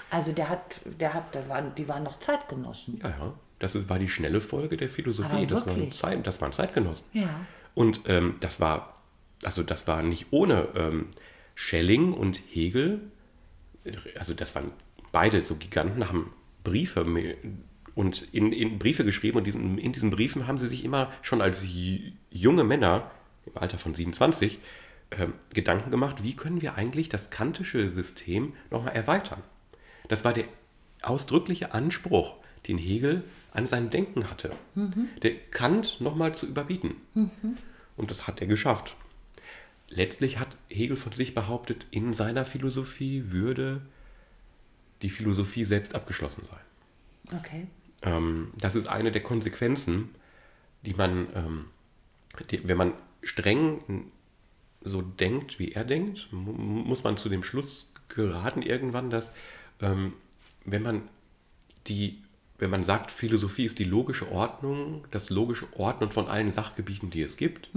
Also 0.10 0.34
der 0.34 0.50
hat, 0.50 0.82
der 0.86 1.14
hat, 1.14 1.34
der 1.34 1.48
war, 1.48 1.62
die 1.62 1.88
waren 1.88 2.04
noch 2.04 2.20
Zeitgenossen. 2.20 3.00
Ja, 3.02 3.10
ja. 3.10 3.34
Das 3.60 3.90
war 3.90 4.00
die 4.00 4.10
schnelle 4.10 4.42
Folge 4.42 4.76
der 4.76 4.90
Philosophie. 4.90 5.46
Das 5.46 5.66
waren, 5.68 5.92
Zeit, 5.92 6.26
das 6.26 6.42
waren 6.42 6.52
Zeitgenossen. 6.52 7.06
Ja. 7.14 7.30
Und 7.76 8.02
ähm, 8.08 8.36
das 8.40 8.60
war, 8.60 8.98
also 9.44 9.64
das 9.64 9.88
war 9.88 10.02
nicht 10.02 10.28
ohne 10.32 10.68
ähm, 10.76 11.08
Schelling 11.54 12.14
und 12.14 12.42
Hegel. 12.52 13.02
Also 14.18 14.34
das 14.34 14.56
waren 14.56 14.72
beide 15.12 15.42
so 15.44 15.56
Giganten, 15.56 16.08
haben 16.10 16.34
Briefe 16.64 17.06
und 17.96 18.22
in, 18.34 18.52
in 18.52 18.80
Briefe 18.80 19.06
geschrieben 19.06 19.38
und 19.38 19.46
diesen, 19.46 19.78
in 19.78 19.94
diesen 19.94 20.10
Briefen 20.10 20.48
haben 20.48 20.58
sie 20.58 20.68
sich 20.68 20.84
immer 20.84 21.12
schon 21.22 21.42
als 21.42 21.64
junge 22.32 22.64
Männer 22.64 23.12
im 23.46 23.58
Alter 23.58 23.78
von 23.78 23.96
27 23.96 24.60
äh, 25.12 25.28
Gedanken 25.54 25.92
gemacht, 25.92 26.24
wie 26.24 26.36
können 26.36 26.62
wir 26.62 26.76
eigentlich 26.76 27.10
das 27.10 27.30
kantische 27.30 27.90
System 27.90 28.54
nochmal 28.70 28.94
erweitern. 28.94 29.42
Das 30.08 30.26
war 30.26 30.34
der 30.34 30.46
ausdrückliche 31.02 31.74
Anspruch, 31.74 32.36
den 32.68 32.78
Hegel 32.78 33.24
an 33.54 33.68
sein 33.68 33.90
Denken 33.90 34.30
hatte, 34.30 34.56
mhm. 34.76 35.10
der 35.22 35.36
Kant 35.36 36.00
nochmal 36.00 36.34
zu 36.34 36.48
überbieten. 36.48 36.96
Mhm. 37.14 37.58
Und 37.98 38.10
das 38.10 38.28
hat 38.28 38.40
er 38.42 38.48
geschafft. 38.48 38.96
Letztlich 39.90 40.40
hat 40.40 40.56
Hegel 40.70 40.96
von 40.96 41.12
sich 41.12 41.36
behauptet, 41.36 41.86
in 41.92 42.14
seiner 42.14 42.46
Philosophie 42.46 43.32
würde 43.32 43.82
die 45.02 45.10
Philosophie 45.10 45.66
selbst 45.66 45.96
abgeschlossen 45.96 46.44
sei. 46.46 47.38
Okay. 47.38 47.68
Ähm, 48.04 48.54
das 48.58 48.76
ist 48.76 48.88
eine 48.88 49.12
der 49.12 49.24
Konsequenzen, 49.24 50.10
die 50.86 50.94
man, 50.94 51.28
ähm, 51.36 51.66
die, 52.50 52.66
wenn 52.68 52.78
man 52.78 52.94
streng 53.22 54.12
so 54.84 55.02
denkt, 55.02 55.60
wie 55.60 55.72
er 55.72 55.84
denkt, 55.84 56.28
mu- 56.32 56.52
muss 56.54 57.04
man 57.04 57.18
zu 57.18 57.30
dem 57.30 57.44
Schluss 57.44 57.92
geraten 58.10 58.62
irgendwann, 58.62 59.10
dass 59.10 59.34
ähm, 59.82 60.14
wenn 60.66 60.84
man 60.84 61.02
die, 61.88 62.20
wenn 62.60 62.70
man 62.70 62.84
sagt, 62.86 63.10
Philosophie 63.12 63.66
ist 63.66 63.80
die 63.80 63.84
logische 63.86 64.32
Ordnung, 64.32 65.06
das 65.12 65.30
logische 65.30 65.68
Ordnen 65.78 66.12
von 66.12 66.28
allen 66.28 66.52
Sachgebieten, 66.52 67.10
die 67.10 67.22
es 67.24 67.38
gibt, 67.38 67.70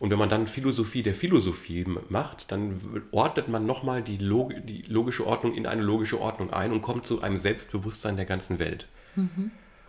und 0.00 0.10
wenn 0.10 0.18
man 0.18 0.28
dann 0.30 0.46
Philosophie 0.46 1.02
der 1.02 1.14
Philosophie 1.14 1.84
macht, 2.08 2.50
dann 2.50 2.80
ordnet 3.10 3.48
man 3.48 3.66
nochmal 3.66 4.02
die, 4.02 4.16
Log 4.16 4.52
die 4.66 4.82
logische 4.88 5.26
Ordnung 5.26 5.54
in 5.54 5.66
eine 5.66 5.82
logische 5.82 6.18
Ordnung 6.20 6.50
ein 6.50 6.72
und 6.72 6.80
kommt 6.80 7.06
zu 7.06 7.20
einem 7.20 7.36
Selbstbewusstsein 7.36 8.16
der 8.16 8.24
ganzen 8.24 8.58
Welt. 8.58 8.88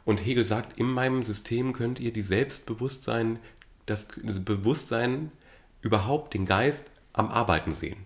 Und 0.03 0.25
Hegel 0.25 0.43
sagt, 0.43 0.77
in 0.77 0.87
meinem 0.87 1.23
System 1.23 1.73
könnt 1.73 1.99
ihr 1.99 2.11
die 2.11 2.23
Selbstbewusstsein, 2.23 3.39
das, 3.85 4.07
das 4.23 4.43
Bewusstsein 4.43 5.31
überhaupt, 5.81 6.33
den 6.33 6.45
Geist 6.45 6.91
am 7.13 7.29
Arbeiten 7.29 7.73
sehen. 7.73 8.05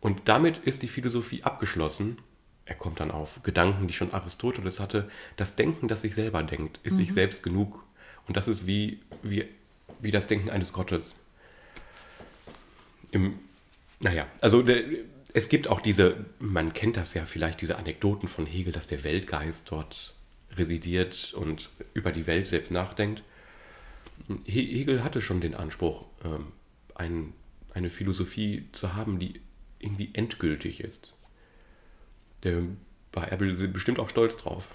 Und 0.00 0.28
damit 0.28 0.58
ist 0.58 0.82
die 0.82 0.88
Philosophie 0.88 1.42
abgeschlossen. 1.42 2.18
Er 2.64 2.74
kommt 2.74 3.00
dann 3.00 3.10
auf 3.10 3.42
Gedanken, 3.42 3.88
die 3.88 3.94
schon 3.94 4.12
Aristoteles 4.12 4.78
hatte. 4.78 5.10
Das 5.36 5.56
Denken, 5.56 5.88
das 5.88 6.02
sich 6.02 6.14
selber 6.14 6.42
denkt, 6.42 6.78
ist 6.82 6.96
sich 6.96 7.12
selbst 7.12 7.42
genug. 7.42 7.82
Und 8.26 8.36
das 8.36 8.46
ist 8.46 8.66
wie, 8.66 9.00
wie, 9.22 9.48
wie 10.00 10.10
das 10.10 10.26
Denken 10.26 10.50
eines 10.50 10.72
Gottes. 10.72 11.14
Im, 13.10 13.38
naja, 14.00 14.26
also 14.40 14.62
der, 14.62 14.84
es 15.32 15.48
gibt 15.48 15.68
auch 15.68 15.80
diese, 15.80 16.26
man 16.38 16.72
kennt 16.72 16.96
das 16.96 17.14
ja 17.14 17.24
vielleicht, 17.26 17.60
diese 17.60 17.76
Anekdoten 17.76 18.28
von 18.28 18.46
Hegel, 18.46 18.72
dass 18.72 18.86
der 18.86 19.02
Weltgeist 19.04 19.70
dort 19.70 20.14
residiert 20.56 21.32
und 21.34 21.70
über 21.94 22.12
die 22.12 22.26
Welt 22.26 22.48
selbst 22.48 22.70
nachdenkt. 22.70 23.22
He- 24.44 24.66
Hegel 24.78 25.02
hatte 25.04 25.20
schon 25.20 25.40
den 25.40 25.54
Anspruch, 25.54 26.06
ähm, 26.24 26.46
ein, 26.94 27.32
eine 27.74 27.90
Philosophie 27.90 28.68
zu 28.72 28.94
haben, 28.94 29.18
die 29.18 29.40
irgendwie 29.78 30.10
endgültig 30.12 30.80
ist. 30.80 31.14
Der 32.42 32.62
war 33.12 33.28
er 33.28 33.36
be- 33.36 33.68
bestimmt 33.68 33.98
auch 33.98 34.10
stolz 34.10 34.36
drauf, 34.36 34.68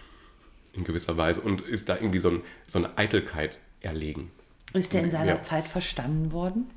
in 0.73 0.83
gewisser 0.83 1.17
Weise, 1.17 1.41
und 1.41 1.61
ist 1.61 1.89
da 1.89 1.95
irgendwie 1.95 2.19
so, 2.19 2.29
ein, 2.29 2.41
so 2.67 2.79
eine 2.79 2.97
Eitelkeit 2.97 3.59
erlegen. 3.81 4.31
Ist 4.73 4.93
der 4.93 5.03
in 5.03 5.11
seiner 5.11 5.35
Ja. 5.35 5.41
Zeit 5.41 5.67
verstanden 5.67 6.31
worden? 6.31 6.69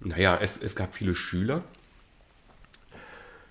Naja, 0.00 0.36
es, 0.40 0.56
es 0.56 0.74
gab 0.74 0.96
viele 0.96 1.14
Schüler, 1.14 1.62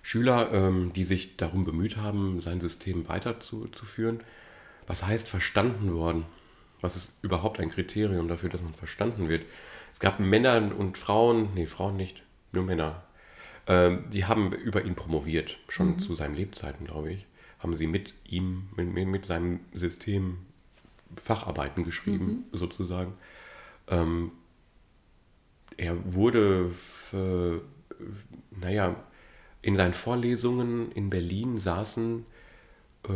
Schüler, 0.04 0.52
ähm, 0.52 0.92
die 0.94 1.06
sich 1.06 1.38
darum 1.38 1.64
bemüht 1.64 1.96
haben, 1.98 2.42
sein 2.42 2.60
System 2.60 3.08
weiterzuführen. 3.08 4.20
Was 4.88 5.06
heißt 5.06 5.30
verstanden 5.30 5.94
worden? 5.94 6.26
Was 6.82 6.96
ist 6.96 7.14
überhaupt 7.22 7.60
ein 7.60 7.70
Kriterium 7.70 8.28
dafür, 8.28 8.50
dass 8.50 8.62
man 8.62 8.74
verstanden 8.74 9.30
wird? 9.30 9.46
Es 9.92 10.00
gab 10.00 10.20
Männer 10.20 10.72
und 10.78 10.98
Frauen, 10.98 11.50
nee, 11.54 11.68
Frauen 11.68 11.96
nicht, 11.96 12.24
nur 12.52 12.64
Männer, 12.64 13.04
ähm, 13.68 14.06
die 14.10 14.26
haben 14.26 14.52
über 14.54 14.84
ihn 14.84 14.96
promoviert, 14.96 15.58
schon 15.68 16.00
zu 16.00 16.16
seinen 16.16 16.36
Lebzeiten, 16.36 16.86
glaube 16.86 17.12
ich. 17.12 17.26
Haben 17.60 17.76
sie 17.76 17.88
mit 17.88 18.14
ihm, 18.26 18.70
mit, 18.76 19.08
mit 19.08 19.26
seinem 19.26 19.60
System 19.72 20.40
Facharbeiten 21.16 21.84
geschrieben, 21.84 22.46
sozusagen. 22.52 23.14
Ähm, 23.88 24.32
er 25.78 26.14
wurde, 26.14 26.70
für, 26.70 27.62
naja, 28.52 28.96
in 29.62 29.76
seinen 29.76 29.94
Vorlesungen 29.94 30.92
in 30.92 31.10
Berlin 31.10 31.60
saßen 31.60 32.26
äh, 33.04 33.10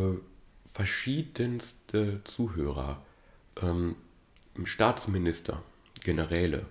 verschiedenste 0.72 2.22
Zuhörer, 2.24 3.04
ähm, 3.62 3.96
Staatsminister, 4.64 5.62
Generäle, 6.04 6.66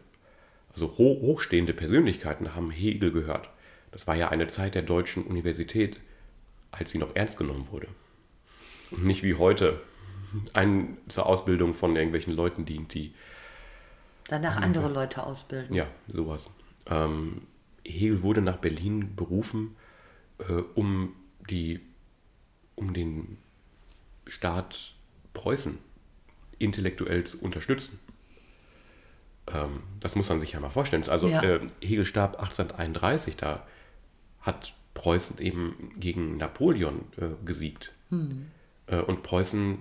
also 0.73 0.89
ho 0.99 1.21
hochstehende 1.21 1.73
Persönlichkeiten 1.73 2.55
haben 2.55 2.71
Hegel 2.71 3.13
gehört. 3.13 3.49
Das 3.93 4.07
war 4.07 4.17
ja 4.17 4.29
eine 4.29 4.49
Zeit 4.49 4.75
der 4.75 4.83
deutschen 4.83 5.25
Universität, 5.25 6.01
als 6.73 6.91
sie 6.91 6.99
noch 6.99 7.15
ernst 7.15 7.39
genommen 7.39 7.69
wurde. 7.71 7.89
Und 8.91 9.05
nicht 9.05 9.23
wie 9.23 9.35
heute 9.35 9.81
ein 10.53 10.97
zur 11.09 11.27
Ausbildung 11.27 11.75
von 11.75 11.95
irgendwelchen 11.95 12.35
Leuten 12.35 12.65
dient, 12.65 12.95
die 12.95 13.15
Danach 14.29 14.57
andere 14.57 14.89
Leute 14.89 15.23
ausbilden. 15.25 15.75
ja, 15.75 15.87
sowas. 16.09 16.49
Ähm, 16.87 17.43
Hegel 17.85 18.23
wurde 18.23 18.41
nach 18.41 18.57
Berlin 18.57 19.15
berufen, 19.15 19.77
äh, 20.39 20.63
um, 20.75 21.15
die, 21.51 21.81
um 22.75 22.95
den 22.95 23.37
Staat 24.27 24.95
Preußen 25.35 25.79
intellektuell 26.59 27.25
zu 27.25 27.41
unterstützen. 27.41 27.99
Ähm, 29.53 29.83
das 30.01 30.17
muss 30.17 30.29
man 30.29 30.41
sich 30.41 30.53
ja 30.53 30.61
mal 30.61 30.71
vorstellen. 30.71 31.09
Also 31.09 31.29
Ja. 31.29 31.43
äh, 31.43 31.61
Hegel 31.83 32.05
starb 32.05 32.35
1831, 32.41 33.37
da 33.37 33.67
hat 34.41 34.75
Preußen 34.95 35.39
eben 35.39 35.93
gegen 35.99 36.37
Napoleon 36.37 37.01
äh, 37.19 37.45
gesiegt. 37.45 37.93
Äh, 38.87 39.01
und 39.01 39.23
Preußen 39.23 39.79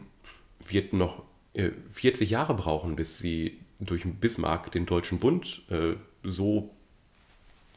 wird 0.68 0.94
noch 0.94 1.24
äh, 1.54 1.72
40 1.92 2.30
Jahre 2.30 2.54
brauchen, 2.56 2.96
bis 2.96 3.20
sie 3.20 3.60
durch 3.80 4.04
Bismarck 4.06 4.72
den 4.72 4.86
Deutschen 4.86 5.20
Bund 5.20 5.62
äh, 5.70 5.94
so 6.24 6.74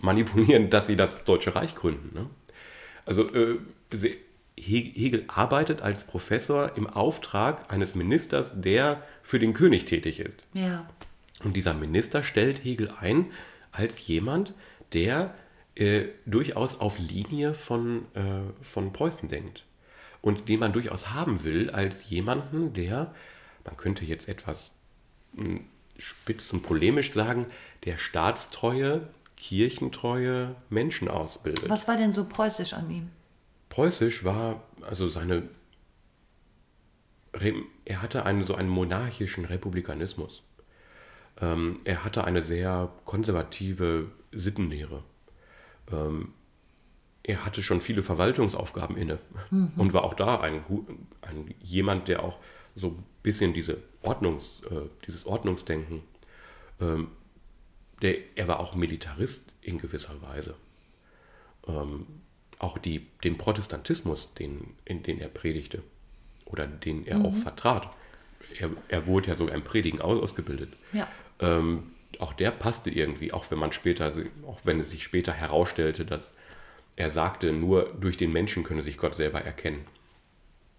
manipulieren, 0.00 0.70
dass 0.70 0.86
sie 0.86 0.96
das 0.96 1.24
Deutsche 1.24 1.54
Reich 1.54 1.74
gründen. 1.74 2.14
Ne? 2.14 2.26
Also 3.04 3.28
äh, 3.34 3.58
Hegel 4.58 5.24
arbeitet 5.28 5.82
als 5.82 6.04
Professor 6.04 6.76
im 6.76 6.86
Auftrag 6.86 7.72
eines 7.72 7.94
Ministers, 7.94 8.60
der 8.60 9.02
für 9.22 9.38
den 9.38 9.52
König 9.52 9.84
tätig 9.84 10.20
ist. 10.20 10.44
Ja. 10.54 10.88
Und 11.44 11.56
dieser 11.56 11.74
Minister 11.74 12.22
stellt 12.22 12.64
Hegel 12.64 12.90
ein 12.98 13.26
als 13.70 14.06
jemand, 14.06 14.54
der 14.92 15.34
äh, 15.74 16.06
durchaus 16.24 16.80
auf 16.80 16.98
Linie 16.98 17.52
von, 17.52 18.06
äh, 18.14 18.40
von 18.62 18.92
Preußen 18.92 19.28
denkt. 19.28 19.64
Und 20.22 20.48
den 20.48 20.60
man 20.60 20.72
durchaus 20.72 21.12
haben 21.12 21.44
will 21.44 21.70
als 21.70 22.08
jemanden, 22.08 22.72
der, 22.72 23.14
man 23.64 23.76
könnte 23.76 24.04
jetzt 24.06 24.28
etwas 24.28 24.74
mh, 25.34 25.60
spitz 25.98 26.52
und 26.52 26.62
polemisch 26.62 27.12
sagen, 27.12 27.46
der 27.84 27.98
staatstreue, 27.98 29.08
kirchentreue 29.36 30.56
Menschen 30.70 31.08
ausbildet. 31.08 31.68
Was 31.68 31.86
war 31.86 31.98
denn 31.98 32.14
so 32.14 32.24
preußisch 32.24 32.72
an 32.72 32.90
ihm? 32.90 33.10
Preußisch 33.76 34.24
war 34.24 34.62
also 34.80 35.06
seine. 35.10 35.50
Er 37.84 38.00
hatte 38.00 38.24
einen, 38.24 38.42
so 38.42 38.54
einen 38.54 38.70
monarchischen 38.70 39.44
Republikanismus. 39.44 40.42
Ähm, 41.42 41.80
er 41.84 42.02
hatte 42.02 42.24
eine 42.24 42.40
sehr 42.40 42.90
konservative 43.04 44.10
Sittenlehre. 44.32 45.02
Ähm, 45.92 46.32
er 47.22 47.44
hatte 47.44 47.62
schon 47.62 47.82
viele 47.82 48.02
Verwaltungsaufgaben 48.02 48.96
inne 48.96 49.18
und 49.76 49.92
war 49.92 50.04
auch 50.04 50.14
da 50.14 50.40
ein, 50.40 50.64
ein 51.20 51.54
jemand, 51.60 52.08
der 52.08 52.22
auch 52.22 52.38
so 52.76 52.86
ein 52.86 53.04
bisschen 53.22 53.52
diese 53.52 53.82
Ordnungs, 54.00 54.62
äh, 54.70 54.88
dieses 55.06 55.26
Ordnungsdenken, 55.26 56.00
ähm, 56.80 57.08
der, 58.00 58.38
er 58.38 58.48
war 58.48 58.58
auch 58.58 58.74
Militarist 58.74 59.52
in 59.60 59.76
gewisser 59.76 60.22
Weise 60.22 60.54
ähm, 61.66 62.06
auch 62.58 62.78
die, 62.78 63.06
den 63.24 63.38
Protestantismus, 63.38 64.32
den, 64.34 64.74
in 64.84 65.02
den 65.02 65.20
er 65.20 65.28
predigte 65.28 65.82
oder 66.44 66.66
den 66.66 67.06
er 67.06 67.20
auch 67.20 67.36
vertrat. 67.36 67.90
Er, 68.58 68.70
er 68.88 69.06
wurde 69.06 69.28
ja 69.28 69.34
sogar 69.34 69.54
im 69.54 69.62
Predigen 69.62 70.00
aus, 70.00 70.22
ausgebildet. 70.22 70.72
Ja. 70.92 71.08
Ähm, 71.40 71.90
auch 72.18 72.32
der 72.32 72.50
passte 72.50 72.90
irgendwie, 72.90 73.32
auch 73.32 73.50
wenn 73.50 73.58
man 73.58 73.72
später, 73.72 74.12
auch 74.46 74.60
wenn 74.64 74.80
es 74.80 74.90
sich 74.90 75.02
später 75.02 75.32
herausstellte, 75.32 76.04
dass 76.04 76.32
er 76.94 77.10
sagte, 77.10 77.52
nur 77.52 77.92
durch 78.00 78.16
den 78.16 78.32
Menschen 78.32 78.64
könne 78.64 78.82
sich 78.82 78.96
Gott 78.96 79.14
selber 79.14 79.42
erkennen. 79.42 79.84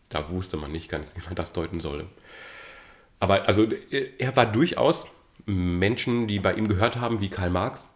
Da 0.10 0.30
wusste 0.30 0.58
man 0.58 0.72
nicht 0.72 0.90
ganz, 0.90 1.16
wie 1.16 1.22
man 1.22 1.36
das 1.36 1.54
deuten 1.54 1.80
solle. 1.80 2.08
Aber 3.20 3.48
also 3.48 3.68
er 4.18 4.36
war 4.36 4.46
durchaus 4.46 5.08
Menschen, 5.46 6.28
die 6.28 6.40
bei 6.40 6.54
ihm 6.54 6.68
gehört 6.68 6.98
haben, 6.98 7.20
wie 7.20 7.30
Karl 7.30 7.50
Marx, 7.50 7.88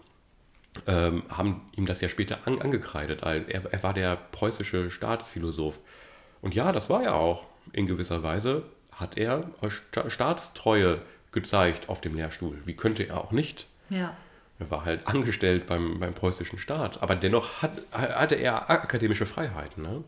ähm, 0.87 1.23
haben 1.29 1.61
ihm 1.75 1.85
das 1.85 2.01
ja 2.01 2.09
später 2.09 2.39
an, 2.45 2.61
angekreidet. 2.61 3.21
Er, 3.23 3.47
er 3.49 3.83
war 3.83 3.93
der 3.93 4.15
preußische 4.15 4.89
Staatsphilosoph. 4.89 5.79
Und 6.41 6.55
ja, 6.55 6.71
das 6.71 6.89
war 6.89 7.03
er 7.03 7.15
auch. 7.15 7.45
In 7.73 7.85
gewisser 7.85 8.23
Weise 8.23 8.63
hat 8.91 9.17
er 9.17 9.49
Sta 9.69 10.09
Staatstreue 10.09 11.01
gezeigt 11.31 11.89
auf 11.89 12.01
dem 12.01 12.15
Lehrstuhl. 12.15 12.57
Wie 12.65 12.75
könnte 12.75 13.03
er 13.03 13.17
auch 13.17 13.31
nicht? 13.31 13.67
Ja. 13.89 14.15
Er 14.59 14.69
war 14.69 14.85
halt 14.85 15.07
angestellt 15.07 15.65
beim, 15.65 15.99
beim 15.99 16.13
preußischen 16.13 16.59
Staat, 16.59 17.01
aber 17.01 17.15
dennoch 17.15 17.61
hat, 17.61 17.81
hatte 17.91 18.35
er 18.35 18.69
akademische 18.69 19.25
Freiheiten. 19.25 19.83
Ne? 19.83 20.03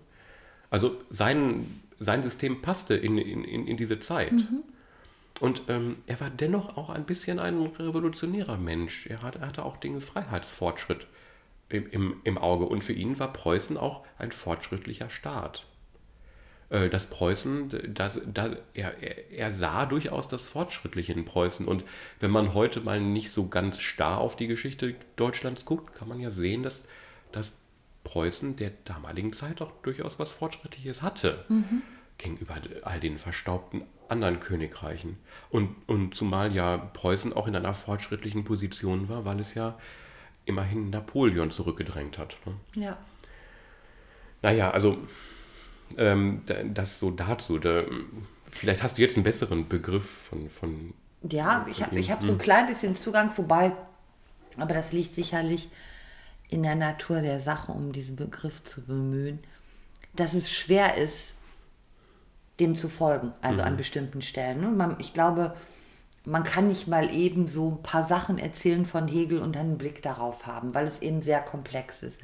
Also 0.69 0.95
sein, 1.09 1.81
sein 1.99 2.23
System 2.23 2.61
passte 2.61 2.95
in, 2.95 3.17
in, 3.17 3.43
in 3.43 3.67
in 3.67 3.77
diese 3.77 3.99
Zeit. 3.99 4.33
Und 5.39 5.63
ähm, 5.67 5.97
er 6.05 6.19
war 6.19 6.29
dennoch 6.29 6.77
auch 6.77 6.89
ein 6.89 7.05
bisschen 7.05 7.39
ein 7.39 7.59
revolutionärer 7.59 8.57
Mensch. 8.57 9.07
Er, 9.07 9.21
hat, 9.21 9.35
er 9.37 9.47
hatte 9.47 9.65
auch 9.65 9.77
den 9.77 9.99
Freiheitsfortschritt 9.99 11.07
im, 11.69 11.89
im, 11.89 12.15
im 12.23 12.37
Auge. 12.37 12.65
Und 12.65 12.83
für 12.83 12.93
ihn 12.93 13.19
war 13.19 13.33
Preußen 13.33 13.77
auch 13.77 14.05
ein 14.17 14.31
fortschrittlicher 14.31 15.09
Staat. 15.09 15.65
Äh, 16.69 16.89
Das 16.89 17.07
Preußen, 17.07 17.93
das, 17.93 18.21
das, 18.25 18.51
er, 18.73 18.93
er, 19.31 19.51
sah 19.51 19.85
durchaus 19.85 20.27
das 20.27 20.45
Fortschrittliche 20.45 21.13
in 21.13 21.25
Preußen. 21.25 21.67
Und 21.67 21.83
wenn 22.19 22.31
man 22.31 22.53
heute 22.53 22.81
mal 22.81 23.01
nicht 23.01 23.31
so 23.31 23.47
ganz 23.47 23.79
starr 23.79 24.19
auf 24.19 24.35
die 24.35 24.47
Geschichte 24.47 24.95
Deutschlands 25.15 25.65
guckt, 25.65 25.95
kann 25.95 26.07
man 26.07 26.19
ja 26.19 26.29
sehen, 26.31 26.63
dass, 26.63 26.85
dass 27.31 27.53
Preußen 28.03 28.55
der 28.55 28.71
damaligen 28.85 29.33
Zeit 29.33 29.61
auch 29.61 29.71
durchaus 29.81 30.19
was 30.19 30.31
Fortschrittliches 30.31 31.01
hatte. 31.01 31.45
Gegenüber 32.17 32.55
all 32.83 32.99
den 32.99 33.17
verstaubten 33.17 33.83
anderen 34.07 34.39
Königreichen. 34.39 35.17
Und, 35.49 35.75
und 35.87 36.15
zumal 36.15 36.53
ja 36.53 36.77
Preußen 36.77 37.33
auch 37.33 37.47
in 37.47 37.55
einer 37.55 37.73
fortschrittlichen 37.73 38.43
Position 38.43 39.09
war, 39.09 39.25
weil 39.25 39.39
es 39.39 39.53
ja 39.55 39.77
immerhin 40.45 40.89
Napoleon 40.89 41.51
zurückgedrängt 41.51 42.17
hat. 42.17 42.35
Ne? 42.45 42.53
Ja. 42.83 42.97
Naja, 44.41 44.71
also 44.71 44.97
ähm, 45.97 46.41
da- 46.45 46.63
das 46.63 46.99
so 46.99 47.11
dazu. 47.11 47.59
Da, 47.59 47.83
vielleicht 48.49 48.83
hast 48.83 48.97
du 48.97 49.01
jetzt 49.01 49.15
einen 49.15 49.23
besseren 49.23 49.67
Begriff 49.67 50.05
von, 50.29 50.49
von 50.49 50.93
Ja, 51.29 51.65
ich 51.69 51.81
habe 51.81 51.97
hab 52.01 52.23
so 52.23 52.31
ein 52.33 52.37
klein 52.37 52.67
bisschen 52.67 52.95
Zugang, 52.95 53.31
wobei, 53.37 53.71
aber 54.57 54.73
das 54.73 54.91
liegt 54.91 55.15
sicherlich 55.15 55.69
in 56.49 56.61
der 56.63 56.75
Natur 56.75 57.21
der 57.21 57.39
Sache, 57.39 57.71
um 57.71 57.93
diesen 57.93 58.15
Begriff 58.15 58.63
zu 58.63 58.81
bemühen, 58.81 59.39
dass 60.15 60.33
es 60.33 60.51
schwer 60.51 60.97
ist, 60.97 61.33
dem 62.63 62.77
zu 62.77 62.89
folgen, 62.89 63.33
also 63.41 63.61
an 63.61 63.77
bestimmten 63.77 64.21
Stellen. 64.21 64.61
ne? 64.61 64.67
Man, 64.67 64.95
ich 64.99 65.13
glaube, 65.13 65.55
man 66.25 66.43
kann 66.43 66.67
nicht 66.67 66.87
mal 66.87 67.13
eben 67.13 67.47
so 67.47 67.71
ein 67.71 67.83
paar 67.83 68.03
Sachen 68.03 68.37
erzählen 68.37 68.85
von 68.85 69.07
Hegel 69.07 69.39
und 69.39 69.55
dann 69.55 69.67
einen 69.67 69.77
Blick 69.77 70.01
darauf 70.01 70.47
haben, 70.47 70.73
weil 70.73 70.87
es 70.87 71.01
eben 71.01 71.21
sehr 71.21 71.41
komplex 71.41 72.01
ist. 72.03 72.21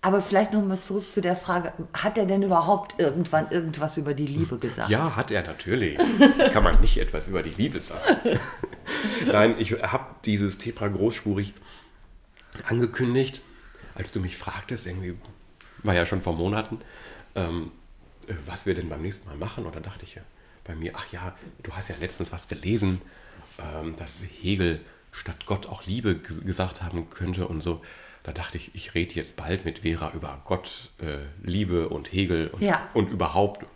Aber 0.00 0.20
vielleicht 0.20 0.52
nochmal 0.52 0.80
zurück 0.80 1.10
zu 1.12 1.22
der 1.22 1.36
Frage, 1.36 1.72
hat 1.94 2.18
er 2.18 2.26
denn 2.26 2.42
überhaupt 2.42 3.00
irgendwann 3.00 3.50
irgendwas 3.50 3.96
über 3.96 4.12
die 4.12 4.26
Liebe 4.26 4.58
gesagt? 4.58 4.90
Ja, 4.90 5.16
hat 5.16 5.30
er 5.30 5.42
natürlich. 5.42 5.98
Kann 6.52 6.62
man 6.62 6.80
nicht 6.80 6.98
etwas 6.98 7.28
über 7.28 7.42
die 7.42 7.54
Liebe 7.56 7.80
sagen. 7.80 8.38
Nein, 9.26 9.54
ich 9.58 9.72
habe 9.82 10.04
dieses 10.26 10.58
Thema 10.58 10.88
großspurig 10.88 11.54
angekündigt, 12.68 13.40
als 13.94 14.12
du 14.12 14.20
mich 14.20 14.36
fragtest, 14.36 14.86
irgendwie 14.86 15.16
war 15.82 15.94
ja 15.94 16.04
schon 16.04 16.20
vor 16.20 16.34
Monaten, 16.34 16.80
ähm, 17.34 17.70
äh, 17.70 17.83
was 18.46 18.66
wir 18.66 18.74
denn 18.74 18.88
beim 18.88 19.02
nächsten 19.02 19.26
Mal 19.28 19.36
machen. 19.36 19.66
Und 19.66 19.74
dann 19.76 19.82
dachte 19.82 20.04
ich 20.04 20.14
ja 20.16 20.22
bei 20.64 20.74
mir, 20.74 20.92
ach 20.96 21.10
ja, 21.12 21.34
du 21.62 21.72
hast 21.72 21.88
ja 21.88 21.96
letztens 22.00 22.32
was 22.32 22.48
gelesen, 22.48 23.00
ähm, 23.58 23.96
dass 23.96 24.22
Hegel 24.40 24.80
statt 25.12 25.46
Gott 25.46 25.66
auch 25.66 25.84
Liebe 25.86 26.12
ges- 26.26 26.42
gesagt 26.44 26.82
haben 26.82 27.08
könnte 27.10 27.46
und 27.48 27.60
so. 27.62 27.82
Da 28.22 28.32
dachte 28.32 28.56
ich, 28.56 28.74
ich 28.74 28.94
rede 28.94 29.14
jetzt 29.14 29.36
bald 29.36 29.64
mit 29.66 29.80
Vera 29.80 30.12
über 30.14 30.40
Gott, 30.44 30.90
äh, 30.98 31.18
Liebe 31.42 31.88
und 31.90 32.10
Hegel 32.12 32.48
und, 32.48 32.62
Ja. 32.62 32.88
und 32.94 33.10
überhaupt. 33.10 33.66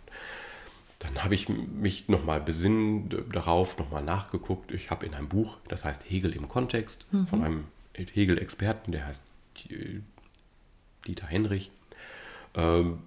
Dann 0.97 1.23
habe 1.23 1.33
ich 1.35 1.47
mich 1.47 2.09
nochmal 2.09 2.41
besinnt 2.41 3.15
darauf, 3.31 3.77
nochmal 3.77 4.03
nachgeguckt. 4.03 4.71
Ich 4.71 4.89
habe 4.91 5.05
in 5.05 5.13
einem 5.13 5.29
Buch, 5.29 5.55
das 5.69 5.85
heißt 5.85 6.03
Hegel 6.09 6.33
im 6.35 6.49
Kontext, 6.49 7.05
von 7.29 7.43
einem 7.43 7.65
Hegel-Experten, 7.95 8.91
der 8.91 9.05
heißt 9.07 9.21
äh, 9.69 9.99
Dieter 11.07 11.27
Henrich, 11.27 11.71
ähm, 12.55 12.99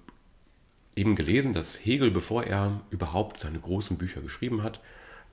eben 0.96 1.16
gelesen, 1.16 1.52
dass 1.52 1.76
Hegel, 1.84 2.10
bevor 2.10 2.44
er 2.44 2.80
überhaupt 2.90 3.40
seine 3.40 3.58
großen 3.58 3.98
Bücher 3.98 4.20
geschrieben 4.20 4.62
hat, 4.62 4.80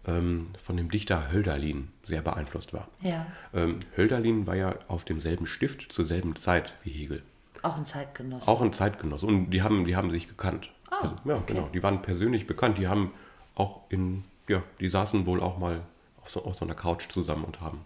ähm, 0.08 0.48
von 0.62 0.78
dem 0.78 0.90
Dichter 0.90 1.32
Hölderlin 1.32 1.90
sehr 2.04 2.22
beeinflusst 2.22 2.74
war. 2.74 2.88
Ja. 3.02 3.28
Ähm, 3.54 3.80
Hölderlin 3.98 4.48
war 4.48 4.56
ja 4.56 4.76
auf 4.88 5.04
demselben 5.04 5.46
Stift 5.46 5.92
zur 5.92 6.06
selben 6.06 6.36
Zeit 6.36 6.74
wie 6.84 6.92
Hegel. 6.92 7.24
Auch 7.62 7.78
ein 7.78 7.86
Zeitgenosse. 7.86 8.48
Auch 8.48 8.62
ein 8.62 8.72
Zeitgenosse. 8.72 9.26
Und 9.26 9.50
die 9.50 9.62
haben, 9.62 9.84
die 9.84 9.96
haben 9.96 10.12
sich 10.12 10.28
gekannt. 10.28 10.72
Ah, 10.90 11.00
also, 11.02 11.16
ja, 11.26 11.36
okay. 11.36 11.54
genau. 11.54 11.70
Die 11.74 11.84
waren 11.84 12.02
persönlich 12.02 12.48
bekannt. 12.48 12.78
Die 12.78 12.88
haben 12.88 13.12
auch 13.56 13.82
in, 13.90 14.24
ja, 14.48 14.64
die 14.80 14.88
saßen 14.88 15.26
wohl 15.26 15.42
auch 15.42 15.58
mal 15.58 15.82
auf 16.22 16.30
so, 16.30 16.44
auf 16.44 16.56
so 16.56 16.64
einer 16.64 16.76
Couch 16.76 17.10
zusammen 17.10 17.44
und 17.44 17.60
haben 17.60 17.82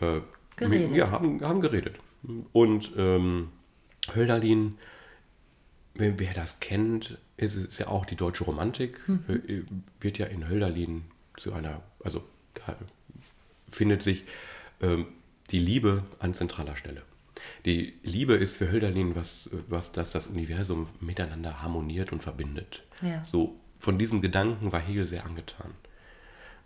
äh, 0.00 0.20
Geredet. 0.56 0.94
Ja, 0.94 1.10
haben, 1.10 1.40
haben 1.42 1.60
geredet. 1.60 1.96
Und 2.52 2.92
ähm, 2.96 3.50
Hölderlin, 4.14 4.78
wer, 5.94 6.18
wer 6.18 6.34
das 6.34 6.60
kennt, 6.60 7.18
ist, 7.36 7.56
ist 7.56 7.78
ja 7.78 7.88
auch 7.88 8.06
die 8.06 8.16
deutsche 8.16 8.44
Romantik, 8.44 9.00
äh, 9.28 9.62
wird 10.00 10.18
ja 10.18 10.26
in 10.26 10.48
Hölderlin 10.48 11.04
zu 11.36 11.52
einer, 11.52 11.82
also 12.02 12.22
da 12.54 12.76
findet 13.70 14.02
sich 14.02 14.24
ähm, 14.80 15.06
die 15.50 15.58
Liebe 15.58 16.04
an 16.18 16.34
zentraler 16.34 16.76
Stelle. 16.76 17.02
Die 17.64 17.94
Liebe 18.02 18.34
ist 18.34 18.56
für 18.56 18.70
Hölderlin 18.70 19.14
was, 19.14 19.50
was 19.68 19.92
das, 19.92 20.10
das 20.10 20.26
Universum 20.26 20.88
miteinander 21.00 21.62
harmoniert 21.62 22.12
und 22.12 22.22
verbindet. 22.22 22.82
Ja. 23.02 23.24
So, 23.24 23.58
von 23.78 23.98
diesem 23.98 24.22
Gedanken 24.22 24.72
war 24.72 24.80
Hegel 24.80 25.06
sehr 25.06 25.26
angetan. 25.26 25.74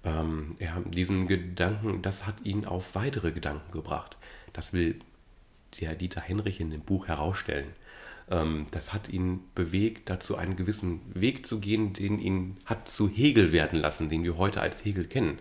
Ähm, 0.04 0.54
er 0.58 0.76
hat 0.76 0.94
diesen 0.94 1.26
Gedanken, 1.26 2.02
das 2.02 2.26
hat 2.26 2.36
ihn 2.44 2.64
auf 2.64 2.94
weitere 2.94 3.32
Gedanken 3.32 3.72
gebracht. 3.72 4.16
Das 4.52 4.72
will 4.72 5.00
der 5.80 5.94
Dieter 5.94 6.20
Henrich 6.20 6.60
in 6.60 6.70
dem 6.70 6.80
Buch 6.80 7.08
herausstellen. 7.08 7.72
Ähm, 8.30 8.66
das 8.70 8.92
hat 8.92 9.08
ihn 9.08 9.40
bewegt, 9.54 10.10
dazu 10.10 10.36
einen 10.36 10.56
gewissen 10.56 11.00
Weg 11.14 11.46
zu 11.46 11.60
gehen, 11.60 11.92
den 11.92 12.18
ihn 12.18 12.56
hat 12.66 12.88
zu 12.88 13.08
Hegel 13.08 13.52
werden 13.52 13.78
lassen, 13.78 14.08
den 14.08 14.24
wir 14.24 14.36
heute 14.36 14.60
als 14.60 14.84
Hegel 14.84 15.04
kennen. 15.04 15.38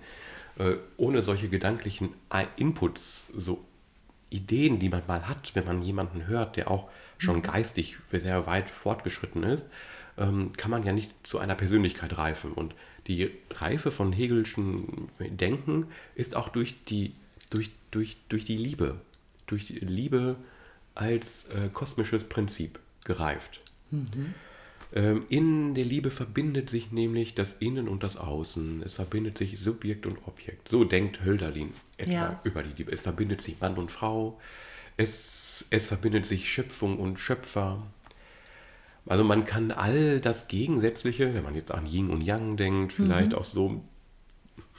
Äh, 0.58 0.76
ohne 0.98 1.22
solche 1.22 1.50
gedanklichen 1.50 2.14
Inputs, 2.56 3.30
so 3.36 3.64
Ideen, 4.30 4.80
die 4.80 4.90
man 4.90 5.04
mal 5.08 5.28
hat, 5.28 5.56
wenn 5.56 5.66
man 5.66 5.82
jemanden 5.82 6.28
hört, 6.28 6.58
der 6.58 6.70
auch 6.70 6.90
schon 7.18 7.42
geistig 7.42 7.98
sehr 8.12 8.46
weit 8.46 8.70
fortgeschritten 8.70 9.44
ist, 9.44 9.66
ähm, 10.18 10.52
kann 10.58 10.72
man 10.72 10.84
ja 10.84 10.94
nicht 10.94 11.12
zu 11.24 11.38
einer 11.40 11.56
Persönlichkeit 11.56 12.18
reifen. 12.18 12.52
Und 12.52 12.76
die 13.08 13.32
Reife 13.52 13.92
von 13.92 14.12
Hegelschen 14.12 15.08
Denken 15.20 15.88
ist 16.16 16.36
auch 16.36 16.50
durch 16.50 16.84
die, 16.86 17.14
durch, 17.50 17.70
durch, 17.92 18.18
durch 18.28 18.44
die 18.44 18.58
Liebe, 18.58 19.00
durch 19.46 19.66
die 19.66 19.80
Liebe 19.80 20.36
als 20.98 21.46
äh, 21.50 21.70
kosmisches 21.72 22.24
Prinzip 22.26 22.80
gereift. 23.06 23.60
Ähm, 24.94 25.26
in 25.30 25.76
der 25.76 25.86
Liebe 25.86 26.12
verbindet 26.12 26.70
sich 26.70 26.92
nämlich 26.92 27.36
das 27.36 27.54
Innen 27.54 27.88
und 27.88 28.04
das 28.04 28.18
Außen. 28.18 28.84
Es 28.84 28.94
verbindet 28.94 29.38
sich 29.38 29.60
Subjekt 29.60 30.06
und 30.06 30.18
Objekt. 30.28 30.70
So 30.70 30.84
denkt 30.84 31.24
Hölderlin 31.24 31.72
etwa 31.98 32.12
Ja. 32.12 32.40
über 32.44 32.64
die 32.64 32.74
Liebe. 32.76 32.92
Es 32.92 33.02
verbindet 33.02 33.42
sich 33.42 33.60
Mann 33.60 33.76
und 33.78 33.92
Frau. 33.92 34.40
Es, 34.98 35.66
es 35.70 35.88
verbindet 35.88 36.26
sich 36.26 36.50
Schöpfung 36.52 36.98
und 37.00 37.20
Schöpfer. 37.20 37.84
Also 39.06 39.24
man 39.24 39.46
kann 39.46 39.72
all 39.72 40.20
das 40.20 40.48
Gegensätzliche, 40.48 41.34
wenn 41.34 41.44
man 41.44 41.56
jetzt 41.56 41.72
an 41.72 41.86
Yin 41.86 42.10
und 42.10 42.22
Yang 42.22 42.58
denkt, 42.58 42.94
vielleicht 42.94 43.34
auch 43.36 43.46
so, 43.46 43.82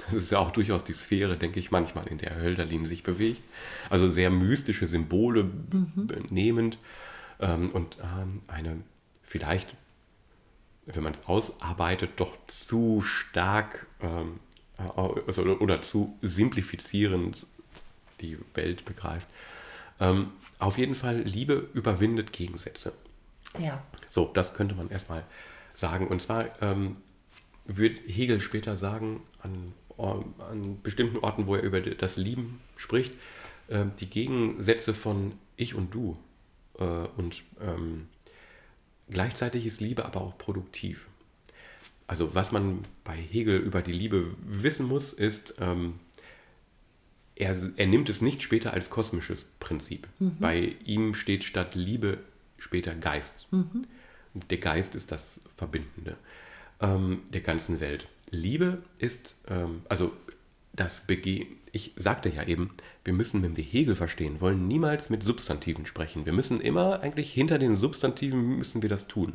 das 0.05 0.15
ist 0.15 0.31
ja 0.31 0.39
auch 0.39 0.51
durchaus 0.53 0.85
die 0.85 0.93
Sphäre, 0.93 1.37
denke 1.37 1.59
ich 1.61 1.71
manchmal, 1.71 2.07
in 2.07 2.19
der 2.19 2.37
Hölderlin 2.37 2.87
sich 2.87 3.03
bewegt. 3.03 3.43
Also 3.91 4.09
sehr 4.09 4.31
mystische 4.31 4.87
Symbole 4.87 5.45
b- 5.45 6.17
nehmend 6.31 6.79
ähm, 7.41 7.71
und 7.71 7.97
ähm, 8.03 8.43
eine 8.47 8.77
vielleicht, 9.23 9.75
wenn 10.87 11.03
man 11.03 11.13
es 11.13 11.27
ausarbeitet, 11.27 12.11
doch 12.17 12.35
zu 12.47 13.03
stark 13.03 13.87
ähm, 14.01 14.41
äh, 14.79 14.83
also, 15.27 15.43
oder 15.43 15.83
zu 15.83 16.17
simplifizierend 16.23 17.47
die 18.21 18.39
Welt 18.55 18.85
begreift. 18.85 19.29
Ähm, 20.01 20.31
auf 20.59 20.79
jeden 20.79 20.95
Fall, 20.95 21.21
Liebe 21.23 21.69
überwindet 21.75 22.33
Gegensätze. 22.33 22.93
Ja. 23.59 23.83
So, 24.07 24.31
das 24.35 24.55
könnte 24.55 24.75
man 24.75 24.91
erstmal 24.91 25.25
sagen. 25.75 26.09
Und 26.09 26.21
zwar 26.21 26.47
ähm, 26.63 26.97
wird 27.65 28.01
Hegel 28.07 28.41
später 28.41 28.77
sagen, 28.77 29.23
an, 29.43 29.73
an 29.99 30.81
bestimmten 30.83 31.19
Orten, 31.19 31.47
wo 31.47 31.55
er 31.55 31.63
über 31.63 31.81
das 31.81 32.17
Lieben 32.17 32.61
spricht, 32.77 33.13
äh, 33.69 33.85
die 34.01 34.09
Gegensätze 34.09 34.95
von 34.95 35.33
ich 35.57 35.75
und 35.75 35.95
du. 35.95 36.17
Äh, 36.79 36.85
und 37.17 37.43
ähm, 37.61 38.07
gleichzeitig 39.11 39.67
ist 39.67 39.81
Liebe 39.81 40.05
aber 40.05 40.21
auch 40.21 40.39
produktiv. 40.39 41.07
Also 42.07 42.35
was 42.35 42.53
man 42.53 42.85
bei 43.05 43.17
Hegel 43.17 43.59
über 43.59 43.83
die 43.83 43.93
Liebe 43.93 44.35
wissen 44.47 44.87
muss, 44.87 45.13
ist, 45.13 45.55
ähm, 45.61 46.01
er, 47.37 47.57
er 47.77 47.87
nimmt 47.87 48.09
es 48.09 48.23
nicht 48.23 48.43
später 48.43 48.73
als 48.73 48.91
kosmisches 48.91 49.45
Prinzip. 49.61 50.09
Bei 50.41 50.75
ihm 50.85 51.15
steht 51.15 51.45
statt 51.45 51.75
Liebe 51.75 52.19
später 52.57 52.95
Geist. 52.95 53.47
Und 54.35 54.51
Der 54.51 54.59
Geist 54.59 54.97
ist 54.97 55.13
das 55.13 55.41
Verbindende 55.57 56.17
ähm, 56.81 57.23
der 57.33 57.41
ganzen 57.41 57.81
Welt. 57.81 58.09
Liebe 58.31 58.83
ist, 58.99 59.37
ähm, 59.49 59.83
also 59.89 60.13
das 60.73 61.01
Bege 61.07 61.47
ich 61.73 61.93
sagte 61.97 62.29
ja 62.29 62.45
eben, 62.45 62.71
wir 63.05 63.13
müssen, 63.13 63.43
wenn 63.43 63.57
wir 63.57 63.65
Hegel 63.65 63.97
verstehen 63.97 64.41
wollen, 64.41 64.67
niemals 64.69 65.11
mit 65.11 65.23
Substantiven 65.23 65.87
sprechen. 65.87 66.27
Wir 66.27 66.33
müssen 66.33 66.61
immer 66.61 67.01
eigentlich 67.03 67.33
hinter 67.33 67.59
den 67.59 67.77
Substantiven 67.77 68.59
müssen 68.59 68.83
wir 68.83 68.89
das 68.89 69.07
tun. 69.09 69.35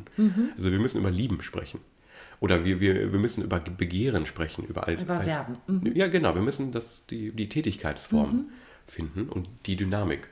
Also 0.56 0.72
wir 0.72 0.78
müssen 0.78 0.98
über 0.98 1.10
Lieben 1.10 1.42
sprechen. 1.42 1.80
Oder 2.40 2.64
wir, 2.64 2.80
wir, 2.80 3.12
wir 3.12 3.18
müssen 3.18 3.42
über 3.42 3.60
Begehren 3.60 4.26
sprechen, 4.26 4.64
über 4.64 4.86
all, 4.86 5.00
Über 5.00 5.18
all, 5.18 5.24
Verben. 5.24 5.56
Ja, 5.94 6.08
genau. 6.08 6.34
Wir 6.34 6.42
müssen 6.42 6.72
das, 6.72 7.06
die, 7.06 7.32
die 7.32 7.48
Tätigkeitsform 7.48 8.50
finden 8.86 9.28
und 9.28 9.48
die 9.66 9.76
Dynamik. 9.76 10.28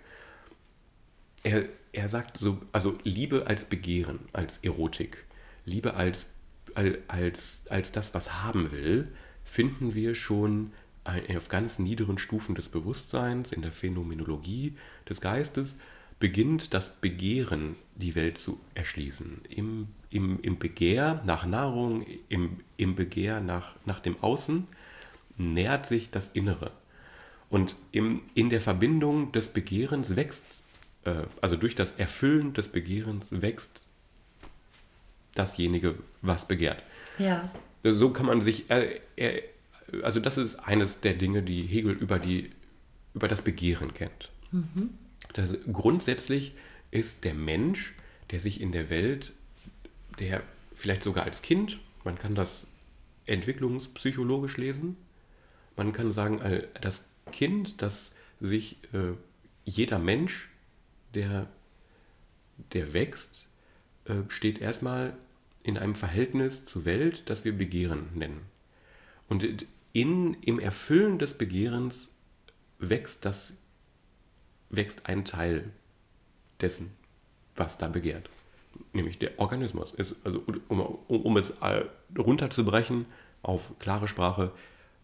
er, 1.43 1.65
er 1.93 2.09
sagt 2.09 2.39
so, 2.39 2.61
also 2.73 2.99
Liebe 3.05 3.47
als 3.47 3.65
Begehren, 3.65 4.21
als 4.33 4.59
Erotik, 4.59 5.25
Liebe 5.65 5.95
als, 5.95 6.27
als, 7.09 7.65
als 7.69 7.93
das, 7.93 8.15
was 8.15 8.43
haben 8.43 8.73
will, 8.73 9.09
finden 9.45 9.95
wir 9.95 10.15
schon 10.15 10.73
auf 11.05 11.49
ganz 11.49 11.79
niederen 11.79 12.19
Stufen 12.19 12.55
des 12.55 12.69
Bewusstseins, 12.69 13.53
in 13.53 13.63
der 13.63 13.73
Phänomenologie 13.73 14.77
des 15.09 15.21
Geistes, 15.21 15.77
beginnt 16.21 16.73
das 16.73 17.01
Begehren, 17.01 17.75
die 17.97 18.15
Welt 18.15 18.39
zu 18.39 18.61
erschließen. 18.75 19.41
Im, 19.49 19.89
im, 20.11 20.39
im 20.41 20.59
Begehr 20.59 21.21
nach 21.27 21.45
Nahrung, 21.45 22.07
im, 22.29 22.61
im 22.77 22.95
Begehr 22.95 23.41
nach, 23.41 23.75
nach 23.85 23.99
dem 23.99 24.23
Außen 24.23 24.69
nährt 25.37 25.87
sich 25.87 26.11
das 26.11 26.29
Innere. 26.29 26.71
Und 27.51 27.75
im, 27.91 28.23
in 28.35 28.51
der 28.51 28.61
Verbindung 28.61 29.33
des 29.33 29.49
Begehrens 29.49 30.15
wächst, 30.15 30.63
äh, 31.05 31.25
also 31.41 31.57
durch 31.57 31.75
das 31.75 31.93
Erfüllen 31.93 32.55
des 32.55 32.69
Begehrens 32.69 33.43
wächst 33.43 33.89
dasjenige, 35.35 35.97
was 36.21 36.47
begehrt. 36.47 36.83
Ja. 37.19 37.51
So 37.83 38.11
kann 38.11 38.27
man 38.27 38.43
sich, 38.43 38.71
äh, 38.71 39.01
äh, 39.17 39.43
also 40.03 40.21
das 40.21 40.39
ist 40.39 40.57
eines 40.57 41.01
der 41.01 41.15
Dinge, 41.15 41.43
die 41.43 41.63
Hegel 41.63 41.93
über, 41.93 42.19
die, 42.19 42.51
über 43.15 43.29
das 43.29 43.43
Begehren 43.43 43.95
kennt. 43.95 44.31
Mhm. 44.51 44.91
Das, 45.35 45.57
grundsätzlich 45.73 46.55
ist 46.91 47.25
der 47.25 47.35
Mensch, 47.35 47.95
der 48.31 48.41
sich 48.41 48.61
in 48.61 48.73
der 48.73 48.91
Welt, 48.91 49.33
der 50.19 50.43
vielleicht 50.75 51.03
sogar 51.03 51.25
als 51.25 51.43
Kind, 51.43 51.79
man 52.05 52.19
kann 52.19 52.35
das 52.35 52.67
entwicklungspsychologisch 53.27 54.57
lesen, 54.57 54.97
man 55.77 55.93
kann 55.93 56.13
sagen, 56.13 56.41
das 56.81 57.05
Kind, 57.31 57.81
das 57.81 58.13
sich 58.41 58.77
äh, 58.93 59.13
jeder 59.65 59.99
Mensch, 59.99 60.51
der, 61.15 61.47
der 62.73 62.93
wächst, 62.93 63.49
äh, 64.05 64.15
steht 64.29 64.61
erstmal 64.61 65.15
in 65.63 65.79
einem 65.79 65.95
Verhältnis 65.95 66.65
zur 66.65 66.85
Welt, 66.85 67.23
das 67.27 67.45
wir 67.45 67.57
Begehren 67.57 68.09
nennen. 68.15 68.41
Und 69.29 69.67
in, 69.93 70.35
im 70.43 70.59
Erfüllen 70.59 71.19
des 71.19 71.35
Begehrens 71.35 72.09
wächst, 72.79 73.25
das, 73.25 73.55
wächst 74.71 75.07
ein 75.07 75.25
Teil 75.25 75.71
dessen, 76.61 76.91
was 77.55 77.79
da 77.79 77.89
begehrt. 77.89 78.29
Nämlich 78.93 79.19
der 79.19 79.39
Organismus. 79.39 79.93
Ist, 79.93 80.25
also, 80.25 80.43
um, 80.69 80.81
um, 80.81 81.21
um 81.23 81.37
es 81.37 81.51
äh, 81.61 81.85
runterzubrechen 82.19 83.07
auf 83.43 83.79
klare 83.79 84.09
Sprache, 84.09 84.53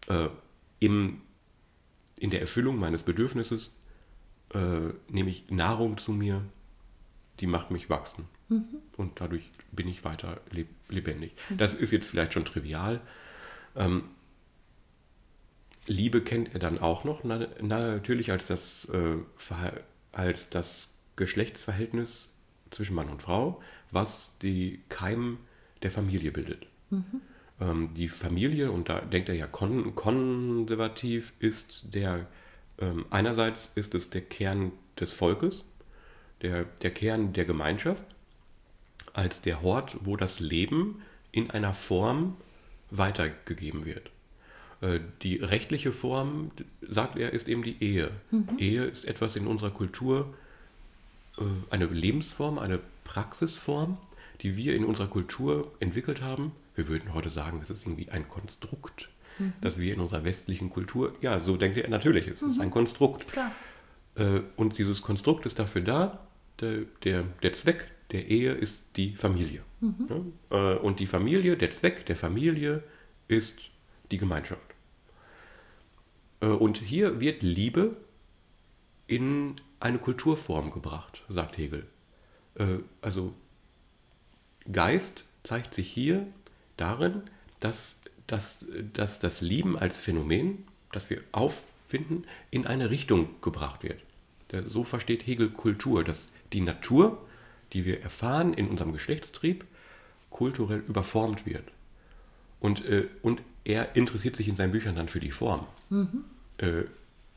äh, 0.07 0.29
im, 0.79 1.21
in 2.17 2.31
der 2.31 2.41
Erfüllung 2.41 2.79
meines 2.79 3.03
Bedürfnisses 3.03 3.71
äh, 4.53 4.93
nehme 5.07 5.29
ich 5.29 5.49
Nahrung 5.51 5.97
zu 5.97 6.11
mir, 6.11 6.43
die 7.39 7.47
macht 7.47 7.71
mich 7.71 7.89
wachsen. 7.89 8.25
Mhm. 8.49 8.65
Und 8.97 9.21
dadurch 9.21 9.49
bin 9.71 9.87
ich 9.87 10.03
weiter 10.03 10.41
lebendig. 10.89 11.33
Mhm. 11.49 11.57
Das 11.57 11.73
ist 11.73 11.91
jetzt 11.91 12.07
vielleicht 12.07 12.33
schon 12.33 12.45
trivial. 12.45 13.01
Ähm, 13.75 14.03
Liebe 15.85 16.21
kennt 16.21 16.53
er 16.53 16.59
dann 16.59 16.77
auch 16.77 17.03
noch, 17.03 17.23
na, 17.23 17.47
natürlich 17.61 18.31
als 18.31 18.47
das, 18.47 18.87
äh, 18.93 19.17
als 20.11 20.49
das 20.49 20.89
Geschlechtsverhältnis 21.15 22.27
zwischen 22.69 22.95
Mann 22.95 23.09
und 23.09 23.21
Frau, 23.21 23.61
was 23.91 24.31
die 24.41 24.81
Keim 24.89 25.39
der 25.81 25.91
Familie 25.91 26.31
bildet. 26.31 26.67
Mhm. 26.89 27.21
Ähm, 27.59 27.93
die 27.95 28.07
Familie, 28.07 28.71
und 28.71 28.89
da 28.89 29.01
denkt 29.01 29.29
er 29.29 29.35
ja 29.35 29.47
kon 29.47 29.95
konservativ, 29.95 31.33
ist 31.39 31.93
der, 31.93 32.27
ähm, 32.79 33.05
einerseits 33.09 33.71
ist 33.75 33.95
es 33.95 34.09
der 34.09 34.21
Kern 34.21 34.71
des 34.99 35.11
Volkes, 35.11 35.63
der, 36.41 36.65
der 36.81 36.91
Kern 36.91 37.33
der 37.33 37.45
Gemeinschaft, 37.45 38.05
als 39.13 39.41
der 39.41 39.61
Hort, 39.61 39.97
wo 40.01 40.15
das 40.15 40.39
Leben 40.39 41.01
in 41.31 41.51
einer 41.51 41.73
Form 41.73 42.37
weitergegeben 42.91 43.85
wird. 43.85 44.09
Äh, 44.81 44.99
die 45.21 45.37
rechtliche 45.37 45.91
Form, 45.91 46.51
sagt 46.81 47.17
er, 47.17 47.33
ist 47.33 47.49
eben 47.49 47.63
die 47.63 47.81
Ehe. 47.83 48.11
Mhm. 48.31 48.57
Ehe 48.57 48.83
ist 48.85 49.05
etwas 49.05 49.35
in 49.35 49.47
unserer 49.47 49.71
Kultur, 49.71 50.33
äh, 51.37 51.43
eine 51.69 51.85
Lebensform, 51.85 52.57
eine 52.57 52.79
Praxisform, 53.03 53.97
die 54.41 54.55
wir 54.55 54.75
in 54.75 54.85
unserer 54.85 55.07
Kultur 55.07 55.71
entwickelt 55.79 56.21
haben. 56.21 56.53
Wir 56.75 56.87
würden 56.87 57.13
heute 57.13 57.29
sagen, 57.29 57.59
das 57.59 57.69
ist 57.69 57.85
irgendwie 57.85 58.09
ein 58.09 58.29
Konstrukt, 58.29 59.09
mhm. 59.37 59.53
das 59.61 59.79
wir 59.79 59.93
in 59.93 59.99
unserer 59.99 60.23
westlichen 60.23 60.69
Kultur, 60.69 61.13
ja, 61.21 61.39
so 61.39 61.57
denkt 61.57 61.77
er 61.77 61.89
natürlich, 61.89 62.27
es 62.27 62.41
mhm. 62.41 62.49
ist 62.49 62.59
ein 62.59 62.71
Konstrukt. 62.71 63.27
Klar. 63.27 63.51
Äh, 64.15 64.41
und 64.55 64.77
dieses 64.77 65.01
Konstrukt 65.01 65.45
ist 65.45 65.59
dafür 65.59 65.81
da, 65.81 66.19
der, 66.61 66.83
der, 67.03 67.23
der 67.43 67.53
Zweck 67.53 67.89
der 68.11 68.27
Ehe 68.27 68.53
ist 68.53 68.85
die 68.95 69.15
Familie. 69.15 69.63
Mhm. 69.81 70.33
Und 70.81 70.99
die 70.99 71.07
Familie, 71.07 71.55
der 71.57 71.71
Zweck 71.71 72.05
der 72.05 72.15
Familie 72.15 72.83
ist 73.27 73.57
die 74.11 74.17
Gemeinschaft. 74.17 74.61
Und 76.39 76.77
hier 76.77 77.19
wird 77.19 77.43
Liebe 77.43 77.95
in 79.07 79.61
eine 79.79 79.99
Kulturform 79.99 80.71
gebracht, 80.71 81.23
sagt 81.29 81.57
Hegel. 81.57 81.85
Also 83.01 83.33
Geist 84.71 85.25
zeigt 85.43 85.73
sich 85.73 85.89
hier 85.89 86.27
darin, 86.77 87.23
dass, 87.59 88.01
dass, 88.27 88.65
dass 88.93 89.19
das 89.19 89.41
Lieben 89.41 89.77
als 89.77 89.99
Phänomen, 89.99 90.65
das 90.91 91.09
wir 91.09 91.21
auffinden, 91.31 92.25
in 92.51 92.67
eine 92.67 92.89
Richtung 92.89 93.29
gebracht 93.41 93.83
wird. 93.83 94.01
So 94.67 94.83
versteht 94.83 95.27
Hegel 95.27 95.51
Kultur, 95.51 96.03
dass 96.03 96.29
die 96.53 96.61
Natur, 96.61 97.25
die 97.73 97.85
wir 97.85 98.01
erfahren 98.01 98.53
in 98.53 98.67
unserem 98.67 98.93
Geschlechtstrieb, 98.93 99.65
kulturell 100.29 100.83
überformt 100.87 101.45
wird. 101.45 101.63
Und, 102.59 102.85
äh, 102.85 103.07
und 103.21 103.41
er 103.63 103.95
interessiert 103.95 104.35
sich 104.35 104.47
in 104.47 104.55
seinen 104.55 104.71
Büchern 104.71 104.95
dann 104.95 105.07
für 105.07 105.19
die 105.19 105.31
Form. 105.31 105.65
Mhm. 105.89 106.23
Äh, 106.57 106.83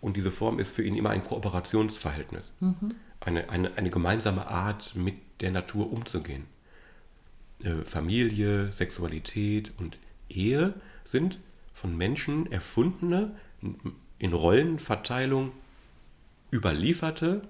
und 0.00 0.16
diese 0.16 0.30
Form 0.30 0.58
ist 0.58 0.74
für 0.74 0.82
ihn 0.82 0.96
immer 0.96 1.10
ein 1.10 1.22
Kooperationsverhältnis. 1.22 2.52
Mhm. 2.60 2.94
Eine, 3.20 3.48
eine, 3.50 3.76
eine 3.76 3.90
gemeinsame 3.90 4.48
Art, 4.48 4.96
mit 4.96 5.14
der 5.40 5.52
Natur 5.52 5.92
umzugehen. 5.92 6.44
Äh, 7.62 7.84
Familie, 7.84 8.72
Sexualität 8.72 9.72
und 9.78 9.96
Ehe 10.28 10.74
sind 11.04 11.38
von 11.72 11.96
Menschen 11.96 12.50
erfundene, 12.50 13.34
in 14.18 14.32
Rollenverteilung 14.32 15.52
überlieferte 16.52 17.42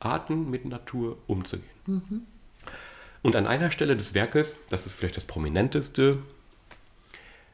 Arten 0.00 0.50
mit 0.50 0.64
Natur 0.64 1.18
umzugehen. 1.26 1.68
Mhm. 1.86 2.22
Und 3.22 3.36
an 3.36 3.46
einer 3.46 3.70
Stelle 3.70 3.96
des 3.96 4.14
Werkes, 4.14 4.56
das 4.68 4.86
ist 4.86 4.94
vielleicht 4.94 5.16
das 5.16 5.24
prominenteste, 5.24 6.18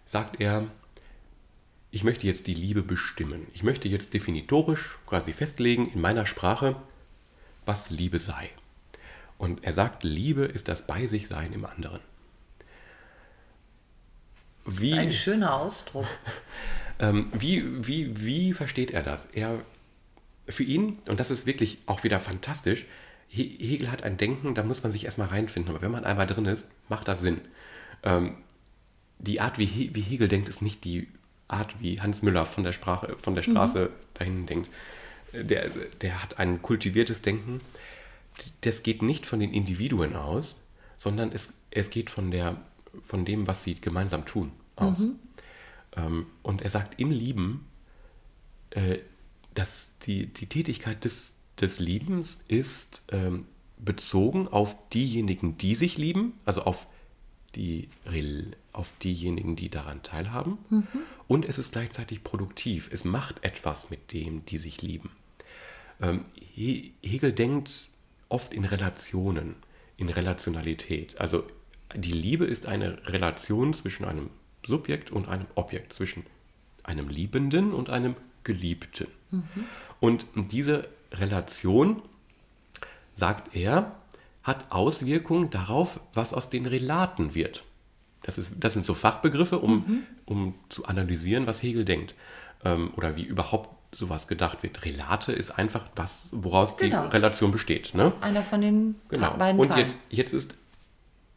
sagt 0.04 0.40
er, 0.40 0.66
ich 1.90 2.04
möchte 2.04 2.26
jetzt 2.26 2.46
die 2.46 2.54
Liebe 2.54 2.82
bestimmen. 2.82 3.46
Ich 3.54 3.62
möchte 3.62 3.88
jetzt 3.88 4.14
definitorisch 4.14 4.98
quasi 5.06 5.32
festlegen 5.32 5.90
in 5.92 6.00
meiner 6.00 6.26
Sprache, 6.26 6.76
was 7.64 7.90
Liebe 7.90 8.18
sei. 8.18 8.50
Und 9.38 9.64
er 9.64 9.72
sagt, 9.72 10.02
Liebe 10.02 10.44
ist 10.44 10.68
das 10.68 10.86
Bei 10.86 11.06
sich 11.06 11.28
Sein 11.28 11.52
im 11.52 11.64
anderen. 11.64 12.00
Wie, 14.66 14.94
ein 14.94 15.12
schöner 15.12 15.54
Ausdruck. 15.54 16.06
ähm, 16.98 17.30
wie, 17.32 17.86
wie, 17.86 18.24
wie 18.24 18.54
versteht 18.54 18.90
er 18.90 19.02
das? 19.02 19.26
Er, 19.26 19.60
für 20.48 20.62
ihn, 20.62 20.98
und 21.08 21.20
das 21.20 21.30
ist 21.30 21.46
wirklich 21.46 21.78
auch 21.86 22.04
wieder 22.04 22.20
fantastisch, 22.20 22.86
Hegel 23.28 23.90
hat 23.90 24.04
ein 24.04 24.16
Denken, 24.16 24.54
da 24.54 24.62
muss 24.62 24.82
man 24.82 24.92
sich 24.92 25.04
erstmal 25.04 25.28
reinfinden. 25.28 25.74
Aber 25.74 25.82
wenn 25.82 25.90
man 25.90 26.04
einmal 26.04 26.26
drin 26.26 26.44
ist, 26.44 26.68
macht 26.88 27.08
das 27.08 27.20
Sinn. 27.20 27.40
Ähm, 28.04 28.36
die 29.18 29.40
Art, 29.40 29.58
wie, 29.58 29.66
He 29.66 29.90
wie, 29.92 30.02
Hegel 30.02 30.28
denkt, 30.28 30.48
ist 30.48 30.62
nicht 30.62 30.84
die 30.84 31.08
Art, 31.48 31.74
wie 31.80 32.00
Hans 32.00 32.22
Müller 32.22 32.46
von 32.46 32.62
der, 32.62 32.72
Sprache, 32.72 33.16
von 33.20 33.34
der 33.34 33.42
Straße 33.42 33.86
mhm. 33.86 34.14
dahin 34.14 34.46
denkt. 34.46 34.70
Der, 35.32 35.68
der 36.00 36.22
hat 36.22 36.38
ein 36.38 36.62
kultiviertes 36.62 37.22
Denken 37.22 37.60
das 38.62 38.82
geht 38.82 39.02
nicht 39.02 39.26
von 39.26 39.40
den 39.40 39.52
Individuen 39.52 40.14
aus, 40.16 40.56
sondern 40.98 41.32
es, 41.32 41.52
es 41.70 41.90
geht 41.90 42.10
von, 42.10 42.30
der, 42.30 42.56
von 43.02 43.24
dem, 43.24 43.46
was 43.46 43.64
sie 43.64 43.76
gemeinsam 43.76 44.24
tun, 44.26 44.52
aus. 44.76 45.00
Mhm. 45.00 45.18
Ähm, 45.96 46.26
und 46.42 46.62
er 46.62 46.70
sagt 46.70 47.00
im 47.00 47.10
Lieben, 47.10 47.66
äh, 48.70 48.98
dass 49.54 49.98
die, 50.00 50.26
die 50.26 50.46
Tätigkeit 50.46 51.04
des, 51.04 51.32
des 51.60 51.78
Liebens 51.78 52.42
ist 52.48 53.02
ähm, 53.10 53.46
bezogen 53.78 54.48
auf 54.48 54.76
diejenigen, 54.90 55.58
die 55.58 55.74
sich 55.74 55.98
lieben, 55.98 56.34
also 56.44 56.62
auf, 56.62 56.86
die, 57.54 57.88
auf 58.72 58.92
diejenigen, 59.02 59.56
die 59.56 59.68
daran 59.68 60.02
teilhaben. 60.02 60.58
Mhm. 60.70 60.86
Und 61.28 61.44
es 61.44 61.58
ist 61.58 61.72
gleichzeitig 61.72 62.24
produktiv. 62.24 62.88
Es 62.92 63.04
macht 63.04 63.44
etwas 63.44 63.90
mit 63.90 64.12
dem, 64.12 64.44
die 64.46 64.58
sich 64.58 64.82
lieben. 64.82 65.10
Ähm, 66.00 66.24
Hegel 66.54 67.32
denkt 67.32 67.90
oft 68.28 68.52
in 68.52 68.64
Relationen, 68.64 69.56
in 69.96 70.08
Relationalität. 70.08 71.20
Also 71.20 71.44
die 71.94 72.12
Liebe 72.12 72.44
ist 72.46 72.66
eine 72.66 73.06
Relation 73.06 73.74
zwischen 73.74 74.04
einem 74.04 74.30
Subjekt 74.66 75.10
und 75.10 75.28
einem 75.28 75.46
Objekt, 75.54 75.92
zwischen 75.92 76.24
einem 76.82 77.08
Liebenden 77.08 77.72
und 77.72 77.90
einem 77.90 78.16
Geliebten. 78.42 79.06
Mhm. 79.34 79.64
Und 80.00 80.26
diese 80.52 80.88
Relation 81.12 82.02
sagt 83.14 83.54
er, 83.54 83.92
hat 84.42 84.70
Auswirkungen 84.72 85.50
darauf, 85.50 86.00
was 86.12 86.34
aus 86.34 86.50
den 86.50 86.66
Relaten 86.66 87.34
wird. 87.34 87.62
Das, 88.22 88.38
ist, 88.38 88.52
das 88.58 88.72
sind 88.74 88.84
so 88.84 88.94
Fachbegriffe, 88.94 89.58
um, 89.58 90.04
um 90.26 90.54
zu 90.68 90.84
analysieren, 90.86 91.46
was 91.46 91.62
Hegel 91.62 91.84
denkt. 91.84 92.14
Ähm, 92.64 92.92
oder 92.96 93.16
wie 93.16 93.22
überhaupt 93.24 93.70
sowas 93.96 94.26
gedacht 94.28 94.62
wird. 94.62 94.84
Relate 94.84 95.32
ist 95.32 95.52
einfach 95.52 95.86
was, 95.96 96.26
woraus 96.32 96.76
Genau. 96.76 97.04
die 97.06 97.12
Relation 97.12 97.52
besteht. 97.52 97.94
Ne? 97.94 98.12
Einer 98.20 98.42
von 98.42 98.60
den 98.60 98.96
Genau. 99.08 99.34
beiden 99.36 99.60
Und 99.60 99.76
jetzt, 99.76 99.98
jetzt 100.10 100.32
ist 100.32 100.54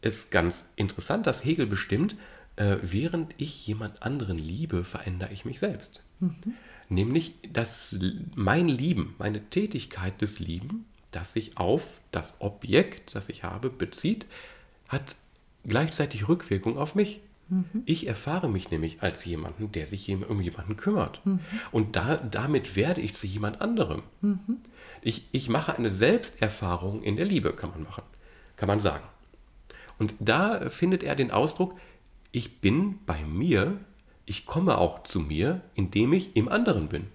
es 0.01 0.29
ganz 0.29 0.65
interessant, 0.75 1.27
dass 1.27 1.45
Hegel 1.45 1.67
bestimmt, 1.67 2.15
äh, 2.55 2.77
während 2.81 3.33
ich 3.37 3.67
jemand 3.67 4.01
anderen 4.01 4.37
liebe, 4.37 4.83
verändere 4.83 5.31
ich 5.31 5.45
mich 5.45 5.59
selbst. 5.59 6.01
Nämlich, 6.89 7.35
dass 7.51 7.93
L- 7.93 8.25
mein 8.35 8.67
Lieben, 8.67 9.15
meine 9.17 9.49
Tätigkeit 9.49 10.21
des 10.21 10.39
Lieben, 10.39 10.85
das 11.11 11.33
sich 11.33 11.57
auf 11.57 11.99
das 12.11 12.35
Objekt, 12.39 13.15
das 13.15 13.29
ich 13.29 13.43
habe, 13.43 13.69
bezieht, 13.69 14.25
hat 14.87 15.15
gleichzeitig 15.65 16.27
Rückwirkung 16.27 16.77
auf 16.77 16.95
mich. 16.95 17.19
Ich 17.85 18.07
erfahre 18.07 18.49
mich 18.49 18.71
nämlich 18.71 19.01
als 19.01 19.23
jemanden, 19.23 19.71
der 19.71 19.87
sich 19.87 20.09
um 20.09 20.41
jemanden 20.41 20.75
kümmert. 20.75 21.21
Und 21.71 21.95
da, 21.95 22.17
damit 22.17 22.75
werde 22.75 22.99
ich 22.99 23.13
zu 23.13 23.25
jemand 23.25 23.61
anderem. 23.61 24.03
Ich, 25.01 25.27
ich 25.31 25.47
mache 25.47 25.73
eine 25.77 25.89
Selbsterfahrung 25.89 27.03
in 27.03 27.15
der 27.15 27.23
Liebe, 27.25 27.53
kann 27.53 27.69
man 27.69 27.83
machen, 27.83 28.03
kann 28.57 28.67
man 28.67 28.81
sagen. 28.81 29.05
Und 29.97 30.13
da 30.19 30.69
findet 30.69 31.03
er 31.03 31.15
den 31.15 31.31
Ausdruck, 31.31 31.79
ich 32.33 32.59
bin 32.59 32.99
bei 33.05 33.23
mir, 33.23 33.79
ich 34.27 34.45
komme 34.45 34.77
auch 34.77 35.03
zu 35.03 35.19
mir, 35.19 35.61
indem 35.73 36.13
ich 36.13 36.35
im 36.35 36.49
anderen 36.49 36.89
bin. 36.89 37.07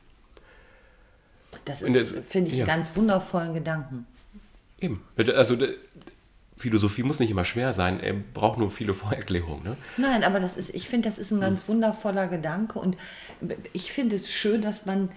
Das 1.65 1.83
ist, 1.83 2.17
finde 2.27 2.51
ich, 2.51 2.57
ja. 2.57 2.65
einen 2.65 2.83
ganz 2.85 2.97
wundervollen 2.97 3.55
Gedanken. 3.55 4.07
Eben. 4.81 5.05
Also 5.17 5.57
Philosophie 6.57 7.03
muss 7.03 7.21
nicht 7.21 7.31
immer 7.31 7.45
schwer 7.45 7.73
sein, 7.73 8.01
er 8.01 8.15
braucht 8.15 8.59
nur 8.59 8.71
viele 8.71 8.95
Vorerklärungen. 9.03 9.63
Ne? 9.63 9.77
Nein, 9.99 10.25
aber 10.25 10.41
das 10.41 10.55
ist, 10.55 10.75
ich 10.75 10.89
finde, 10.89 11.09
das 11.09 11.19
ist 11.19 11.31
ein 11.31 11.41
ganz 11.41 11.69
wundervoller 11.69 12.27
Gedanke 12.27 12.79
und 12.79 12.97
ich 13.73 13.93
finde 13.93 14.17
es 14.17 14.31
schön, 14.31 14.63
dass 14.63 14.87
man, 14.87 15.11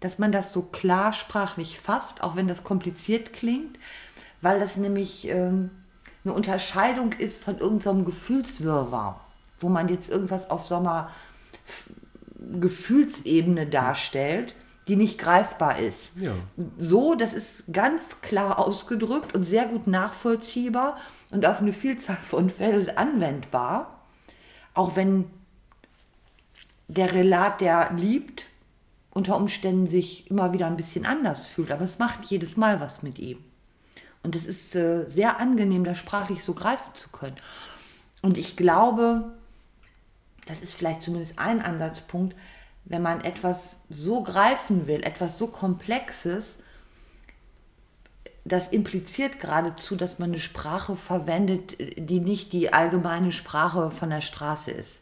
dass 0.00 0.18
man 0.18 0.32
das 0.32 0.52
so 0.52 0.62
klarsprachlich 0.62 1.78
fasst, 1.78 2.22
auch 2.22 2.36
wenn 2.36 2.48
das 2.48 2.64
kompliziert 2.64 3.34
klingt, 3.34 3.78
weil 4.40 4.58
das 4.58 4.78
nämlich 4.78 5.28
ähm, 5.28 5.70
eine 6.24 6.32
Unterscheidung 6.32 7.12
ist 7.12 7.42
von 7.42 7.58
irgendeinem 7.58 8.06
Gefühlswirrwarr, 8.06 9.20
wo 9.62 9.68
man 9.68 9.88
jetzt 9.88 10.10
irgendwas 10.10 10.50
auf 10.50 10.66
so 10.66 10.76
einer 10.76 11.10
Gefühlsebene 12.60 13.66
darstellt, 13.66 14.54
die 14.88 14.96
nicht 14.96 15.18
greifbar 15.18 15.78
ist. 15.78 16.10
Ja. 16.16 16.34
So, 16.78 17.14
das 17.14 17.34
ist 17.34 17.64
ganz 17.72 18.20
klar 18.20 18.58
ausgedrückt 18.58 19.34
und 19.34 19.44
sehr 19.44 19.66
gut 19.66 19.86
nachvollziehbar 19.86 20.98
und 21.30 21.46
auf 21.46 21.60
eine 21.60 21.72
Vielzahl 21.72 22.16
von 22.16 22.50
Fällen 22.50 22.96
anwendbar. 22.96 24.00
Auch 24.74 24.96
wenn 24.96 25.30
der 26.88 27.14
Relat, 27.14 27.60
der 27.60 27.92
liebt, 27.92 28.46
unter 29.10 29.36
Umständen 29.36 29.86
sich 29.86 30.30
immer 30.30 30.52
wieder 30.52 30.66
ein 30.66 30.76
bisschen 30.76 31.06
anders 31.06 31.46
fühlt. 31.46 31.70
Aber 31.70 31.84
es 31.84 31.98
macht 31.98 32.24
jedes 32.24 32.56
Mal 32.56 32.80
was 32.80 33.02
mit 33.02 33.18
ihm. 33.18 33.38
Und 34.22 34.36
es 34.36 34.46
ist 34.46 34.74
äh, 34.74 35.04
sehr 35.10 35.38
angenehm, 35.38 35.84
das 35.84 35.98
sprachlich 35.98 36.42
so 36.42 36.54
greifen 36.54 36.94
zu 36.94 37.10
können. 37.10 37.36
Und 38.22 38.38
ich 38.38 38.56
glaube, 38.56 39.32
das 40.46 40.60
ist 40.60 40.74
vielleicht 40.74 41.02
zumindest 41.02 41.38
ein 41.38 41.60
Ansatzpunkt, 41.60 42.36
wenn 42.84 43.02
man 43.02 43.22
etwas 43.22 43.80
so 43.90 44.22
greifen 44.22 44.86
will, 44.86 45.02
etwas 45.04 45.38
so 45.38 45.46
Komplexes, 45.46 46.58
das 48.44 48.68
impliziert 48.68 49.38
geradezu, 49.38 49.94
dass 49.94 50.18
man 50.18 50.30
eine 50.30 50.40
Sprache 50.40 50.96
verwendet, 50.96 51.76
die 51.96 52.18
nicht 52.18 52.52
die 52.52 52.72
allgemeine 52.72 53.30
Sprache 53.30 53.92
von 53.92 54.10
der 54.10 54.20
Straße 54.20 54.72
ist. 54.72 55.00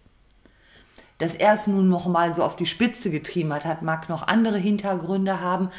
Dass 1.16 1.34
er 1.34 1.54
es 1.54 1.66
nun 1.66 1.88
noch 1.88 2.06
mal 2.06 2.34
so 2.34 2.42
auf 2.42 2.56
die 2.56 2.66
Spitze 2.66 3.10
getrieben 3.10 3.52
hat, 3.52 3.64
hat 3.64 3.82
mag 3.82 4.08
noch 4.08 4.26
andere 4.26 4.58
Hintergründe 4.58 5.40
haben, 5.40 5.70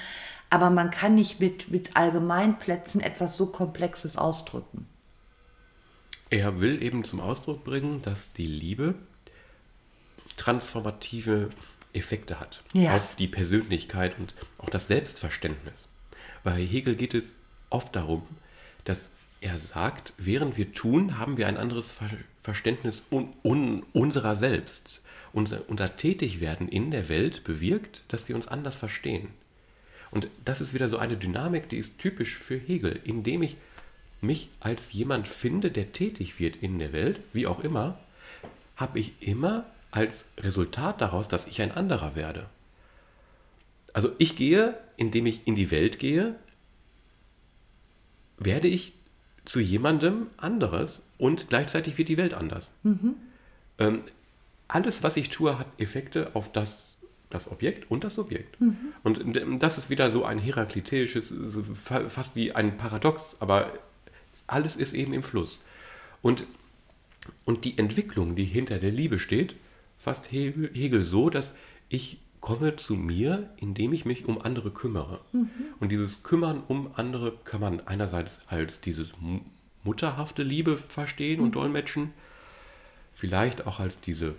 aber 0.49 0.70
man 0.70 0.89
kann 0.89 1.16
nicht 1.16 1.39
mit, 1.39 1.72
mit 1.72 1.95
Allgemeinplätzen 1.95 2.99
etwas 2.99 3.38
so 3.38 3.47
Komplexes 3.47 4.18
ausdrücken. 4.18 4.88
Er 6.30 6.59
will 6.59 6.82
eben 6.82 7.03
zum 7.03 7.20
Ausdruck 7.20 7.64
bringen, 7.64 8.01
dass 8.01 8.34
die 8.34 8.47
Liebe 8.47 8.95
transformative 10.42 11.50
Effekte 11.94 12.39
hat 12.39 12.62
Ja. 12.74 12.96
auf 12.96 13.16
die 13.16 13.28
Persönlichkeit 13.28 14.18
und 14.18 14.34
auch 14.58 14.70
das 14.70 14.88
Selbstverständnis. 14.88 15.88
Bei 16.44 16.56
Hegel 16.66 16.96
geht 16.96 17.14
es 17.14 17.36
oft 17.70 17.96
darum, 17.96 18.24
dass 18.86 19.12
er 19.42 19.60
sagt, 19.60 20.14
während 20.18 20.58
wir 20.58 20.74
tun, 20.74 21.18
haben 21.20 21.38
wir 21.38 21.48
ein 21.48 21.58
anderes 21.58 21.92
Ver 21.92 22.10
Verständnis 22.44 23.04
un 23.12 23.34
un 23.44 23.84
unserer 23.94 24.36
selbst. 24.36 25.02
Unser, 25.32 25.70
unser 25.70 25.96
Tätigwerden 25.96 26.68
in 26.68 26.89
der 26.89 27.08
Welt 27.08 27.44
bewirkt, 27.44 28.02
dass 28.08 28.28
wir 28.28 28.36
uns 28.36 28.48
anders 28.48 28.76
verstehen. 28.76 29.30
Und 30.10 30.28
das 30.44 30.60
ist 30.60 30.74
wieder 30.74 30.89
so 30.89 30.98
eine 30.98 31.18
Dynamik, 31.18 31.70
die 31.70 31.78
ist 31.78 32.00
typisch 32.00 32.36
für 32.38 32.58
Hegel, 32.58 33.00
indem 33.04 33.44
ich 33.44 33.58
mich 34.22 34.50
als 34.60 34.92
jemand 34.92 35.28
finde, 35.28 35.70
der 35.70 35.94
tätig 35.94 36.39
wird 36.39 36.56
in 36.58 36.80
der 36.80 36.94
Welt, 36.94 37.20
wie 37.32 37.46
auch 37.48 37.64
immer, 37.64 38.00
habe 38.76 39.00
ich 39.00 39.14
immer 39.22 39.66
als 39.92 40.26
Resultat 40.38 41.02
daraus, 41.02 41.28
dass 41.28 41.48
ich 41.48 41.62
ein 41.62 41.72
anderer 41.72 42.16
werde. 42.16 42.48
Also 43.94 44.12
ich 44.18 44.36
gehe, 44.36 44.78
indem 44.98 45.26
ich 45.26 45.46
in 45.46 45.56
die 45.56 45.70
Welt 45.70 46.00
gehe, 46.00 46.36
werde 48.38 48.68
ich 48.70 48.94
zu 49.44 49.60
jemandem 49.60 50.28
anderes 50.38 51.02
und 51.18 51.50
gleichzeitig 51.50 51.98
wird 51.98 52.10
die 52.10 52.18
Welt 52.18 52.34
anders. 52.34 52.72
Ähm, 53.80 54.04
alles, 54.68 55.04
was 55.04 55.18
ich 55.18 55.30
tue, 55.30 55.60
hat 55.60 55.68
Effekte 55.78 56.32
auf 56.36 56.52
das, 56.52 56.98
das 57.30 57.52
Objekt 57.52 57.92
und 57.92 58.04
das 58.04 58.14
Subjekt. 58.14 58.60
Und 59.04 59.36
ähm, 59.36 59.60
das 59.60 59.78
ist 59.78 59.89
wieder 59.89 60.10
so 60.10 60.24
ein 60.24 60.39
so 61.22 61.64
fa- 61.64 62.08
fast 62.08 62.36
wie 62.36 62.54
ein 62.54 62.78
Paradox, 62.78 63.36
aber 63.39 63.74
alles 64.48 64.76
ist 64.76 64.94
eben 64.94 65.14
im 65.14 65.24
Fluss. 65.24 65.60
Und, 66.22 66.46
und 67.46 67.66
die 67.66 67.78
Entwicklung, 67.78 68.36
die 68.36 68.46
hinter 68.46 68.78
der 68.78 68.92
Liebe 68.92 69.20
steht, 69.20 69.56
fasst 70.02 70.32
Hegel, 70.32 70.72
Hegel 70.74 71.04
so, 71.04 71.30
dass 71.30 71.54
ich 71.88 72.18
komme 72.39 72.76
zu 72.76 72.95
mir, 72.95 73.52
indem 73.58 73.93
ich 73.93 74.04
mich 74.04 74.26
um 74.26 74.41
andere 74.41 74.72
kümmere. 74.72 75.20
Und 75.80 75.91
dieses 75.91 76.24
Kümmern 76.24 76.64
um 76.68 76.89
andere 76.95 77.38
kann 77.43 77.62
man 77.62 77.82
einerseits 77.88 78.39
als 78.47 78.82
diese 78.82 79.08
mu- 79.20 79.41
mutterhafte 79.84 80.41
Liebe 80.41 80.76
verstehen 80.76 81.39
und 81.39 81.52
dolmetschen, 81.54 82.14
vielleicht 83.14 83.68
auch 83.68 83.80
als 83.80 83.99
diese 83.99 84.34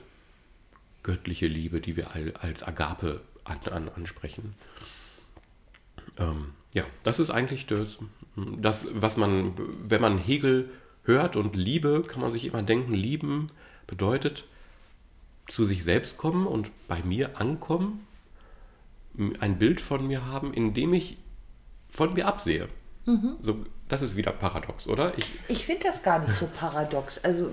göttliche 1.04 1.46
Liebe, 1.46 1.80
die 1.80 1.96
wir 1.96 2.12
al- 2.12 2.34
als 2.40 2.64
Agape 2.64 3.20
an, 3.44 3.58
an, 3.70 3.88
ansprechen. 3.88 4.54
Ähm, 6.18 6.46
ja, 6.72 6.84
das 7.04 7.20
ist 7.20 7.30
eigentlich 7.30 7.66
das, 7.66 7.98
das, 8.36 8.88
was 8.94 9.16
man, 9.16 9.52
wenn 9.88 10.00
man 10.00 10.18
Hegel 10.18 10.70
hört 11.04 11.36
und 11.36 11.54
Liebe, 11.54 12.02
kann 12.02 12.20
man 12.20 12.32
sich 12.32 12.46
immer 12.46 12.64
denken, 12.64 12.94
lieben 12.94 13.46
bedeutet 13.86 14.44
zu 15.48 15.64
sich 15.64 15.84
selbst 15.84 16.16
kommen 16.18 16.46
und 16.46 16.70
bei 16.88 17.02
mir 17.02 17.40
ankommen, 17.40 18.06
ein 19.40 19.58
Bild 19.58 19.80
von 19.80 20.06
mir 20.06 20.24
haben, 20.26 20.54
in 20.54 20.72
dem 20.74 20.94
ich 20.94 21.18
von 21.90 22.14
mir 22.14 22.26
absehe. 22.26 22.68
So, 23.40 23.66
das 23.88 24.00
ist 24.02 24.16
wieder 24.16 24.30
paradox, 24.32 24.86
oder? 24.88 25.16
Ich, 25.18 25.26
Ich 25.48 25.66
finde 25.66 25.84
das 25.84 26.02
gar 26.02 26.20
nicht 26.20 26.32
so 26.38 26.46
paradox. 26.46 27.18
Also, 27.22 27.50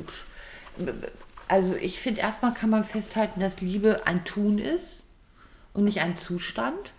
also 1.48 1.76
ich 1.82 2.00
finde, 2.00 2.22
erstmal 2.22 2.54
kann 2.54 2.70
man 2.70 2.84
festhalten, 2.84 3.40
dass 3.40 3.60
Liebe 3.62 4.06
ein 4.06 4.24
Tun 4.26 4.60
ist 4.60 5.02
und 5.74 5.84
nicht 5.86 6.02
ein 6.02 6.16
Zustand. 6.16 6.94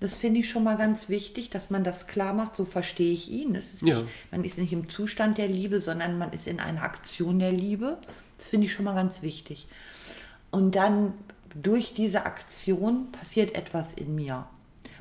Das 0.00 0.16
finde 0.18 0.40
ich 0.40 0.50
schon 0.50 0.62
mal 0.62 0.76
ganz 0.76 1.08
wichtig, 1.08 1.50
dass 1.50 1.70
man 1.70 1.82
das 1.84 2.06
klar 2.06 2.34
macht. 2.34 2.54
So 2.56 2.64
verstehe 2.64 3.12
ich 3.12 3.30
ihn. 3.30 3.54
Ist 3.54 3.80
Ja. 3.82 4.00
nicht, 4.02 4.08
man 4.30 4.44
ist 4.44 4.58
nicht 4.58 4.72
im 4.72 4.90
Zustand 4.90 5.38
der 5.38 5.48
Liebe, 5.48 5.80
sondern 5.80 6.18
man 6.18 6.32
ist 6.32 6.46
in 6.46 6.60
einer 6.60 6.82
Aktion 6.82 7.38
der 7.38 7.52
Liebe. 7.52 7.98
Das 8.38 8.48
finde 8.48 8.66
ich 8.66 8.72
schon 8.74 8.84
mal 8.84 8.94
ganz 8.94 9.22
wichtig. 9.22 9.66
Und 10.50 10.74
dann 10.74 11.12
durch 11.54 11.94
diese 11.94 12.26
Aktion 12.26 13.12
passiert 13.12 13.54
etwas 13.54 13.92
in 13.94 14.14
mir. 14.14 14.46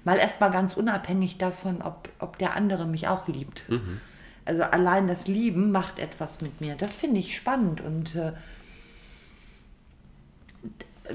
Mal 0.03 0.17
erstmal 0.17 0.51
ganz 0.51 0.75
unabhängig 0.75 1.37
davon, 1.37 1.81
ob, 1.81 2.09
ob 2.19 2.37
der 2.37 2.55
andere 2.55 2.85
mich 2.85 3.07
auch 3.07 3.27
liebt. 3.27 3.63
Also 4.45 4.61
allein 4.63 5.07
das 5.07 5.27
Lieben 5.27 5.71
macht 5.71 5.99
etwas 5.99 6.41
mit 6.41 6.61
mir. 6.61 6.75
Das 6.75 6.95
finde 6.95 7.19
ich 7.19 7.35
spannend 7.35 7.81
und 7.81 8.15
äh, 8.15 8.33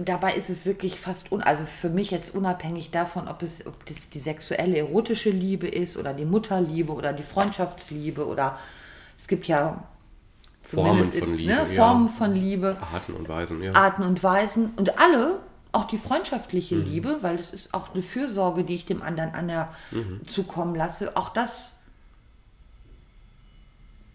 dabei 0.05 0.35
ist 0.35 0.51
es 0.51 0.67
wirklich 0.67 0.99
fast, 0.99 1.31
un 1.33 1.41
also 1.43 1.65
für 1.65 1.89
mich 1.91 2.11
jetzt 2.11 2.35
unabhängig 2.35 2.91
davon, 2.91 3.29
ob 3.29 3.43
es 3.43 3.67
ob 3.67 3.87
das 3.87 4.09
die 4.09 4.19
sexuelle 4.19 4.79
erotische 4.79 5.31
Liebe 5.31 5.69
ist 5.69 5.97
oder 5.97 6.13
die 6.13 6.25
Mutterliebe 6.25 6.93
oder 6.93 7.13
die 7.13 7.23
Freundschaftsliebe 7.23 8.27
oder 8.27 8.59
es 9.17 9.29
gibt 9.29 9.47
ja 9.47 9.85
Formen 10.63 11.05
von 11.05 11.35
Liebe, 11.35 11.53
ne, 11.53 11.67
ja. 11.75 11.83
Formen 11.85 12.09
von 12.09 12.35
Liebe. 12.35 12.77
Arten 12.93 13.15
und 13.15 13.29
Weisen, 13.29 13.63
ja. 13.63 13.73
Arten 13.75 14.03
und 14.03 14.23
Weisen 14.23 14.71
und 14.77 14.99
alle 14.99 15.41
auch 15.73 15.85
die 15.85 15.99
freundschaftliche 15.99 16.75
Liebe, 16.77 17.19
weil 17.23 17.37
es 17.37 17.53
ist 17.53 17.75
auch 17.75 17.93
eine 17.95 18.03
Fürsorge, 18.03 18.65
die 18.65 18.75
ich 18.75 18.87
dem 18.87 19.03
anderen 19.03 19.35
an 19.35 19.47
der 19.49 19.73
zukommen 20.27 20.75
lasse. 20.75 21.17
Auch 21.17 21.29
das 21.31 21.71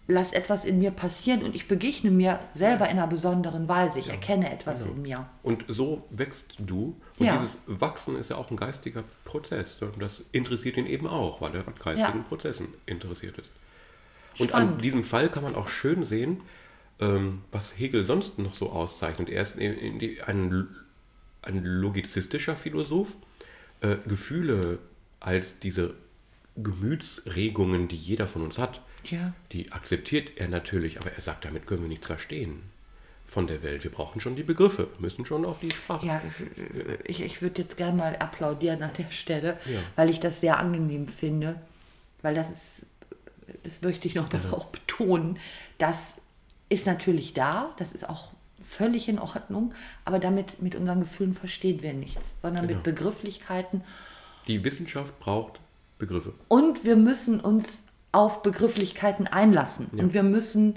lass 0.08 0.32
etwas 0.32 0.64
in 0.64 0.78
mir 0.78 0.92
passieren 0.92 1.42
und 1.42 1.56
ich 1.56 1.66
begegne 1.66 2.10
mir 2.10 2.38
selber 2.54 2.84
in 2.88 2.98
einer 2.98 3.08
besonderen 3.08 3.68
Weise. 3.68 3.98
Ich 3.98 4.08
erkenne 4.08 4.50
etwas 4.52 4.86
in 4.86 5.02
mir. 5.02 5.26
Und 5.42 5.64
so 5.68 6.04
wächst 6.10 6.54
du. 6.58 6.94
Und 7.18 7.26
Ja. 7.26 7.36
dieses 7.38 7.58
Wachsen 7.66 8.16
ist 8.16 8.30
ja 8.30 8.36
auch 8.36 8.50
ein 8.50 8.56
geistiger 8.56 9.02
Prozess. 9.24 9.78
Und 9.80 10.00
das 10.00 10.22
interessiert 10.32 10.76
ihn 10.76 10.86
eben 10.86 11.08
auch, 11.08 11.40
weil 11.40 11.54
er 11.56 11.66
an 11.66 11.74
geistigen 11.82 12.18
Ja. 12.18 12.24
Prozessen 12.28 12.68
interessiert 12.86 13.38
ist. 13.38 13.50
Und 14.38 14.52
an 14.54 14.62
Spannend. 14.64 14.84
diesem 14.84 15.04
Fall 15.04 15.28
kann 15.28 15.42
man 15.42 15.54
auch 15.54 15.68
schön 15.68 16.04
sehen, 16.04 16.42
ähm, 17.00 17.42
was 17.52 17.78
Hegel 17.78 18.04
sonst 18.04 18.38
noch 18.38 18.54
so 18.54 18.70
auszeichnet. 18.70 19.28
Er 19.30 19.42
ist 19.42 19.56
die, 19.58 20.18
ein, 20.26 20.68
ein 21.42 21.64
logizistischer 21.64 22.56
Philosoph. 22.56 23.14
Äh, 23.80 23.96
Gefühle 24.06 24.78
als 25.20 25.58
diese 25.58 25.94
Gemütsregungen, 26.56 27.88
die 27.88 27.96
jeder 27.96 28.26
von 28.26 28.42
uns 28.42 28.58
hat, 28.58 28.80
Ja. 29.04 29.32
die 29.52 29.72
akzeptiert 29.72 30.32
er 30.36 30.48
natürlich, 30.48 31.00
aber 31.00 31.12
er 31.12 31.20
sagt, 31.20 31.44
damit 31.44 31.66
können 31.66 31.82
wir 31.82 31.88
nichts 31.88 32.06
verstehen 32.06 32.62
von 33.26 33.46
der 33.46 33.62
Welt. 33.62 33.82
Wir 33.84 33.90
brauchen 33.90 34.20
schon 34.20 34.36
die 34.36 34.42
Begriffe, 34.42 34.88
müssen 34.98 35.26
schon 35.26 35.44
auf 35.44 35.58
die 35.60 35.70
Sprache. 35.70 36.06
Ja, 36.06 36.22
ich, 37.04 37.22
ich 37.22 37.42
würde 37.42 37.62
jetzt 37.62 37.76
gerne 37.76 37.96
mal 37.96 38.16
applaudieren 38.16 38.82
an 38.82 38.92
der 38.96 39.10
Stelle, 39.10 39.58
Ja. 39.66 39.78
weil 39.96 40.10
ich 40.10 40.20
das 40.20 40.40
sehr 40.40 40.58
angenehm 40.58 41.08
finde. 41.08 41.60
Weil 42.22 42.34
das 42.34 42.50
ist, 42.50 42.86
das 43.62 43.82
möchte 43.82 44.08
ich 44.08 44.14
noch 44.14 44.32
mal 44.32 44.40
auch 44.52 44.66
betonen, 44.66 45.38
das 45.78 46.14
ist 46.68 46.86
natürlich 46.86 47.34
da, 47.34 47.74
das 47.78 47.92
ist 47.92 48.08
auch 48.08 48.32
völlig 48.62 49.08
in 49.08 49.18
Ordnung, 49.18 49.72
aber 50.04 50.18
damit 50.18 50.60
mit 50.60 50.74
unseren 50.74 51.00
Gefühlen 51.00 51.32
verstehen 51.34 51.82
wir 51.82 51.92
nichts, 51.92 52.34
sondern 52.42 52.66
mit 52.66 52.70
Genau. 52.70 52.82
Begrifflichkeiten. 52.82 53.82
Die 54.48 54.64
Wissenschaft 54.64 55.18
braucht 55.20 55.60
Begriffe. 55.98 56.32
Und 56.48 56.84
wir 56.84 56.96
müssen 56.96 57.40
uns 57.40 57.82
auf 58.12 58.42
Begrifflichkeiten 58.42 59.26
einlassen. 59.26 59.86
Und 59.92 60.14
wir 60.14 60.22
müssen 60.22 60.76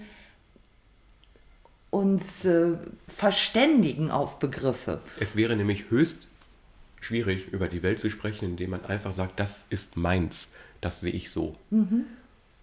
uns 1.89 2.45
äh, 2.45 2.73
verständigen 3.07 4.11
auf 4.11 4.39
Begriffe. 4.39 5.01
Es 5.19 5.35
wäre 5.35 5.55
nämlich 5.55 5.89
höchst 5.89 6.17
schwierig, 7.01 7.47
über 7.47 7.67
die 7.67 7.81
Welt 7.81 7.99
zu 7.99 8.09
sprechen, 8.09 8.45
indem 8.45 8.71
man 8.71 8.85
einfach 8.85 9.13
sagt, 9.13 9.39
das 9.39 9.65
ist 9.69 9.97
meins, 9.97 10.49
das 10.81 11.01
sehe 11.01 11.13
ich 11.13 11.31
so. 11.31 11.55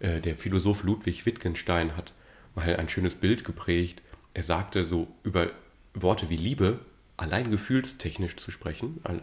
Äh, 0.00 0.20
der 0.20 0.36
Philosoph 0.36 0.82
Ludwig 0.82 1.26
Wittgenstein 1.26 1.96
hat 1.96 2.12
mal 2.54 2.76
ein 2.76 2.88
schönes 2.88 3.14
Bild 3.14 3.44
geprägt. 3.44 4.02
Er 4.34 4.42
sagte 4.42 4.84
so 4.84 5.08
über 5.22 5.50
Worte 5.94 6.28
wie 6.28 6.36
Liebe, 6.36 6.78
allein 7.16 7.50
gefühlstechnisch 7.50 8.36
zu 8.36 8.50
sprechen, 8.50 9.00
al- 9.04 9.20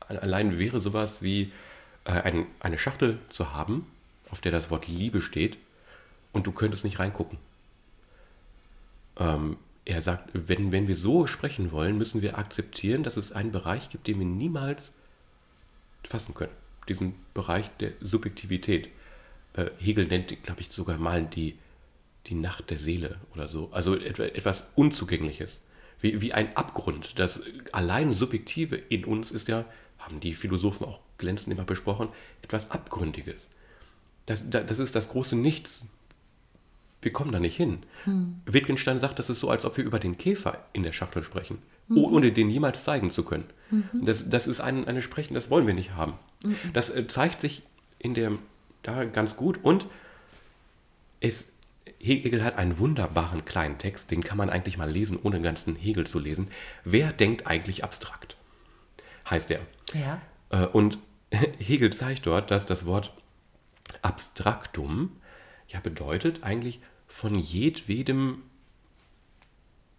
al- 0.00 0.18
allein 0.18 0.58
wäre 0.58 0.80
sowas 0.80 1.22
wie 1.22 1.52
äh, 2.04 2.12
ein, 2.12 2.46
eine 2.60 2.78
Schachtel 2.78 3.18
zu 3.28 3.52
haben, 3.52 3.86
auf 4.30 4.40
der 4.40 4.52
das 4.52 4.70
Wort 4.70 4.86
Liebe 4.86 5.20
steht, 5.20 5.58
und 6.32 6.46
du 6.46 6.52
könntest 6.52 6.84
nicht 6.84 7.00
reingucken. 7.00 7.38
Ähm, 9.16 9.56
er 9.84 10.02
sagt, 10.02 10.30
wenn, 10.32 10.70
wenn 10.70 10.86
wir 10.86 10.94
so 10.94 11.26
sprechen 11.26 11.72
wollen, 11.72 11.98
müssen 11.98 12.22
wir 12.22 12.38
akzeptieren, 12.38 13.02
dass 13.02 13.16
es 13.16 13.32
einen 13.32 13.50
Bereich 13.50 13.88
gibt, 13.88 14.06
den 14.06 14.20
wir 14.20 14.26
niemals 14.26 14.92
fassen 16.04 16.34
können. 16.34 16.52
Diesen 16.88 17.14
Bereich 17.34 17.68
der 17.80 17.92
Subjektivität. 18.00 18.88
Äh, 19.54 19.66
Hegel 19.78 20.06
nennt, 20.06 20.42
glaube 20.42 20.60
ich, 20.60 20.70
sogar 20.70 20.98
mal 20.98 21.24
die, 21.24 21.56
die 22.26 22.34
Nacht 22.34 22.70
der 22.70 22.78
Seele 22.78 23.16
oder 23.34 23.48
so. 23.48 23.68
Also 23.72 23.96
etwa, 23.96 24.24
etwas 24.24 24.70
Unzugängliches. 24.76 25.60
Wie, 26.00 26.20
wie 26.22 26.32
ein 26.32 26.56
Abgrund. 26.56 27.18
Das 27.18 27.42
allein 27.72 28.14
Subjektive 28.14 28.76
in 28.76 29.04
uns 29.04 29.30
ist 29.30 29.48
ja, 29.48 29.64
haben 29.98 30.20
die 30.20 30.34
Philosophen 30.34 30.86
auch 30.86 31.00
glänzend 31.18 31.52
immer 31.52 31.64
besprochen, 31.64 32.08
etwas 32.42 32.70
Abgründiges. 32.70 33.48
Das, 34.26 34.48
da- 34.48 34.62
das 34.62 34.78
ist 34.78 34.94
das 34.96 35.10
große 35.10 35.36
Nichts. 35.36 35.84
Wir 37.02 37.12
kommen 37.12 37.32
da 37.32 37.38
nicht 37.40 37.56
hin. 37.56 37.80
Wittgenstein 38.46 38.98
sagt, 38.98 39.18
das 39.18 39.30
ist 39.30 39.40
so, 39.40 39.50
als 39.50 39.64
ob 39.64 39.76
wir 39.76 39.84
über 39.84 39.98
den 39.98 40.16
Käfer 40.18 40.64
in 40.74 40.82
der 40.82 40.92
Schachtel 40.92 41.24
sprechen, 41.24 41.58
oh- 41.90 42.08
ohne 42.10 42.30
den 42.32 42.48
jemals 42.50 42.84
zeigen 42.84 43.10
zu 43.10 43.22
können. 43.24 43.44
Das, 43.92 44.28
das 44.28 44.46
ist 44.46 44.60
ein, 44.60 44.86
eine 44.86 45.00
Sprechen, 45.02 45.34
das 45.34 45.50
wollen 45.50 45.66
wir 45.66 45.74
nicht 45.74 45.92
haben. 45.94 46.14
Das 46.74 46.90
äh, 46.90 47.06
zeigt 47.06 47.40
sich 47.40 47.62
in 47.98 48.14
der, 48.14 48.32
da 48.82 49.04
ganz 49.04 49.36
gut 49.36 49.58
und 49.62 49.86
es, 51.20 51.52
Hegel 51.98 52.42
hat 52.42 52.56
einen 52.56 52.78
wunderbaren 52.78 53.44
kleinen 53.44 53.78
Text, 53.78 54.10
den 54.10 54.24
kann 54.24 54.38
man 54.38 54.50
eigentlich 54.50 54.78
mal 54.78 54.90
lesen, 54.90 55.18
ohne 55.22 55.36
den 55.36 55.42
ganzen 55.42 55.76
Hegel 55.76 56.06
zu 56.06 56.18
lesen. 56.18 56.50
Wer 56.84 57.12
denkt 57.12 57.46
eigentlich 57.46 57.84
abstrakt? 57.84 58.36
Heißt 59.28 59.50
er. 59.50 59.60
Ja. 59.92 60.20
Äh, 60.50 60.66
Und 60.66 60.98
Hegel 61.58 61.92
zeigt 61.92 62.26
dort, 62.26 62.50
dass 62.50 62.66
das 62.66 62.86
Wort 62.86 63.12
Abstraktum 64.02 65.16
ja 65.68 65.80
bedeutet 65.80 66.42
eigentlich 66.42 66.80
von 67.06 67.34
jedwedem 67.34 68.42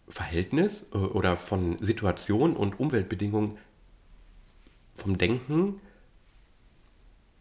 Verhältnis 0.08 0.88
äh, 0.94 0.98
oder 0.98 1.38
von 1.38 1.78
Situation 1.80 2.56
und 2.56 2.80
Umweltbedingungen 2.80 3.58
vom 4.96 5.18
Denken 5.18 5.80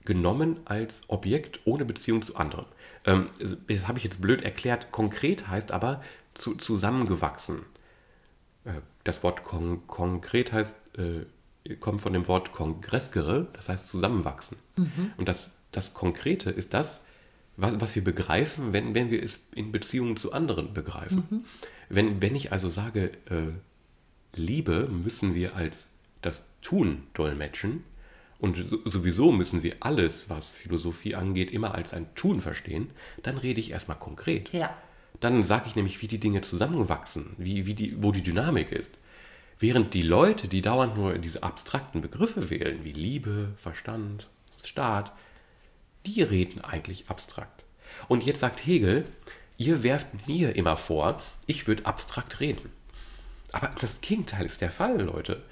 genommen 0.04 0.60
als 0.64 1.02
Objekt 1.08 1.60
ohne 1.64 1.84
Beziehung 1.84 2.22
zu 2.22 2.36
anderem. 2.36 2.66
Ähm, 3.04 3.28
das 3.68 3.88
habe 3.88 3.98
ich 3.98 4.04
jetzt 4.04 4.20
blöd 4.20 4.42
erklärt. 4.42 4.92
Konkret 4.92 5.48
heißt 5.48 5.72
aber 5.72 6.02
zu, 6.34 6.54
zusammengewachsen. 6.56 7.60
Äh, 8.64 8.80
Das 9.04 9.22
Wort 9.22 9.44
kon 9.44 9.86
konkret 9.86 10.52
heißt, 10.52 10.76
äh, 10.98 11.74
kommt 11.76 12.00
von 12.00 12.12
dem 12.12 12.26
Wort 12.28 12.52
kongressgere, 12.52 13.46
das 13.52 13.68
heißt 13.68 13.86
zusammenwachsen. 13.88 14.56
Und 15.18 15.28
das, 15.28 15.52
das 15.72 15.92
Konkrete 15.94 16.50
ist 16.50 16.72
das, 16.74 17.04
was, 17.56 17.80
was 17.80 17.94
wir 17.94 18.02
begreifen, 18.04 18.72
wenn, 18.72 18.94
wenn 18.94 19.10
wir 19.10 19.22
es 19.22 19.40
in 19.54 19.70
Beziehung 19.70 20.16
zu 20.16 20.32
anderen 20.32 20.72
begreifen. 20.74 21.22
Wenn, 21.88 22.22
wenn 22.22 22.34
ich 22.34 22.52
also 22.52 22.68
sage, 22.68 23.12
äh, 23.28 23.52
Liebe 24.34 24.88
müssen 24.88 25.34
wir 25.34 25.54
als 25.56 25.88
das 26.22 26.44
Tun 26.62 27.04
dolmetschen 27.14 27.84
und 28.40 28.56
so, 28.56 28.78
sowieso 28.84 29.32
müssen 29.32 29.62
wir 29.62 29.76
alles, 29.80 30.30
was 30.30 30.54
Philosophie 30.54 31.14
angeht, 31.14 31.50
immer 31.50 31.74
als 31.74 31.92
ein 31.92 32.14
Tun 32.14 32.40
verstehen, 32.40 32.90
dann 33.22 33.36
rede 33.36 33.60
ich 33.60 33.70
erstmal 33.70 33.98
konkret. 33.98 34.52
Ja. 34.52 34.74
Dann 35.20 35.42
sage 35.42 35.64
ich 35.66 35.76
nämlich, 35.76 36.00
wie 36.00 36.08
die 36.08 36.20
Dinge 36.20 36.40
zusammenwachsen, 36.40 37.34
wie, 37.36 37.66
wie 37.66 37.74
die, 37.74 38.02
wo 38.02 38.12
die 38.12 38.22
Dynamik 38.22 38.72
ist. 38.72 38.98
Während 39.58 39.92
die 39.92 40.02
Leute, 40.02 40.48
die 40.48 40.62
dauernd 40.62 40.96
nur 40.96 41.18
diese 41.18 41.42
abstrakten 41.42 42.00
Begriffe 42.00 42.48
wählen, 42.48 42.82
wie 42.82 42.92
Liebe, 42.92 43.52
Verstand, 43.56 44.28
Staat, 44.64 45.12
die 46.06 46.22
reden 46.22 46.62
eigentlich 46.62 47.10
abstrakt. 47.10 47.64
Und 48.08 48.24
jetzt 48.24 48.40
sagt 48.40 48.64
Hegel, 48.64 49.04
ihr 49.58 49.82
werft 49.82 50.26
mir 50.26 50.56
immer 50.56 50.78
vor, 50.78 51.20
ich 51.46 51.66
würde 51.66 51.84
abstrakt 51.84 52.40
reden. 52.40 52.70
Aber 53.52 53.70
das 53.80 54.00
Gegenteil 54.00 54.46
ist 54.46 54.62
der 54.62 54.70
Fall, 54.70 55.02
Leute. 55.02 55.42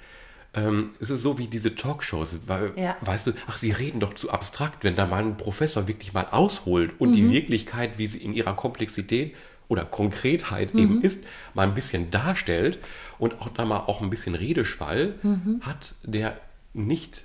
Ähm, 0.53 0.91
es 0.99 1.09
ist 1.11 1.21
so 1.21 1.37
wie 1.37 1.47
diese 1.47 1.75
Talkshows, 1.75 2.35
weil, 2.47 2.73
Ja. 2.75 2.97
weißt 3.01 3.27
du, 3.27 3.33
ach, 3.47 3.57
sie 3.57 3.71
reden 3.71 3.99
doch 3.99 4.15
zu 4.15 4.31
abstrakt, 4.31 4.83
wenn 4.83 4.95
da 4.95 5.05
mal 5.05 5.23
ein 5.23 5.37
Professor 5.37 5.87
wirklich 5.87 6.13
mal 6.13 6.25
ausholt 6.31 6.91
und 6.99 7.13
die 7.13 7.29
Wirklichkeit, 7.29 7.97
wie 7.99 8.07
sie 8.07 8.17
in 8.17 8.33
ihrer 8.33 8.55
Komplexität 8.55 9.35
oder 9.67 9.85
Konkretheit 9.85 10.73
eben 10.73 11.01
ist, 11.03 11.23
mal 11.53 11.67
ein 11.67 11.75
bisschen 11.75 12.09
darstellt 12.09 12.79
und 13.19 13.39
auch 13.41 13.49
da 13.49 13.65
mal 13.65 13.77
auch 13.81 14.01
ein 14.01 14.09
bisschen 14.09 14.33
Redeschwall 14.33 15.13
hat, 15.61 15.93
der 16.03 16.39
nicht 16.73 17.23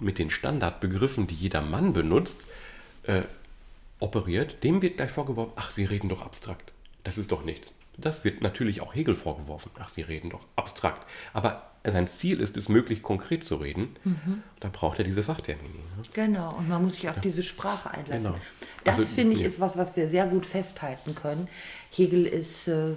mit 0.00 0.18
den 0.18 0.30
Standardbegriffen, 0.30 1.26
die 1.26 1.34
jeder 1.34 1.60
Mann 1.60 1.92
benutzt, 1.92 2.38
äh, 3.02 3.22
operiert, 4.00 4.62
dem 4.64 4.80
wird 4.80 4.96
gleich 4.96 5.10
vorgeworfen, 5.10 5.52
ach, 5.56 5.70
Sie 5.70 5.84
reden 5.84 6.08
doch 6.08 6.22
abstrakt. 6.22 6.72
Das 7.04 7.18
ist 7.18 7.32
doch 7.32 7.44
nichts. 7.44 7.72
Das 7.98 8.24
wird 8.24 8.42
natürlich 8.42 8.80
auch 8.80 8.94
Hegel 8.94 9.14
vorgeworfen, 9.14 9.70
ach, 9.78 9.88
Sie 9.88 10.02
reden 10.02 10.30
doch 10.30 10.46
abstrakt. 10.54 11.06
Aber 11.32 11.70
sein 11.84 12.08
Ziel 12.08 12.40
ist 12.40 12.56
es, 12.56 12.68
möglichst 12.68 13.04
konkret 13.04 13.44
zu 13.44 13.56
reden. 13.56 13.96
Da 14.60 14.68
braucht 14.68 14.98
er 14.98 15.04
diese 15.04 15.22
Fachtermini. 15.22 15.68
Ne? 15.68 16.02
Genau, 16.12 16.54
und 16.56 16.68
man 16.68 16.82
muss 16.82 16.94
sich 16.94 17.08
auf 17.08 17.20
diese 17.20 17.42
Sprache 17.42 17.90
einlassen. 17.90 18.32
Genau. 18.32 18.38
Das 18.84 18.98
Also, 18.98 19.14
finde 19.14 19.34
ich 19.34 19.40
ja. 19.40 19.46
ist 19.48 19.60
was, 19.60 19.76
was 19.76 19.96
wir 19.96 20.08
sehr 20.08 20.26
gut 20.26 20.46
festhalten 20.46 21.14
können. 21.14 21.48
Hegel 21.90 22.26
ist, 22.26 22.68
äh, 22.68 22.94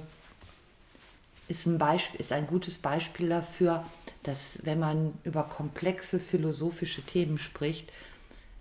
ist, 1.48 1.66
ein 1.66 1.78
Beispiel, 1.78 2.20
ist 2.20 2.32
ein 2.32 2.48
gutes 2.48 2.78
Beispiel 2.78 3.30
dafür, 3.30 3.84
dass 4.24 4.60
wenn 4.64 4.80
man 4.80 5.14
über 5.24 5.44
komplexe 5.44 6.20
philosophische 6.20 7.04
Themen 7.04 7.38
spricht, 7.38 7.92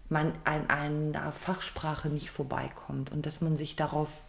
man 0.08 0.32
an 0.44 0.70
einer 0.70 1.32
Fachsprache 1.32 2.08
nicht 2.08 2.30
vorbeikommt 2.30 3.12
und 3.12 3.26
dass 3.26 3.40
man 3.40 3.56
sich 3.56 3.76
darauf 3.76 4.22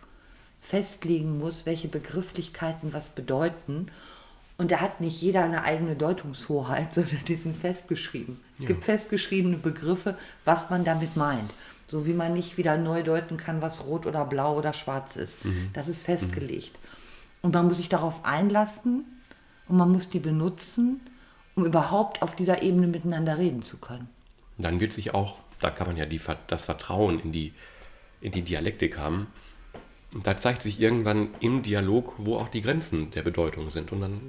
festlegen 0.62 1.38
muss, 1.38 1.66
welche 1.66 1.88
Begrifflichkeiten 1.88 2.94
was 2.94 3.10
bedeuten. 3.10 3.88
Und 4.58 4.72
da 4.72 4.82
hat 4.82 5.00
nicht 5.00 5.22
jeder 5.22 5.44
eine 5.44 5.64
eigene 5.64 5.96
Deutungshoheit, 5.96 6.94
sondern 6.96 7.24
die 7.28 7.36
sind 7.36 7.58
festgeschrieben. 7.58 8.40
Es 8.60 8.66
gibt 8.66 8.84
festgeschriebene 8.84 9.58
Begriffe, 9.58 10.18
was 10.46 10.70
man 10.70 10.84
damit 10.84 11.16
meint. 11.16 11.54
So 11.88 12.06
wie 12.06 12.14
man 12.14 12.34
nicht 12.34 12.58
wieder 12.58 12.78
neu 12.78 13.02
deuten 13.02 13.38
kann, 13.38 13.62
was 13.62 13.86
rot 13.86 14.06
oder 14.06 14.26
blau 14.26 14.56
oder 14.56 14.74
schwarz 14.74 15.16
ist. 15.16 15.40
Das 15.74 15.88
ist 15.88 16.04
festgelegt. 16.04 16.78
Und 17.42 17.56
man 17.56 17.66
muss 17.66 17.78
sich 17.78 17.90
darauf 17.90 18.26
einlassen 18.26 19.06
und 19.68 19.78
man 19.78 19.92
muss 19.92 20.10
die 20.10 20.20
benutzen 20.20 21.00
um 21.60 21.66
überhaupt 21.66 22.22
auf 22.22 22.36
dieser 22.36 22.62
Ebene 22.62 22.88
miteinander 22.88 23.38
reden 23.38 23.64
zu 23.64 23.78
können. 23.78 24.10
Dann 24.58 24.80
wird 24.80 24.94
sich 24.94 25.14
auch, 25.14 25.38
da 25.60 25.70
kann 25.70 25.88
man 25.88 25.98
ja 25.98 26.06
die, 26.06 26.20
das 26.48 26.66
Vertrauen 26.66 27.20
in 27.20 27.32
die, 27.32 27.54
in 28.22 28.32
die 28.32 28.42
Dialektik 28.42 28.98
haben. 28.98 29.28
Da 30.12 30.38
zeigt 30.38 30.64
sich 30.64 30.80
irgendwann 30.80 31.30
im 31.40 31.62
Dialog, 31.62 32.14
wo 32.18 32.38
auch 32.38 32.50
die 32.50 32.62
Grenzen 32.62 33.12
der 33.12 33.22
Bedeutung 33.22 33.70
sind. 33.70 33.92
Und 33.92 34.02
dann, 34.02 34.22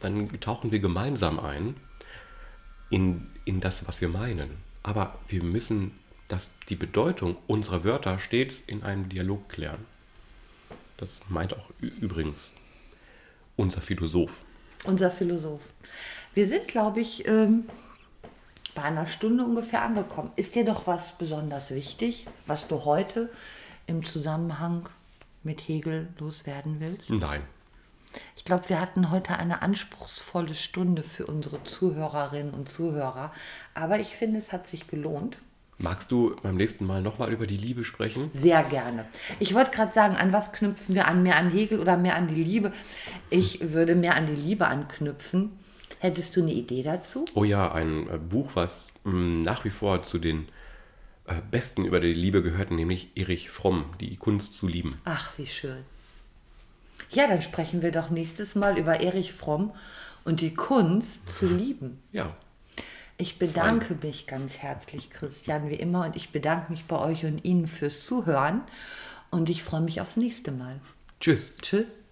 dann 0.00 0.40
tauchen 0.40 0.72
wir 0.72 0.80
gemeinsam 0.80 1.38
ein 1.38 1.76
in, 2.90 3.30
in 3.44 3.60
das, 3.60 3.86
was 3.86 4.00
wir 4.00 4.08
meinen. 4.08 4.50
Aber 4.82 5.18
wir 5.28 5.42
müssen 5.42 5.92
das, 6.28 6.50
die 6.68 6.76
Bedeutung 6.76 7.36
unserer 7.46 7.84
Wörter 7.84 8.18
stets 8.18 8.62
in 8.66 8.82
einem 8.82 9.08
Dialog 9.08 9.48
klären. 9.48 9.84
Das 10.96 11.20
meint 11.28 11.54
auch 11.56 11.70
übrigens 11.80 12.52
unser 13.56 13.80
Philosoph. 13.80 14.44
Unser 14.84 15.10
Philosoph. 15.10 15.62
Wir 16.34 16.48
sind, 16.48 16.68
glaube 16.68 17.00
ich, 17.00 17.26
ähm, 17.26 17.64
bei 18.74 18.82
einer 18.82 19.06
Stunde 19.06 19.44
ungefähr 19.44 19.82
angekommen. 19.82 20.32
Ist 20.36 20.54
dir 20.54 20.64
doch 20.64 20.86
was 20.86 21.16
besonders 21.16 21.70
wichtig, 21.70 22.26
was 22.46 22.66
du 22.66 22.84
heute 22.84 23.30
im 23.86 24.04
Zusammenhang 24.04 24.88
mit 25.42 25.60
Hegel 25.68 26.08
loswerden 26.18 26.80
willst? 26.80 27.10
Nein. 27.10 27.42
Ich 28.36 28.44
glaube, 28.44 28.68
wir 28.68 28.80
hatten 28.80 29.10
heute 29.10 29.36
eine 29.38 29.62
anspruchsvolle 29.62 30.54
Stunde 30.54 31.02
für 31.02 31.26
unsere 31.26 31.62
Zuhörerinnen 31.64 32.54
und 32.54 32.70
Zuhörer. 32.70 33.32
Aber 33.74 33.98
ich 33.98 34.16
finde, 34.16 34.38
es 34.38 34.52
hat 34.52 34.68
sich 34.68 34.86
gelohnt. 34.86 35.38
Magst 35.78 36.12
du 36.12 36.36
beim 36.42 36.56
nächsten 36.56 36.86
Mal 36.86 37.02
nochmal 37.02 37.32
über 37.32 37.46
die 37.46 37.56
Liebe 37.56 37.82
sprechen? 37.82 38.30
Sehr 38.32 38.62
gerne. 38.62 39.06
Ich 39.40 39.54
wollte 39.54 39.72
gerade 39.72 39.92
sagen, 39.92 40.16
an 40.16 40.32
was 40.32 40.52
knüpfen 40.52 40.94
wir 40.94 41.08
an? 41.08 41.22
Mehr 41.22 41.36
an 41.36 41.50
Hegel 41.50 41.80
oder 41.80 41.96
mehr 41.96 42.14
an 42.14 42.28
die 42.28 42.42
Liebe? 42.42 42.72
Ich 43.28 43.72
würde 43.72 43.96
mehr 43.96 44.14
an 44.14 44.26
die 44.26 44.36
Liebe 44.36 44.68
anknüpfen. 44.68 45.58
Hättest 45.98 46.36
du 46.36 46.42
eine 46.42 46.52
Idee 46.52 46.82
dazu? 46.82 47.24
Oh 47.34 47.44
ja, 47.44 47.72
ein 47.72 48.08
äh, 48.08 48.18
Buch, 48.18 48.50
was 48.54 48.92
mh, 49.04 49.12
mm, 49.12 49.38
nach 49.40 49.64
wie 49.64 49.70
vor 49.70 50.02
zu 50.02 50.18
den 50.18 50.48
Besten 51.50 51.84
über 51.84 52.00
die 52.00 52.12
Liebe 52.12 52.42
gehört, 52.42 52.70
nämlich 52.70 53.10
Erich 53.14 53.50
Fromm, 53.50 53.86
die 54.00 54.16
Kunst 54.16 54.54
zu 54.54 54.68
lieben. 54.68 55.00
Ach, 55.04 55.32
wie 55.38 55.46
schön. 55.46 55.84
Ja, 57.10 57.26
dann 57.26 57.42
sprechen 57.42 57.82
wir 57.82 57.92
doch 57.92 58.10
nächstes 58.10 58.54
Mal 58.54 58.78
über 58.78 59.00
Erich 59.00 59.32
Fromm 59.32 59.72
und 60.24 60.40
die 60.40 60.54
Kunst 60.54 61.28
zu 61.28 61.46
lieben. 61.54 62.02
Ja. 62.12 62.36
Ich 63.16 63.38
bedanke 63.38 63.86
Fein. 63.94 63.98
mich 64.02 64.26
ganz 64.26 64.58
herzlich, 64.58 65.10
Christian, 65.10 65.70
wie 65.70 65.76
immer, 65.76 66.04
und 66.04 66.16
ich 66.16 66.30
bedanke 66.30 66.72
mich 66.72 66.84
bei 66.86 66.98
euch 66.98 67.24
und 67.24 67.44
Ihnen 67.44 67.68
fürs 67.68 68.04
Zuhören 68.04 68.62
und 69.30 69.48
ich 69.48 69.62
freue 69.62 69.82
mich 69.82 70.00
aufs 70.00 70.16
nächste 70.16 70.50
Mal. 70.50 70.80
Tschüss. 71.20 71.56
Tschüss. 71.62 72.02